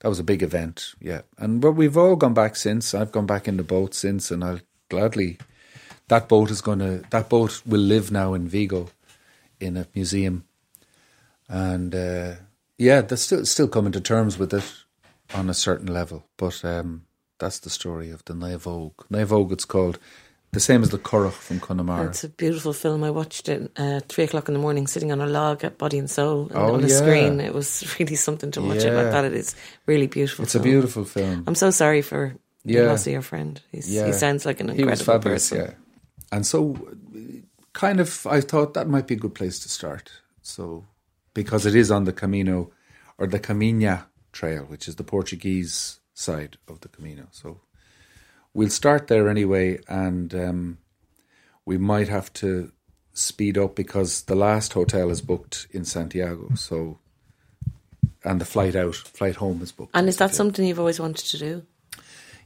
that 0.00 0.08
was 0.08 0.18
a 0.18 0.24
big 0.24 0.42
event, 0.42 0.94
yeah. 1.00 1.22
And 1.38 1.60
but 1.60 1.72
we've 1.72 1.96
all 1.96 2.16
gone 2.16 2.34
back 2.34 2.56
since. 2.56 2.94
I've 2.94 3.12
gone 3.12 3.26
back 3.26 3.46
in 3.46 3.56
the 3.56 3.62
boat 3.62 3.94
since, 3.94 4.30
and 4.30 4.42
I'll 4.42 4.60
gladly. 4.88 5.38
That 6.08 6.28
boat 6.28 6.50
is 6.50 6.60
going 6.60 6.78
to. 6.80 7.02
That 7.10 7.28
boat 7.28 7.62
will 7.66 7.80
live 7.80 8.10
now 8.12 8.34
in 8.34 8.48
Vigo, 8.48 8.88
in 9.60 9.76
a 9.76 9.86
museum, 9.94 10.44
and 11.48 11.94
uh, 11.94 12.34
yeah, 12.78 13.00
they're 13.00 13.16
still 13.16 13.44
still 13.44 13.68
coming 13.68 13.92
to 13.92 14.00
terms 14.00 14.38
with 14.38 14.52
it 14.54 14.72
on 15.34 15.50
a 15.50 15.54
certain 15.54 15.92
level. 15.92 16.24
But 16.36 16.64
um, 16.64 17.06
that's 17.38 17.58
the 17.60 17.70
story 17.70 18.10
of 18.10 18.24
the 18.24 18.34
naomhóg. 18.34 18.92
Naya 19.10 19.26
Vogue, 19.26 19.52
it's 19.52 19.64
called. 19.64 19.98
the 20.52 20.60
same 20.60 20.82
as 20.82 20.90
the 20.90 20.98
Curragh 20.98 21.32
from 21.32 21.60
Connemara. 21.60 22.06
It's 22.06 22.24
a 22.24 22.28
beautiful 22.28 22.72
film. 22.72 23.02
I 23.04 23.10
watched 23.10 23.48
it 23.48 23.70
uh, 23.76 24.00
three 24.08 24.24
o'clock 24.24 24.48
in 24.48 24.54
the 24.54 24.60
morning, 24.60 24.86
sitting 24.86 25.12
on 25.12 25.20
a 25.20 25.26
log 25.26 25.64
at 25.64 25.76
Body 25.76 25.98
and 25.98 26.08
Soul 26.08 26.46
and 26.48 26.56
Oh, 26.56 26.74
on 26.74 26.80
the 26.82 26.88
yeah. 26.88 26.96
screen. 26.98 27.40
It 27.40 27.52
was 27.52 27.84
really 27.98 28.14
something 28.16 28.52
to 28.52 28.62
watch 28.62 28.78
it 28.84 28.94
like 28.94 29.06
Yeah. 29.06 29.10
that. 29.10 29.24
It 29.24 29.34
is 29.34 29.54
really 29.86 30.06
beautiful. 30.06 30.44
It's 30.44 30.54
a 30.54 30.60
beautiful 30.60 31.04
film. 31.04 31.44
I'm 31.48 31.56
so 31.56 31.70
sorry 31.70 32.00
for 32.00 32.36
Yeah. 32.74 32.82
loss 32.82 33.06
of 33.06 33.12
your 33.12 33.22
friend. 33.22 33.60
He's, 33.70 33.92
Yeah. 33.92 34.06
He 34.06 34.12
sounds 34.12 34.44
like 34.44 34.60
an 34.60 34.70
incredible 34.70 34.88
he 34.88 34.90
was 34.90 35.02
fabulous, 35.02 35.50
person. 35.50 35.66
yeah. 35.66 35.74
And 36.32 36.46
so, 36.46 36.76
kind 37.72 38.00
of, 38.00 38.26
I 38.26 38.40
thought 38.40 38.74
that 38.74 38.88
might 38.88 39.06
be 39.06 39.14
a 39.14 39.18
good 39.18 39.34
place 39.34 39.58
to 39.60 39.68
start. 39.68 40.10
So, 40.42 40.84
because 41.34 41.66
it 41.66 41.74
is 41.74 41.90
on 41.90 42.04
the 42.04 42.12
Camino 42.12 42.70
or 43.18 43.26
the 43.26 43.38
Caminha 43.38 44.06
Trail, 44.32 44.64
which 44.64 44.88
is 44.88 44.96
the 44.96 45.04
Portuguese 45.04 46.00
side 46.14 46.56
of 46.68 46.80
the 46.80 46.88
Camino. 46.88 47.28
So, 47.30 47.60
we'll 48.54 48.70
start 48.70 49.06
there 49.06 49.28
anyway, 49.28 49.78
and 49.88 50.34
um, 50.34 50.78
we 51.64 51.78
might 51.78 52.08
have 52.08 52.32
to 52.34 52.72
speed 53.12 53.56
up 53.56 53.74
because 53.76 54.22
the 54.22 54.34
last 54.34 54.72
hotel 54.72 55.10
is 55.10 55.20
booked 55.22 55.68
in 55.70 55.84
Santiago. 55.84 56.54
So, 56.54 56.98
and 58.24 58.40
the 58.40 58.44
flight 58.44 58.74
out, 58.74 58.94
flight 58.96 59.36
home 59.36 59.62
is 59.62 59.72
booked. 59.72 59.92
And 59.94 60.08
is 60.08 60.16
that 60.16 60.34
something 60.34 60.66
you've 60.66 60.80
always 60.80 60.98
wanted 61.00 61.26
to 61.26 61.38
do? 61.38 61.62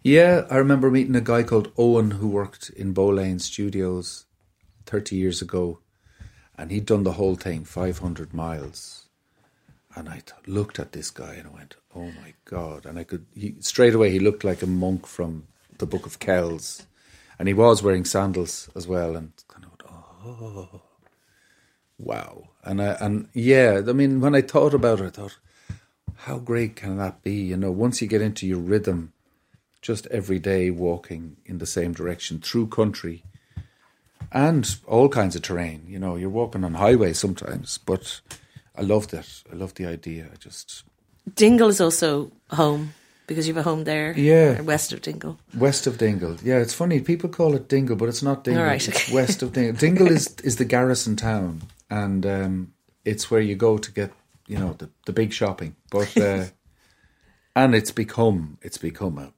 Yeah, 0.02 0.46
I 0.50 0.56
remember 0.56 0.90
meeting 0.90 1.14
a 1.14 1.20
guy 1.20 1.42
called 1.42 1.72
Owen 1.76 2.12
who 2.12 2.28
worked 2.28 2.70
in 2.70 2.94
Bowlane 2.94 3.38
Studios 3.38 4.24
30 4.86 5.14
years 5.14 5.42
ago, 5.42 5.80
and 6.56 6.70
he'd 6.70 6.86
done 6.86 7.02
the 7.02 7.12
whole 7.12 7.34
thing, 7.34 7.64
500 7.64 8.32
miles. 8.32 9.08
And 9.94 10.08
I 10.08 10.22
looked 10.46 10.78
at 10.78 10.92
this 10.92 11.10
guy 11.10 11.34
and 11.34 11.48
I 11.48 11.50
went, 11.50 11.76
"Oh 11.94 12.06
my 12.12 12.32
god!" 12.46 12.86
And 12.86 12.98
I 12.98 13.04
could 13.04 13.26
he, 13.34 13.56
straight 13.60 13.94
away 13.94 14.10
he 14.10 14.20
looked 14.20 14.42
like 14.42 14.62
a 14.62 14.66
monk 14.66 15.06
from 15.06 15.48
the 15.76 15.86
Book 15.86 16.06
of 16.06 16.18
Kells, 16.18 16.86
and 17.38 17.46
he 17.46 17.52
was 17.52 17.82
wearing 17.82 18.06
sandals 18.06 18.70
as 18.74 18.86
well, 18.86 19.16
and 19.16 19.32
kind 19.48 19.66
of, 19.66 19.72
oh, 20.24 20.80
wow. 21.98 22.48
And 22.64 22.80
I 22.80 22.96
and 23.00 23.28
yeah, 23.34 23.82
I 23.86 23.92
mean, 23.92 24.20
when 24.20 24.34
I 24.34 24.40
thought 24.40 24.72
about 24.72 25.00
it, 25.00 25.06
I 25.06 25.10
thought, 25.10 25.38
how 26.14 26.38
great 26.38 26.76
can 26.76 26.96
that 26.96 27.22
be? 27.22 27.34
You 27.34 27.58
know, 27.58 27.72
once 27.72 28.00
you 28.00 28.08
get 28.08 28.22
into 28.22 28.46
your 28.46 28.60
rhythm 28.60 29.12
just 29.83 30.07
every 30.09 30.38
day 30.38 30.71
walking 30.71 31.37
in 31.47 31.59
the 31.59 31.66
same 31.66 31.93
direction 31.93 32.38
through 32.40 32.66
country 32.69 33.23
and 34.33 34.77
all 34.87 35.09
kinds 35.09 35.37
of 35.37 35.43
terrain. 35.43 35.85
You 35.87 35.99
know, 35.99 36.16
you're 36.16 36.29
walking 36.31 36.64
on 36.64 36.75
highways 36.75 37.19
sometimes, 37.19 37.79
but 37.79 38.21
I 38.77 38.83
loved 38.83 39.14
it. 39.14 39.43
I 39.51 39.55
loved 39.57 39.77
the 39.77 39.87
idea. 39.87 40.27
I 40.33 40.37
just 40.37 40.85
Dingle 41.35 41.69
is 41.69 41.81
also 41.81 42.31
home 42.51 42.95
because 43.27 43.47
you 43.47 43.55
have 43.55 43.66
a 43.66 43.69
home 43.69 43.85
there. 43.85 44.12
Yeah. 44.16 44.61
west 44.62 44.93
of 44.93 45.03
Dingle. 45.03 45.38
west 45.57 45.87
of 45.87 45.99
Dingle. 45.99 46.37
Yeah, 46.43 46.59
it's 46.59 46.75
funny. 46.75 47.01
People 47.01 47.29
call 47.31 47.55
it 47.55 47.69
Dingle, 47.69 47.97
but 47.97 48.09
it's 48.09 48.23
not 48.23 48.45
Dingle. 48.45 48.62
All 48.62 48.69
right, 48.69 48.87
It's 48.88 49.05
okay. 49.05 49.14
west 49.14 49.43
of 49.43 49.53
Dingle. 49.53 49.77
Dingle 49.77 50.09
is 50.09 50.35
is 50.43 50.57
the 50.57 50.64
garrison 50.64 51.16
town, 51.16 51.62
and 51.88 52.27
um, 52.27 52.73
it's 53.05 53.31
where 53.31 53.40
you 53.40 53.55
go 53.57 53.79
to 53.79 53.90
get 53.93 54.12
you 54.47 54.59
know 54.59 54.75
the 54.79 54.88
the 55.07 55.12
big 55.12 55.33
shopping. 55.33 55.75
But 55.90 56.16
uh, 56.16 56.45
and 57.57 57.75
it's 57.75 57.93
become 57.93 58.59
it's 58.62 58.79
become 58.79 59.19
a 59.19 59.33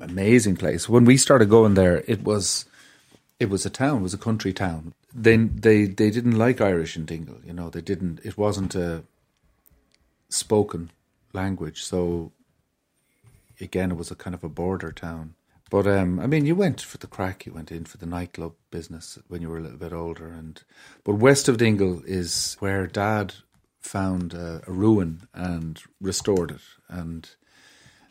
amazing 0.00 0.56
place. 0.56 0.88
When 0.88 1.04
we 1.04 1.16
started 1.16 1.50
going 1.50 1.74
there, 1.74 2.02
it 2.06 2.24
was 2.24 2.64
it 3.38 3.50
was 3.50 3.66
a 3.66 3.70
town, 3.70 3.98
it 3.98 4.02
was 4.02 4.14
a 4.14 4.18
country 4.18 4.52
town. 4.52 4.94
Then 5.14 5.52
they 5.56 5.86
they 5.86 6.10
didn't 6.10 6.38
like 6.38 6.60
Irish 6.60 6.96
in 6.96 7.04
Dingle. 7.04 7.38
You 7.44 7.52
know, 7.52 7.70
they 7.70 7.80
didn't. 7.80 8.20
It 8.24 8.38
wasn't 8.38 8.74
a 8.74 9.04
spoken 10.28 10.90
language, 11.32 11.82
so 11.82 12.32
again, 13.60 13.90
it 13.90 13.96
was 13.96 14.10
a 14.10 14.16
kind 14.16 14.34
of 14.34 14.44
a 14.44 14.48
border 14.48 14.92
town. 14.92 15.34
But 15.68 15.86
um, 15.86 16.20
I 16.20 16.26
mean, 16.26 16.46
you 16.46 16.54
went 16.54 16.80
for 16.80 16.98
the 16.98 17.06
crack. 17.06 17.44
You 17.44 17.52
went 17.52 17.72
in 17.72 17.84
for 17.84 17.98
the 17.98 18.06
nightclub 18.06 18.54
business 18.70 19.18
when 19.28 19.42
you 19.42 19.48
were 19.48 19.58
a 19.58 19.62
little 19.62 19.78
bit 19.78 19.92
older, 19.92 20.28
and 20.28 20.62
but 21.04 21.14
west 21.14 21.48
of 21.48 21.58
Dingle 21.58 22.02
is 22.06 22.56
where 22.60 22.86
Dad 22.86 23.34
found 23.80 24.34
uh, 24.34 24.60
a 24.66 24.72
ruin 24.72 25.28
and 25.34 25.80
restored 26.00 26.52
it, 26.52 26.60
and 26.88 27.28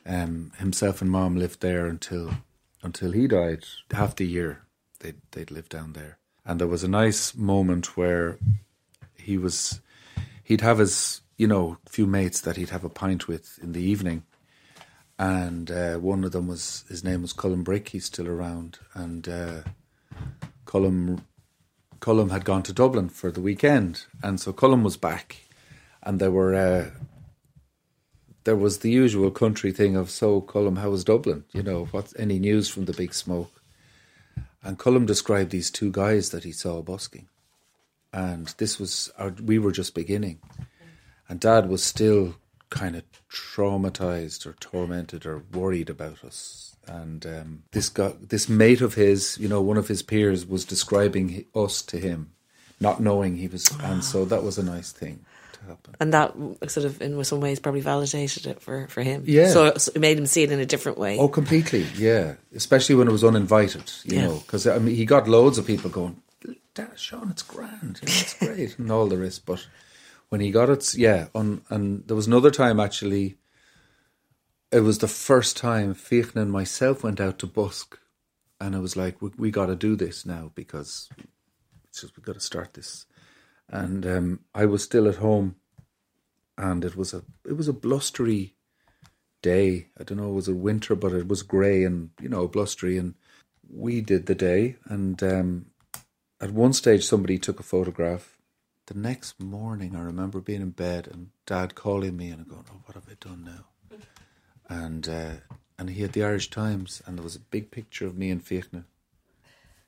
um, 0.06 0.52
himself 0.58 1.02
and 1.02 1.12
Mom 1.12 1.36
lived 1.36 1.62
there 1.62 1.86
until 1.86 2.32
until 2.84 3.12
he 3.12 3.28
died. 3.28 3.65
Half 3.91 4.15
the 4.15 4.26
year 4.26 4.63
they 5.00 5.13
they'd 5.32 5.52
lived 5.52 5.70
down 5.70 5.94
there, 5.94 6.18
and 6.46 6.60
there 6.60 6.68
was 6.68 6.84
a 6.84 6.89
nice 6.89 7.36
moment 7.36 7.98
where 7.98 8.38
he 9.13 9.38
was 9.38 9.82
he'd 10.44 10.62
have 10.62 10.80
his 10.80 11.22
you 11.38 11.48
know 11.48 11.78
few 11.88 12.06
mates 12.06 12.41
that 12.41 12.58
he'd 12.58 12.70
have 12.70 12.84
a 12.84 12.89
pint 12.89 13.28
with 13.28 13.60
in 13.62 13.72
the 13.74 13.82
evening 13.84 14.24
and 15.18 15.72
uh, 15.72 15.96
one 15.96 16.24
of 16.24 16.32
them 16.32 16.48
was 16.48 16.84
his 16.89 17.04
name 17.04 17.22
was 17.22 17.34
Cullum 17.34 17.63
Brick. 17.63 17.89
He's 17.89 18.06
still 18.06 18.28
around, 18.28 18.80
and 18.94 19.28
uh, 19.28 19.62
Cullum 20.65 21.22
had 22.06 22.46
gone 22.46 22.63
to 22.63 22.74
Dublin 22.74 23.10
for 23.10 23.32
the 23.32 23.41
weekend, 23.41 24.06
and 24.22 24.39
so 24.39 24.52
Cullum 24.52 24.84
was 24.84 24.98
back, 24.98 25.38
and 26.04 26.20
there 26.20 26.32
were 26.32 26.54
uh, 26.54 26.89
there 28.45 28.55
was 28.55 28.79
the 28.79 28.91
usual 28.91 29.31
country 29.31 29.71
thing 29.71 29.95
of 29.95 30.10
so 30.10 30.39
Cullum, 30.39 30.77
how 30.77 30.91
was 30.91 31.03
Dublin? 31.03 31.43
You 31.51 31.63
know, 31.63 31.86
what's 31.91 32.17
any 32.17 32.39
news 32.39 32.69
from 32.69 32.86
the 32.86 32.93
big 32.93 33.13
smoke? 33.13 33.51
And 34.63 34.79
Cullum 34.79 35.05
described 35.05 35.51
these 35.51 35.69
two 35.69 35.91
guys 35.91 36.29
that 36.29 36.43
he 36.43 36.51
saw 36.51 36.81
busking, 36.81 37.27
and 38.13 38.47
this 38.58 38.79
was 38.79 39.12
our, 39.17 39.29
we 39.43 39.60
were 39.60 39.71
just 39.71 39.93
beginning, 39.93 40.39
and 41.27 41.39
Dad 41.39 41.69
was 41.69 41.84
still 41.84 42.36
kind 42.69 42.95
of 42.95 43.03
traumatized 43.29 44.45
or 44.45 44.53
tormented 44.53 45.25
or 45.25 45.43
worried 45.53 45.89
about 45.89 46.23
us. 46.23 46.75
And 46.88 47.25
um, 47.25 47.63
this 47.71 47.89
guy, 47.89 48.13
this 48.19 48.47
mate 48.47 48.81
of 48.81 48.93
his, 48.93 49.38
you 49.39 49.47
know, 49.47 49.62
one 49.62 49.77
of 49.77 49.88
his 49.88 50.03
peers 50.03 50.45
was 50.45 50.65
describing 50.65 51.45
us 51.55 51.81
to 51.84 51.97
him, 51.97 52.31
not 52.79 52.99
knowing 52.99 53.38
he 53.38 53.47
was, 53.47 53.69
and 53.81 54.03
so 54.03 54.23
that 54.25 54.43
was 54.43 54.58
a 54.58 54.63
nice 54.63 54.91
thing 54.91 55.25
happen. 55.65 55.95
And 55.99 56.13
that 56.13 56.34
sort 56.67 56.86
of, 56.86 57.01
in 57.01 57.23
some 57.23 57.41
ways, 57.41 57.60
probably 57.60 57.82
validated 57.82 58.47
it 58.47 58.62
for, 58.62 58.88
for 58.88 59.01
him. 59.04 59.23
Yeah. 59.25 59.49
So, 59.49 59.65
it 59.65 59.99
made 59.99 60.17
him 60.17 60.25
see 60.25 60.43
it 60.43 60.51
in 60.51 60.60
a 60.60 60.65
different 60.65 60.97
way. 60.97 61.17
Oh, 61.17 61.28
completely, 61.28 61.84
yeah. 61.95 62.36
Especially 62.56 62.95
when 62.95 63.08
it 63.08 63.12
was 63.12 63.23
uninvited, 63.23 63.91
you 64.04 64.15
Yeah. 64.17 64.28
know, 64.28 64.38
because 64.39 64.65
I 64.67 64.78
mean, 64.80 64.95
he 64.95 65.06
got 65.06 65.28
loads 65.28 65.58
of 65.58 65.65
people 65.67 65.89
going, 65.89 66.21
"Dad, 66.73 66.97
Sean, 66.99 67.30
it's 67.30 67.43
grand, 67.43 67.99
you 68.01 68.08
know, 68.08 68.13
it's 68.21 68.34
great, 68.39 68.80
and 68.80 68.91
all 68.91 69.08
the 69.08 69.17
rest. 69.17 69.45
But 69.45 69.65
when 70.30 70.41
he 70.41 70.51
got 70.51 70.69
it, 70.69 70.93
yeah. 70.95 71.28
On 71.36 71.62
and 71.69 72.08
there 72.08 72.15
was 72.15 72.28
another 72.28 72.51
time 72.51 72.80
actually. 72.80 73.38
It 74.71 74.82
was 74.82 74.97
the 74.97 75.08
first 75.08 75.56
time 75.58 75.93
Fiachna 75.93 76.41
and 76.41 76.51
myself 76.51 77.04
went 77.04 77.21
out 77.21 77.39
to 77.39 77.47
busk, 77.47 77.97
and 78.60 78.75
I 78.75 78.80
was 78.80 78.97
like, 78.97 79.21
"We, 79.21 79.30
we 79.38 79.51
got 79.51 79.67
to 79.67 79.75
do 79.75 79.95
this 79.95 80.25
now 80.25 80.51
because 80.56 81.08
it's 81.88 82.01
just 82.01 82.17
we 82.17 82.23
got 82.23 82.34
to 82.34 82.39
start 82.41 82.73
this." 82.73 83.06
And 83.69 84.06
um, 84.06 84.39
I 84.54 84.65
was 84.65 84.84
still 84.84 85.08
at 85.08 85.15
home, 85.15 85.56
and 86.58 86.86
it 86.86 86.95
was 86.95 87.13
a 87.13 87.23
it 87.47 87.54
was 87.54 87.67
a 87.67 87.73
blustery 87.73 88.56
day. 89.41 89.88
I 89.99 90.04
don't 90.04 90.17
know, 90.17 90.30
it 90.30 90.34
was 90.36 90.47
a 90.47 90.54
winter, 90.54 90.95
but 90.95 91.13
it 91.13 91.28
was 91.28 91.43
grey 91.43 91.84
and 91.84 92.12
you 92.21 92.30
know 92.30 92.47
blustery. 92.47 92.97
And 92.97 93.15
we 93.69 94.01
did 94.01 94.25
the 94.28 94.36
day, 94.36 94.75
and 94.86 95.21
um, 95.23 95.65
at 96.39 96.51
one 96.51 96.73
stage 96.73 97.06
somebody 97.06 97.38
took 97.38 97.60
a 97.60 97.63
photograph. 97.63 98.38
The 98.88 98.93
next 98.93 99.39
morning, 99.39 99.95
I 99.95 100.01
remember 100.01 100.39
being 100.39 100.62
in 100.62 100.69
bed 100.69 101.08
and 101.12 101.32
Dad 101.47 101.73
calling 101.73 102.15
me 102.15 102.30
and 102.30 102.47
going, 102.47 102.65
"Oh, 102.71 102.82
what 102.86 102.95
have 102.95 103.10
I 103.10 103.15
done 103.19 103.43
now?" 103.43 103.97
And 104.69 105.10
uh, 105.10 105.32
and 105.78 105.89
he 105.89 106.01
had 106.01 106.13
the 106.13 106.23
Irish 106.23 106.49
Times, 106.49 107.01
and 107.06 107.17
there 107.17 107.23
was 107.23 107.36
a 107.36 107.39
big 107.39 107.71
picture 107.71 108.06
of 108.06 108.17
me 108.17 108.30
and 108.30 108.45
Fiachna 108.45 108.86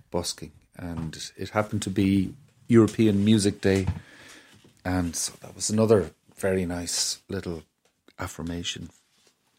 busking, 0.10 0.52
and 0.76 1.32
it 1.38 1.50
happened 1.50 1.82
to 1.84 1.90
be 1.90 2.34
European 2.68 3.24
Music 3.24 3.62
Day, 3.62 3.88
and 4.84 5.16
so 5.16 5.34
that 5.42 5.56
was 5.56 5.70
another 5.70 6.12
very 6.36 6.66
nice 6.66 7.20
little 7.30 7.64
affirmation 8.20 8.90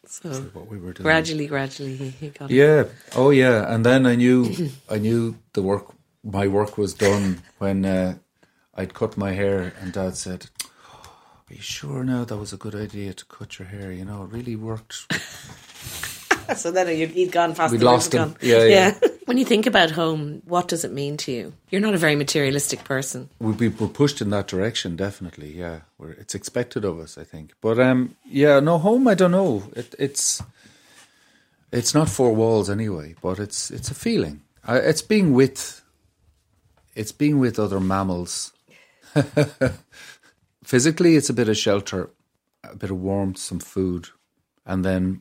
so 0.09 0.31
what 0.53 0.69
we 0.69 0.79
were 0.79 0.93
doing. 0.93 1.05
gradually, 1.05 1.47
gradually, 1.47 1.95
he, 1.97 2.09
he 2.09 2.29
got 2.31 2.51
it. 2.51 2.55
Yeah. 2.55 2.85
Oh, 3.15 3.31
yeah. 3.31 3.73
And 3.73 3.85
then 3.85 4.07
I 4.07 4.15
knew, 4.17 4.71
I 4.91 4.99
knew 4.99 5.37
the 5.53 5.63
work, 5.63 5.87
my 6.25 6.49
work 6.49 6.79
was 6.79 6.95
done 6.95 7.43
when 7.59 7.85
uh, 7.85 8.17
I'd 8.75 8.95
cut 8.95 9.17
my 9.17 9.33
hair, 9.33 9.75
and 9.81 9.93
Dad 9.93 10.17
said, 10.17 10.47
"Are 11.51 11.55
you 11.55 11.61
sure 11.61 12.05
now 12.05 12.25
that 12.25 12.37
was 12.37 12.53
a 12.53 12.57
good 12.57 12.75
idea 12.75 13.13
to 13.13 13.25
cut 13.27 13.59
your 13.59 13.69
hair? 13.69 13.93
You 13.93 14.05
know, 14.05 14.25
it 14.25 14.33
really 14.33 14.57
worked." 14.57 15.07
So 16.57 16.71
then 16.71 16.89
he'd 16.89 17.31
gone 17.31 17.55
fast. 17.55 17.73
We'd 17.73 17.83
lost 17.83 18.15
him. 18.15 18.31
gone. 18.31 18.37
Yeah, 18.41 18.65
yeah. 18.65 18.99
When 19.29 19.37
you 19.37 19.45
think 19.45 19.67
about 19.67 19.91
home, 19.91 20.41
what 20.47 20.69
does 20.69 20.87
it 20.87 20.93
mean 20.93 21.19
to 21.19 21.31
you? 21.31 21.53
You're 21.69 21.83
not 21.83 21.93
a 21.93 21.99
very 21.99 22.17
materialistic 22.17 22.83
person. 22.85 23.29
we, 23.39 23.53
we 23.53 23.69
were 23.69 23.87
pushed 23.87 24.23
in 24.23 24.31
that 24.31 24.47
direction, 24.47 24.97
definitely. 24.97 25.53
Yeah, 25.53 25.81
we're, 25.99 26.13
it's 26.13 26.35
expected 26.35 26.83
of 26.83 26.99
us, 26.99 27.19
I 27.19 27.25
think. 27.25 27.53
But 27.61 27.79
um, 27.79 28.17
yeah, 28.25 28.59
no 28.61 28.79
home. 28.79 29.07
I 29.07 29.13
don't 29.13 29.33
know. 29.33 29.65
It, 29.77 29.95
it's 29.99 30.43
it's 31.71 31.95
not 31.95 32.09
four 32.09 32.35
walls 32.35 32.71
anyway, 32.71 33.17
but 33.21 33.39
it's 33.39 33.71
it's 33.71 33.91
a 33.91 33.95
feeling. 33.95 34.41
I, 34.65 34.79
it's 34.79 35.03
being 35.03 35.35
with 35.35 35.83
it's 36.95 37.13
being 37.13 37.39
with 37.39 37.59
other 37.59 37.81
mammals. 37.81 38.55
Physically, 40.65 41.17
it's 41.17 41.29
a 41.29 41.35
bit 41.35 41.51
of 41.51 41.59
shelter, 41.59 42.09
a 42.65 42.75
bit 42.75 42.91
of 42.91 42.99
warmth, 42.99 43.37
some 43.37 43.61
food, 43.61 44.09
and 44.65 44.87
then 44.87 45.21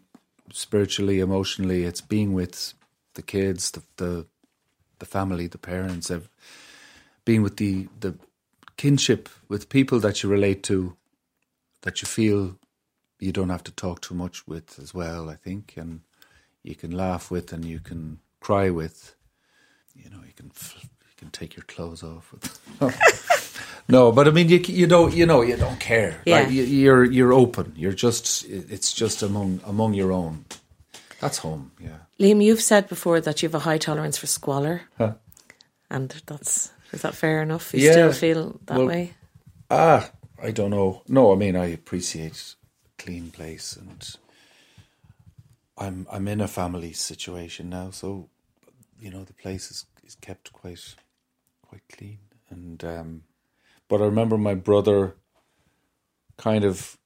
spiritually, 0.53 1.19
emotionally, 1.19 1.83
it's 1.83 1.99
being 1.99 2.31
with 2.31 2.73
the 3.17 3.21
kids, 3.21 3.71
the 3.71 3.83
the, 3.97 4.25
the 4.99 5.05
family, 5.05 5.47
the 5.47 5.57
parents, 5.57 6.07
have 6.07 6.29
being 7.25 7.43
with 7.43 7.57
the 7.57 7.87
the 7.99 8.15
kinship 8.77 9.27
with 9.49 9.67
people 9.67 9.99
that 9.99 10.23
you 10.23 10.29
relate 10.29 10.63
to, 10.63 10.95
that 11.81 12.01
you 12.01 12.07
feel 12.07 12.57
you 13.19 13.31
don't 13.33 13.49
have 13.49 13.63
to 13.63 13.71
talk 13.71 14.01
too 14.01 14.15
much 14.15 14.47
with 14.47 14.79
as 14.79 14.93
well. 14.93 15.29
I 15.29 15.35
think, 15.35 15.73
and 15.75 16.01
you 16.63 16.75
can 16.75 16.91
laugh 16.91 17.29
with, 17.29 17.51
and 17.51 17.65
you 17.65 17.79
can 17.79 18.19
cry 18.39 18.69
with. 18.69 19.15
You 19.95 20.09
know, 20.09 20.21
you 20.25 20.33
can 20.33 20.51
you 20.81 21.15
can 21.17 21.29
take 21.31 21.57
your 21.57 21.65
clothes 21.65 22.03
off. 22.03 22.31
With. 22.31 23.83
no, 23.89 24.11
but 24.11 24.27
I 24.27 24.31
mean, 24.31 24.47
you 24.47 24.59
you 24.59 24.87
don't 24.87 25.13
you 25.13 25.25
know 25.25 25.41
you 25.41 25.57
don't 25.57 25.79
care. 25.79 26.21
Yeah. 26.25 26.41
Like, 26.41 26.51
you, 26.51 26.63
you're 26.63 27.03
you're 27.03 27.33
open. 27.33 27.73
You're 27.75 27.99
just 28.05 28.45
it's 28.45 28.93
just 28.93 29.23
among 29.23 29.59
among 29.65 29.95
your 29.95 30.11
own. 30.11 30.45
That's 31.19 31.39
home. 31.39 31.71
Yeah. 31.79 31.97
Liam, 32.19 32.43
you've 32.43 32.61
said 32.61 32.87
before 32.87 33.21
that 33.21 33.41
you 33.41 33.47
have 33.49 33.55
a 33.55 33.59
high 33.59 33.77
tolerance 33.77 34.17
for 34.17 34.27
squalor, 34.27 34.81
Huh. 34.97 35.13
and 35.89 36.21
that's 36.25 36.71
is 36.93 37.01
that 37.01 37.15
fair 37.15 37.41
enough? 37.41 37.73
You 37.73 37.81
Yeah. 37.81 37.91
still 37.91 38.11
feel 38.13 38.59
that 38.65 38.77
Well, 38.77 38.87
way? 38.87 39.13
Ah, 39.69 40.11
I 40.41 40.51
don't 40.51 40.71
know. 40.71 41.01
No, 41.07 41.33
I 41.33 41.35
mean 41.35 41.55
I 41.55 41.65
appreciate 41.67 42.55
a 42.85 43.01
clean 43.03 43.31
place, 43.31 43.75
and 43.75 44.15
I'm 45.77 46.07
I'm 46.11 46.27
in 46.27 46.41
a 46.41 46.47
family 46.47 46.93
situation 46.93 47.69
now, 47.69 47.91
so 47.91 48.29
you 48.99 49.11
know 49.11 49.23
the 49.23 49.33
place 49.33 49.71
is, 49.71 49.85
is 50.03 50.15
kept 50.15 50.53
quite 50.53 50.95
quite 51.67 51.83
clean. 51.91 52.19
And 52.49 52.83
um, 52.83 53.23
but 53.89 54.01
I 54.01 54.05
remember 54.05 54.37
my 54.37 54.53
brother 54.55 55.15
kind 56.37 56.63
of 56.63 56.97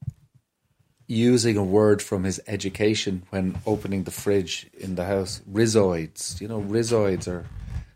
using 1.12 1.58
a 1.58 1.64
word 1.64 2.02
from 2.02 2.24
his 2.24 2.40
education 2.48 3.24
when 3.32 3.58
opening 3.66 4.04
the 4.04 4.12
fridge 4.12 4.68
in 4.80 4.96
the 4.96 5.04
house. 5.04 5.42
Rhizoids, 5.52 6.40
you 6.40 6.48
know, 6.48 6.62
rhizoids 6.62 7.28
are 7.28 7.46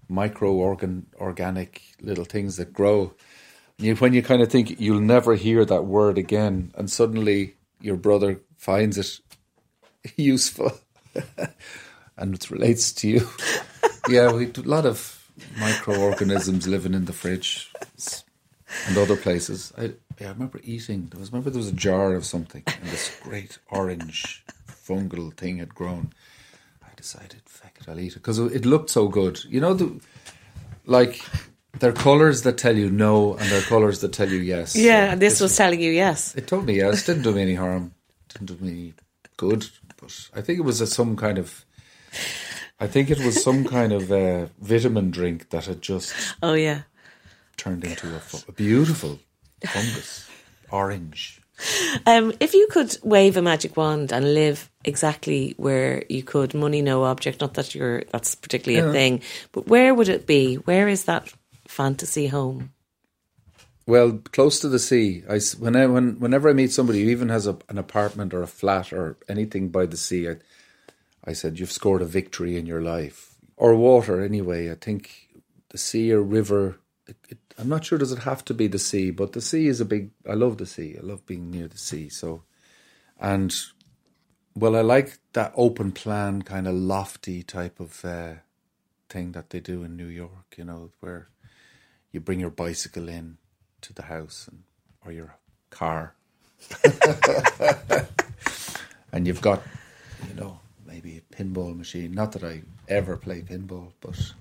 micro 0.09 0.51
organ 0.51 1.05
organic 1.15 1.81
little 2.01 2.25
things 2.25 2.57
that 2.57 2.73
grow. 2.73 3.13
You, 3.77 3.95
when 3.95 4.13
you 4.13 4.21
kind 4.21 4.41
of 4.41 4.49
think 4.49 4.81
you'll 4.81 4.99
never 4.99 5.35
hear 5.35 5.63
that 5.63 5.85
word 5.85 6.17
again, 6.17 6.73
and 6.75 6.91
suddenly 6.91 7.55
your 7.79 7.95
brother 7.95 8.41
finds 8.57 8.97
it 8.97 9.19
useful 10.17 10.73
and 12.17 12.35
it 12.35 12.51
relates 12.51 12.91
to 12.93 13.07
you. 13.07 13.29
yeah, 14.09 14.31
we 14.33 14.47
a 14.47 14.61
lot 14.61 14.85
of 14.85 15.29
microorganisms 15.57 16.67
living 16.67 16.93
in 16.93 17.05
the 17.05 17.13
fridge 17.13 17.71
and 18.87 18.97
other 18.97 19.15
places. 19.15 19.71
I, 19.77 19.93
yeah, 20.19 20.27
I 20.27 20.31
remember 20.31 20.59
eating. 20.63 21.07
There 21.11 21.19
was 21.19 21.31
remember 21.31 21.49
there 21.49 21.59
was 21.59 21.69
a 21.69 21.73
jar 21.73 22.13
of 22.13 22.25
something, 22.25 22.63
and 22.67 22.89
this 22.89 23.15
great 23.21 23.57
orange 23.69 24.43
fungal 24.69 25.33
thing 25.33 25.57
had 25.57 25.73
grown. 25.75 26.13
I 26.83 26.87
decided, 26.95 27.41
feck 27.45 27.77
it, 27.81 27.89
I'll 27.89 27.99
eat 27.99 28.13
it 28.13 28.19
because 28.19 28.39
it 28.39 28.65
looked 28.65 28.89
so 28.89 29.07
good. 29.07 29.43
You 29.45 29.59
know, 29.61 29.73
the 29.73 29.99
like 30.85 31.21
there 31.79 31.89
are 31.89 31.93
colours 31.93 32.43
that 32.43 32.57
tell 32.57 32.77
you 32.77 32.89
no, 32.89 33.33
and 33.35 33.49
there 33.49 33.59
are 33.59 33.63
colours 33.63 33.99
that 34.01 34.13
tell 34.13 34.29
you 34.29 34.39
yes. 34.39 34.75
Yeah, 34.75 35.11
So 35.13 35.19
this 35.19 35.41
was 35.41 35.57
telling 35.57 35.81
you 35.81 35.91
yes. 35.91 36.35
it 36.35 36.47
told 36.47 36.65
me 36.65 36.75
yes. 36.77 37.05
Didn't 37.05 37.23
do 37.23 37.33
me 37.33 37.41
any 37.41 37.55
harm. 37.55 37.93
Didn't 38.29 38.47
do 38.47 38.65
me 38.65 38.93
good. 39.37 39.67
But 39.97 40.29
I 40.35 40.41
think 40.41 40.59
it 40.59 40.63
was 40.63 40.81
a, 40.81 40.87
some 40.87 41.15
kind 41.15 41.37
of. 41.37 41.65
I 42.79 42.87
think 42.87 43.09
it 43.09 43.19
was 43.19 43.41
some 43.41 43.63
kind 43.65 43.91
of 43.93 44.11
uh, 44.11 44.47
vitamin 44.59 45.09
drink 45.11 45.49
that 45.49 45.65
had 45.65 45.81
just 45.81 46.13
Oh 46.43 46.53
yeah. 46.53 46.81
turned 47.57 47.83
into 47.85 48.07
a, 48.13 48.21
a 48.47 48.51
beautiful 48.51 49.19
fungus, 49.65 50.29
orange. 50.71 51.41
Um, 52.05 52.33
if 52.41 52.53
you 52.53 52.67
could 52.69 52.97
wave 53.01 53.37
a 53.37 53.41
magic 53.41 53.77
wand 53.77 54.11
and 54.11 54.33
live 54.33 54.69
exactly 54.83 55.53
where 55.57 56.03
you 56.09 56.21
could, 56.21 56.53
money 56.53 56.81
no 56.81 57.05
object. 57.05 57.39
Not 57.39 57.53
that 57.53 57.73
you're 57.73 58.03
that's 58.11 58.35
particularly 58.35 58.85
a 58.85 58.91
thing, 58.91 59.21
but 59.53 59.67
where 59.67 59.93
would 59.93 60.09
it 60.09 60.27
be? 60.27 60.55
Where 60.55 60.89
is 60.89 61.05
that 61.05 61.33
fantasy 61.67 62.27
home? 62.27 62.71
Well, 63.87 64.19
close 64.31 64.59
to 64.61 64.69
the 64.69 64.79
sea. 64.79 65.23
I 65.29 65.35
s- 65.35 65.55
when 65.57 65.75
I, 65.75 65.85
when 65.85 66.19
whenever 66.19 66.49
I 66.49 66.53
meet 66.53 66.71
somebody 66.71 67.03
who 67.03 67.09
even 67.09 67.29
has 67.29 67.47
a, 67.47 67.57
an 67.69 67.77
apartment 67.77 68.33
or 68.33 68.41
a 68.41 68.47
flat 68.47 68.91
or 68.91 69.15
anything 69.29 69.69
by 69.69 69.85
the 69.85 69.97
sea, 69.97 70.27
I, 70.29 70.35
I 71.23 71.33
said 71.33 71.59
you've 71.59 71.71
scored 71.71 72.01
a 72.01 72.05
victory 72.05 72.57
in 72.57 72.65
your 72.65 72.81
life 72.81 73.35
or 73.55 73.75
water 73.75 74.21
anyway. 74.23 74.71
I 74.71 74.75
think 74.75 75.29
the 75.69 75.77
sea 75.77 76.11
or 76.11 76.21
river. 76.21 76.79
It, 77.07 77.17
it, 77.29 77.37
I'm 77.57 77.69
not 77.69 77.85
sure 77.85 77.97
does 77.97 78.11
it 78.11 78.19
have 78.19 78.43
to 78.45 78.53
be 78.53 78.67
the 78.67 78.79
sea, 78.79 79.11
but 79.11 79.31
the 79.31 79.41
sea 79.41 79.67
is 79.67 79.79
a 79.79 79.85
big. 79.85 80.11
I 80.29 80.33
love 80.33 80.57
the 80.57 80.65
sea. 80.65 80.97
I 80.97 81.05
love 81.05 81.25
being 81.25 81.51
near 81.51 81.67
the 81.67 81.77
sea. 81.77 82.09
So, 82.09 82.43
and 83.19 83.55
well, 84.55 84.75
I 84.75 84.81
like 84.81 85.19
that 85.33 85.53
open 85.55 85.91
plan 85.91 86.41
kind 86.41 86.67
of 86.67 86.75
lofty 86.75 87.43
type 87.43 87.79
of 87.79 88.03
uh, 88.03 88.33
thing 89.09 89.31
that 89.31 89.51
they 89.51 89.59
do 89.59 89.83
in 89.83 89.95
New 89.95 90.07
York. 90.07 90.55
You 90.57 90.65
know 90.65 90.91
where 90.99 91.29
you 92.11 92.19
bring 92.19 92.39
your 92.39 92.49
bicycle 92.49 93.09
in 93.09 93.37
to 93.81 93.93
the 93.93 94.03
house 94.03 94.47
and 94.49 94.63
or 95.05 95.11
your 95.11 95.35
car 95.69 96.15
and 99.11 99.27
you've 99.27 99.41
got 99.41 99.61
you 100.27 100.33
know 100.35 100.59
maybe 100.85 101.17
a 101.17 101.35
pinball 101.35 101.75
machine 101.77 102.11
not 102.11 102.31
that 102.31 102.43
i 102.43 102.61
ever 102.87 103.17
play 103.17 103.41
pinball 103.41 103.91
but 104.01 104.33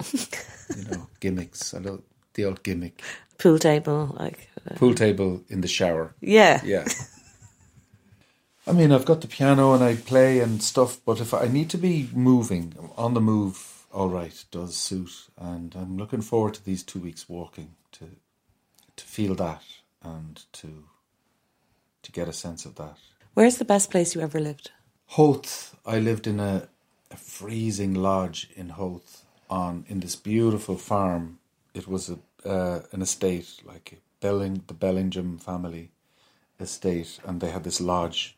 you 0.76 0.84
know 0.84 1.08
gimmicks. 1.20 1.74
I 1.74 1.78
know 1.78 2.02
the 2.34 2.44
old 2.44 2.62
gimmick. 2.62 3.02
Pool 3.38 3.58
table, 3.58 4.14
like 4.18 4.48
uh, 4.70 4.74
pool 4.76 4.94
table 4.94 5.42
in 5.48 5.60
the 5.60 5.68
shower. 5.68 6.14
Yeah. 6.20 6.60
yeah. 6.64 6.86
I 8.66 8.70
mean 8.70 8.92
i've 8.92 9.04
got 9.04 9.22
the 9.22 9.26
piano 9.26 9.72
and 9.74 9.82
i 9.82 9.96
play 9.96 10.38
and 10.38 10.62
stuff 10.62 11.00
but 11.04 11.20
if 11.20 11.34
i 11.34 11.48
need 11.48 11.68
to 11.70 11.78
be 11.78 12.08
moving 12.14 12.74
on 12.96 13.12
the 13.14 13.20
move 13.20 13.84
all 13.92 14.08
right 14.08 14.44
does 14.52 14.76
suit. 14.76 15.28
And 15.36 15.74
i'm 15.74 15.96
looking 15.96 16.22
forward 16.22 16.54
to 16.54 16.64
these 16.64 16.84
two 16.84 17.00
weeks 17.00 17.28
walking 17.28 17.74
to 17.92 18.06
to 18.94 19.04
feel 19.04 19.34
that 19.34 19.64
and 20.02 20.44
to 20.52 20.84
to 22.02 22.12
get 22.12 22.28
a 22.28 22.32
sense 22.32 22.64
of 22.64 22.74
that. 22.76 22.96
Where's 23.34 23.58
the 23.58 23.64
best 23.64 23.90
place 23.90 24.14
you 24.14 24.20
ever 24.20 24.40
lived? 24.40 24.70
Howth, 25.16 25.76
I 25.86 25.98
lived 25.98 26.26
in 26.26 26.40
a, 26.40 26.68
a 27.10 27.16
freezing 27.16 27.94
lodge 27.94 28.48
in 28.56 28.70
Howth 28.70 29.21
on 29.52 29.84
in 29.88 30.00
this 30.00 30.16
beautiful 30.16 30.76
farm. 30.76 31.38
It 31.74 31.86
was 31.86 32.10
a 32.10 32.18
uh, 32.48 32.80
an 32.92 33.02
estate 33.02 33.48
like 33.64 34.00
Belling, 34.20 34.62
the 34.66 34.74
Bellingham 34.74 35.38
family 35.38 35.90
estate, 36.58 37.20
and 37.24 37.40
they 37.40 37.50
had 37.50 37.64
this 37.64 37.80
lodge, 37.80 38.36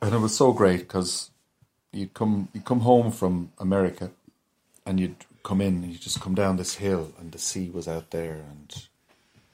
and 0.00 0.14
it 0.14 0.18
was 0.18 0.36
so 0.36 0.52
great 0.52 0.80
because 0.80 1.30
you'd 1.92 2.14
come 2.14 2.48
you 2.54 2.60
come 2.60 2.80
home 2.80 3.10
from 3.10 3.52
America, 3.58 4.10
and 4.86 5.00
you'd 5.00 5.24
come 5.42 5.60
in 5.60 5.82
and 5.82 5.92
you 5.92 5.98
just 5.98 6.20
come 6.20 6.34
down 6.34 6.56
this 6.56 6.76
hill, 6.76 7.12
and 7.18 7.32
the 7.32 7.38
sea 7.38 7.68
was 7.70 7.88
out 7.88 8.10
there, 8.10 8.44
and 8.50 8.88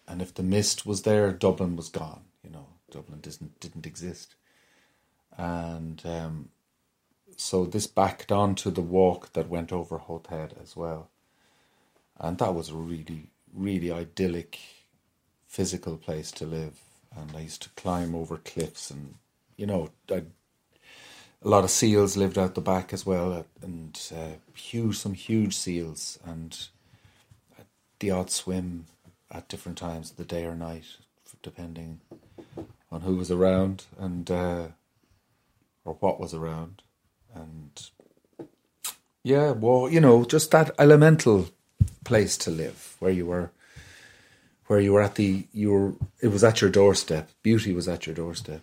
and 0.07 0.23
if 0.23 0.35
the 0.35 0.43
mist 0.43 0.87
was 0.87 1.03
there, 1.03 1.33
Dublin 1.33 1.77
was 1.77 1.89
gone. 1.89 2.23
You 2.45 2.51
know, 2.51 2.67
Dublin 2.91 3.21
didn't 3.21 3.59
didn't 3.61 3.87
exist 3.87 4.35
and 5.41 6.03
um, 6.05 6.49
so 7.41 7.65
this 7.65 7.87
backed 7.87 8.31
onto 8.31 8.71
the 8.71 8.83
walk 8.83 9.33
that 9.33 9.49
went 9.49 9.73
over 9.73 9.99
Howth 9.99 10.27
Head 10.27 10.55
as 10.63 10.77
well, 10.77 11.09
and 12.19 12.39
that 12.39 12.55
was 12.55 12.69
a 12.69 12.75
really, 12.75 13.31
really 13.53 13.91
idyllic, 13.91 14.59
physical 15.47 15.97
place 15.97 16.31
to 16.33 16.47
live. 16.47 16.79
And 17.17 17.35
I 17.35 17.41
used 17.41 17.63
to 17.63 17.71
climb 17.71 18.15
over 18.15 18.37
cliffs, 18.37 18.91
and 18.91 19.15
you 19.57 19.67
know, 19.67 19.91
a 20.11 20.23
lot 21.43 21.65
of 21.65 21.71
seals 21.71 22.17
lived 22.17 22.39
out 22.39 22.55
the 22.55 22.61
back 22.61 22.93
as 22.93 23.05
well, 23.05 23.45
and 23.63 24.01
uh, 24.15 24.37
huge, 24.55 24.97
some 24.97 25.15
huge 25.15 25.57
seals, 25.57 26.19
and 26.25 26.69
the 27.99 28.11
odd 28.11 28.31
swim 28.31 28.87
at 29.31 29.49
different 29.49 29.79
times 29.79 30.11
of 30.11 30.17
the 30.17 30.25
day 30.25 30.45
or 30.45 30.55
night, 30.55 30.97
depending 31.43 32.01
on 32.93 33.01
who 33.01 33.17
was 33.17 33.31
around, 33.31 33.87
and. 33.99 34.31
Uh, 34.31 34.67
or 35.85 35.95
what 36.01 36.21
was 36.21 36.35
around. 36.35 36.83
And 37.35 37.91
yeah, 39.23 39.53
well, 39.53 39.89
you 39.89 40.01
know, 40.01 40.25
just 40.25 40.51
that 40.51 40.71
elemental 40.79 41.49
place 42.05 42.37
to 42.39 42.51
live 42.51 42.97
where 42.99 43.13
you 43.13 43.27
were 43.27 43.51
where 44.67 44.81
you 44.81 44.93
were 44.93 45.03
at 45.03 45.17
the 45.17 45.47
you 45.53 45.73
were 45.73 45.93
it 46.21 46.29
was 46.29 46.45
at 46.45 46.61
your 46.61 46.71
doorstep. 46.71 47.31
Beauty 47.43 47.73
was 47.73 47.89
at 47.89 48.07
your 48.07 48.15
doorstep. 48.15 48.63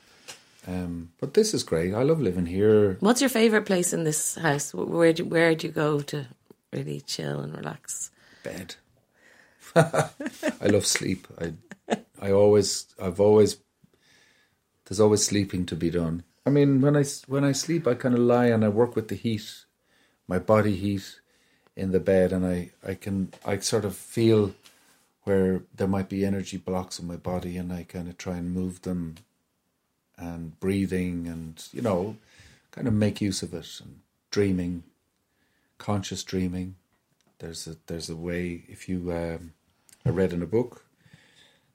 Um, 0.65 1.11
but 1.19 1.33
this 1.33 1.53
is 1.53 1.63
great. 1.63 1.93
I 1.93 2.03
love 2.03 2.19
living 2.19 2.45
here. 2.45 2.97
What's 2.99 3.21
your 3.21 3.29
favorite 3.29 3.65
place 3.65 3.93
in 3.93 4.03
this 4.03 4.35
house? 4.35 4.73
Where 4.73 5.13
do 5.13 5.25
where 5.25 5.55
do 5.55 5.67
you 5.67 5.73
go 5.73 6.01
to 6.01 6.25
really 6.73 7.01
chill 7.01 7.39
and 7.39 7.55
relax? 7.55 8.11
Bed. 8.43 8.75
I 9.75 10.65
love 10.65 10.85
sleep. 10.85 11.27
I 11.39 11.53
I 12.21 12.31
always 12.31 12.85
I've 13.01 13.19
always 13.19 13.57
there's 14.85 14.99
always 14.99 15.25
sleeping 15.25 15.65
to 15.67 15.75
be 15.75 15.89
done. 15.89 16.23
I 16.47 16.49
mean, 16.49 16.79
when 16.79 16.95
I 16.95 17.03
when 17.27 17.43
I 17.43 17.51
sleep, 17.51 17.85
I 17.85 17.93
kind 17.93 18.15
of 18.15 18.21
lie 18.21 18.45
and 18.45 18.63
I 18.63 18.69
work 18.69 18.95
with 18.95 19.09
the 19.09 19.15
heat, 19.15 19.65
my 20.29 20.39
body 20.39 20.77
heat, 20.77 21.19
in 21.75 21.91
the 21.91 21.99
bed, 21.99 22.31
and 22.31 22.45
I 22.45 22.71
I 22.81 22.93
can 22.93 23.33
I 23.45 23.57
sort 23.57 23.83
of 23.83 23.97
feel 23.97 24.55
where 25.25 25.63
there 25.75 25.89
might 25.89 26.07
be 26.07 26.25
energy 26.25 26.55
blocks 26.55 26.99
in 26.99 27.05
my 27.05 27.17
body, 27.17 27.57
and 27.57 27.73
I 27.73 27.83
kind 27.83 28.07
of 28.07 28.17
try 28.17 28.37
and 28.37 28.53
move 28.53 28.83
them, 28.83 29.15
and 30.17 30.57
breathing, 30.61 31.27
and 31.27 31.61
you 31.73 31.81
know, 31.81 32.15
kind 32.71 32.87
of 32.87 32.93
make 32.93 33.19
use 33.19 33.43
of 33.43 33.53
it, 33.53 33.81
and 33.81 33.99
dreaming, 34.31 34.83
conscious 35.77 36.23
dreaming. 36.23 36.75
There's 37.39 37.67
a 37.67 37.75
there's 37.87 38.09
a 38.09 38.15
way 38.15 38.63
if 38.69 38.87
you 38.87 39.11
um, 39.11 39.51
I 40.05 40.11
read 40.11 40.31
in 40.31 40.41
a 40.41 40.53
book 40.57 40.85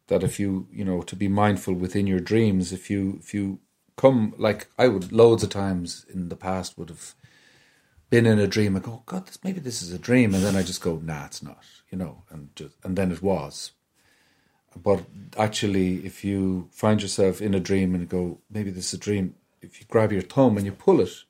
that 0.06 0.22
if 0.22 0.40
you 0.40 0.66
you 0.72 0.82
know 0.82 1.02
to 1.02 1.14
be 1.14 1.28
mindful 1.28 1.74
within 1.74 2.06
your 2.06 2.20
dreams 2.20 2.72
if 2.72 2.88
you 2.88 3.18
if 3.20 3.34
you 3.34 3.58
come 3.96 4.34
like 4.38 4.68
I 4.78 4.88
would 4.88 5.12
loads 5.12 5.42
of 5.42 5.50
times 5.50 6.06
in 6.12 6.28
the 6.28 6.36
past 6.36 6.78
would 6.78 6.88
have 6.88 7.14
been 8.10 8.26
in 8.26 8.38
a 8.38 8.46
dream 8.46 8.76
and 8.76 8.84
go 8.84 8.92
oh, 8.92 9.02
God 9.06 9.26
this, 9.26 9.38
maybe 9.42 9.60
this 9.60 9.82
is 9.82 9.92
a 9.92 9.98
dream 9.98 10.34
and 10.34 10.44
then 10.44 10.56
I 10.56 10.62
just 10.62 10.82
go 10.82 11.00
nah 11.02 11.26
it's 11.26 11.42
not 11.42 11.58
you 11.90 11.98
know 11.98 12.22
and 12.30 12.48
just, 12.54 12.74
and 12.84 12.96
then 12.96 13.12
it 13.12 13.22
was. 13.22 13.72
But 14.74 15.04
actually 15.38 16.04
if 16.06 16.24
you 16.24 16.68
find 16.72 17.02
yourself 17.02 17.42
in 17.42 17.54
a 17.54 17.60
dream 17.60 17.94
and 17.94 18.08
go 18.08 18.38
maybe 18.50 18.70
this 18.70 18.88
is 18.88 18.94
a 18.94 18.98
dream 18.98 19.34
if 19.60 19.80
you 19.80 19.86
grab 19.88 20.12
your 20.12 20.22
thumb 20.22 20.56
and 20.56 20.66
you 20.66 20.72
pull 20.72 21.00
it 21.00 21.24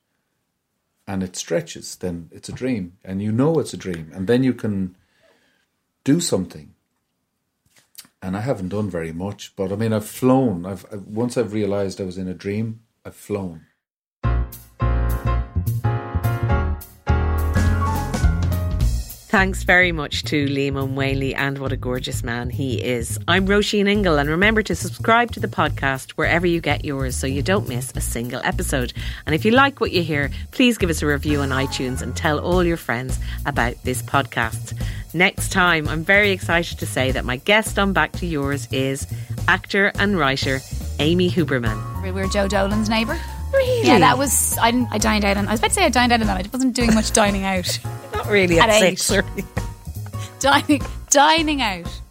and 1.07 1.23
it 1.23 1.37
stretches 1.37 1.97
then 1.97 2.29
it's 2.33 2.49
a 2.49 2.53
dream 2.53 2.97
and 3.05 3.21
you 3.23 3.33
know 3.33 3.59
it's 3.59 3.75
a 3.75 3.77
dream 3.77 4.11
and 4.15 4.27
then 4.27 4.45
you 4.45 4.55
can 4.55 4.97
do 6.05 6.21
something 6.21 6.75
and 8.23 8.37
I 8.37 8.41
haven't 8.41 8.69
done 8.69 8.89
very 8.89 9.13
much. 9.13 9.55
But 9.57 9.73
I 9.73 9.77
mean, 9.77 9.93
I've 9.93 10.07
flown. 10.07 10.65
I've, 10.65 10.87
I've 10.93 11.07
once 11.07 11.37
I've 11.37 11.53
realised 11.53 12.01
I 12.01 12.05
was 12.05 12.19
in 12.19 12.29
a 12.29 12.35
dream. 12.35 12.81
I've 13.05 13.17
flown. 13.17 13.67
Thanks 19.33 19.63
very 19.63 19.93
much 19.93 20.25
to 20.25 20.45
Liam 20.45 20.73
Ó 20.73 20.87
Maonlaí 20.87 21.35
and 21.35 21.57
what 21.57 21.73
a 21.73 21.77
gorgeous 21.79 22.23
man 22.23 22.51
he 22.51 22.75
is. 22.85 23.19
I'm 23.27 23.47
Roisin 23.47 23.89
Ingle 23.89 24.19
and 24.19 24.29
remember 24.29 24.63
to 24.65 24.75
subscribe 24.75 25.33
to 25.33 25.41
the 25.41 25.49
podcast 25.49 26.11
wherever 26.11 26.47
you 26.47 26.61
get 26.61 26.85
yours 26.85 27.17
so 27.17 27.27
you 27.27 27.41
don't 27.41 27.67
miss 27.67 27.95
a 27.97 28.03
single 28.03 28.43
episode. 28.45 28.93
And 29.25 29.35
if 29.35 29.47
you 29.47 29.53
like 29.53 29.81
what 29.81 29.91
you 29.91 30.03
hear, 30.03 30.31
please 30.51 30.77
give 30.77 30.91
us 30.91 31.01
a 31.01 31.07
review 31.07 31.41
on 31.41 31.49
iTunes 31.49 32.03
and 32.03 32.15
tell 32.15 32.41
all 32.41 32.63
your 32.63 32.77
friends 32.77 33.19
about 33.47 33.83
this 33.85 34.03
podcast. 34.03 34.79
Next 35.15 35.51
time, 35.51 35.89
I'm 35.89 36.05
very 36.05 36.31
excited 36.31 36.79
to 36.81 36.85
say 36.85 37.11
that 37.13 37.25
my 37.25 37.39
guest 37.39 37.79
on 37.79 37.95
Back 37.95 38.13
to 38.13 38.27
Yours 38.27 38.69
is 38.71 39.07
actor 39.49 39.93
and 39.95 40.19
writer 40.19 40.61
Amy 40.99 41.31
Huberman. 41.31 42.03
We 42.03 42.13
were 42.13 42.27
Joe 42.27 42.49
Dolan's 42.49 42.91
neighbour. 42.91 43.19
Really? 43.53 43.87
Yeah, 43.87 43.99
that 43.99 44.17
was. 44.19 44.57
I, 44.59 44.71
didn't, 44.71 44.89
I 44.91 44.99
dined 44.99 45.25
out, 45.25 45.37
and 45.37 45.49
I 45.49 45.53
was 45.53 45.61
about 45.61 45.69
to 45.69 45.75
say 45.75 45.85
I 45.85 45.89
dined 45.91 46.13
out, 46.13 46.21
and 46.21 46.31
I 46.31 46.43
wasn't 46.53 46.75
doing 46.75 46.95
much 46.95 47.13
dining 47.13 47.45
out. 47.45 47.79
Not 48.15 48.27
really 48.29 48.59
at, 48.59 48.69
At 48.69 48.99
six. 48.99 49.11
eight. 49.13 49.25
Dining, 50.41 50.83
dining 51.09 51.63
out. 51.63 52.02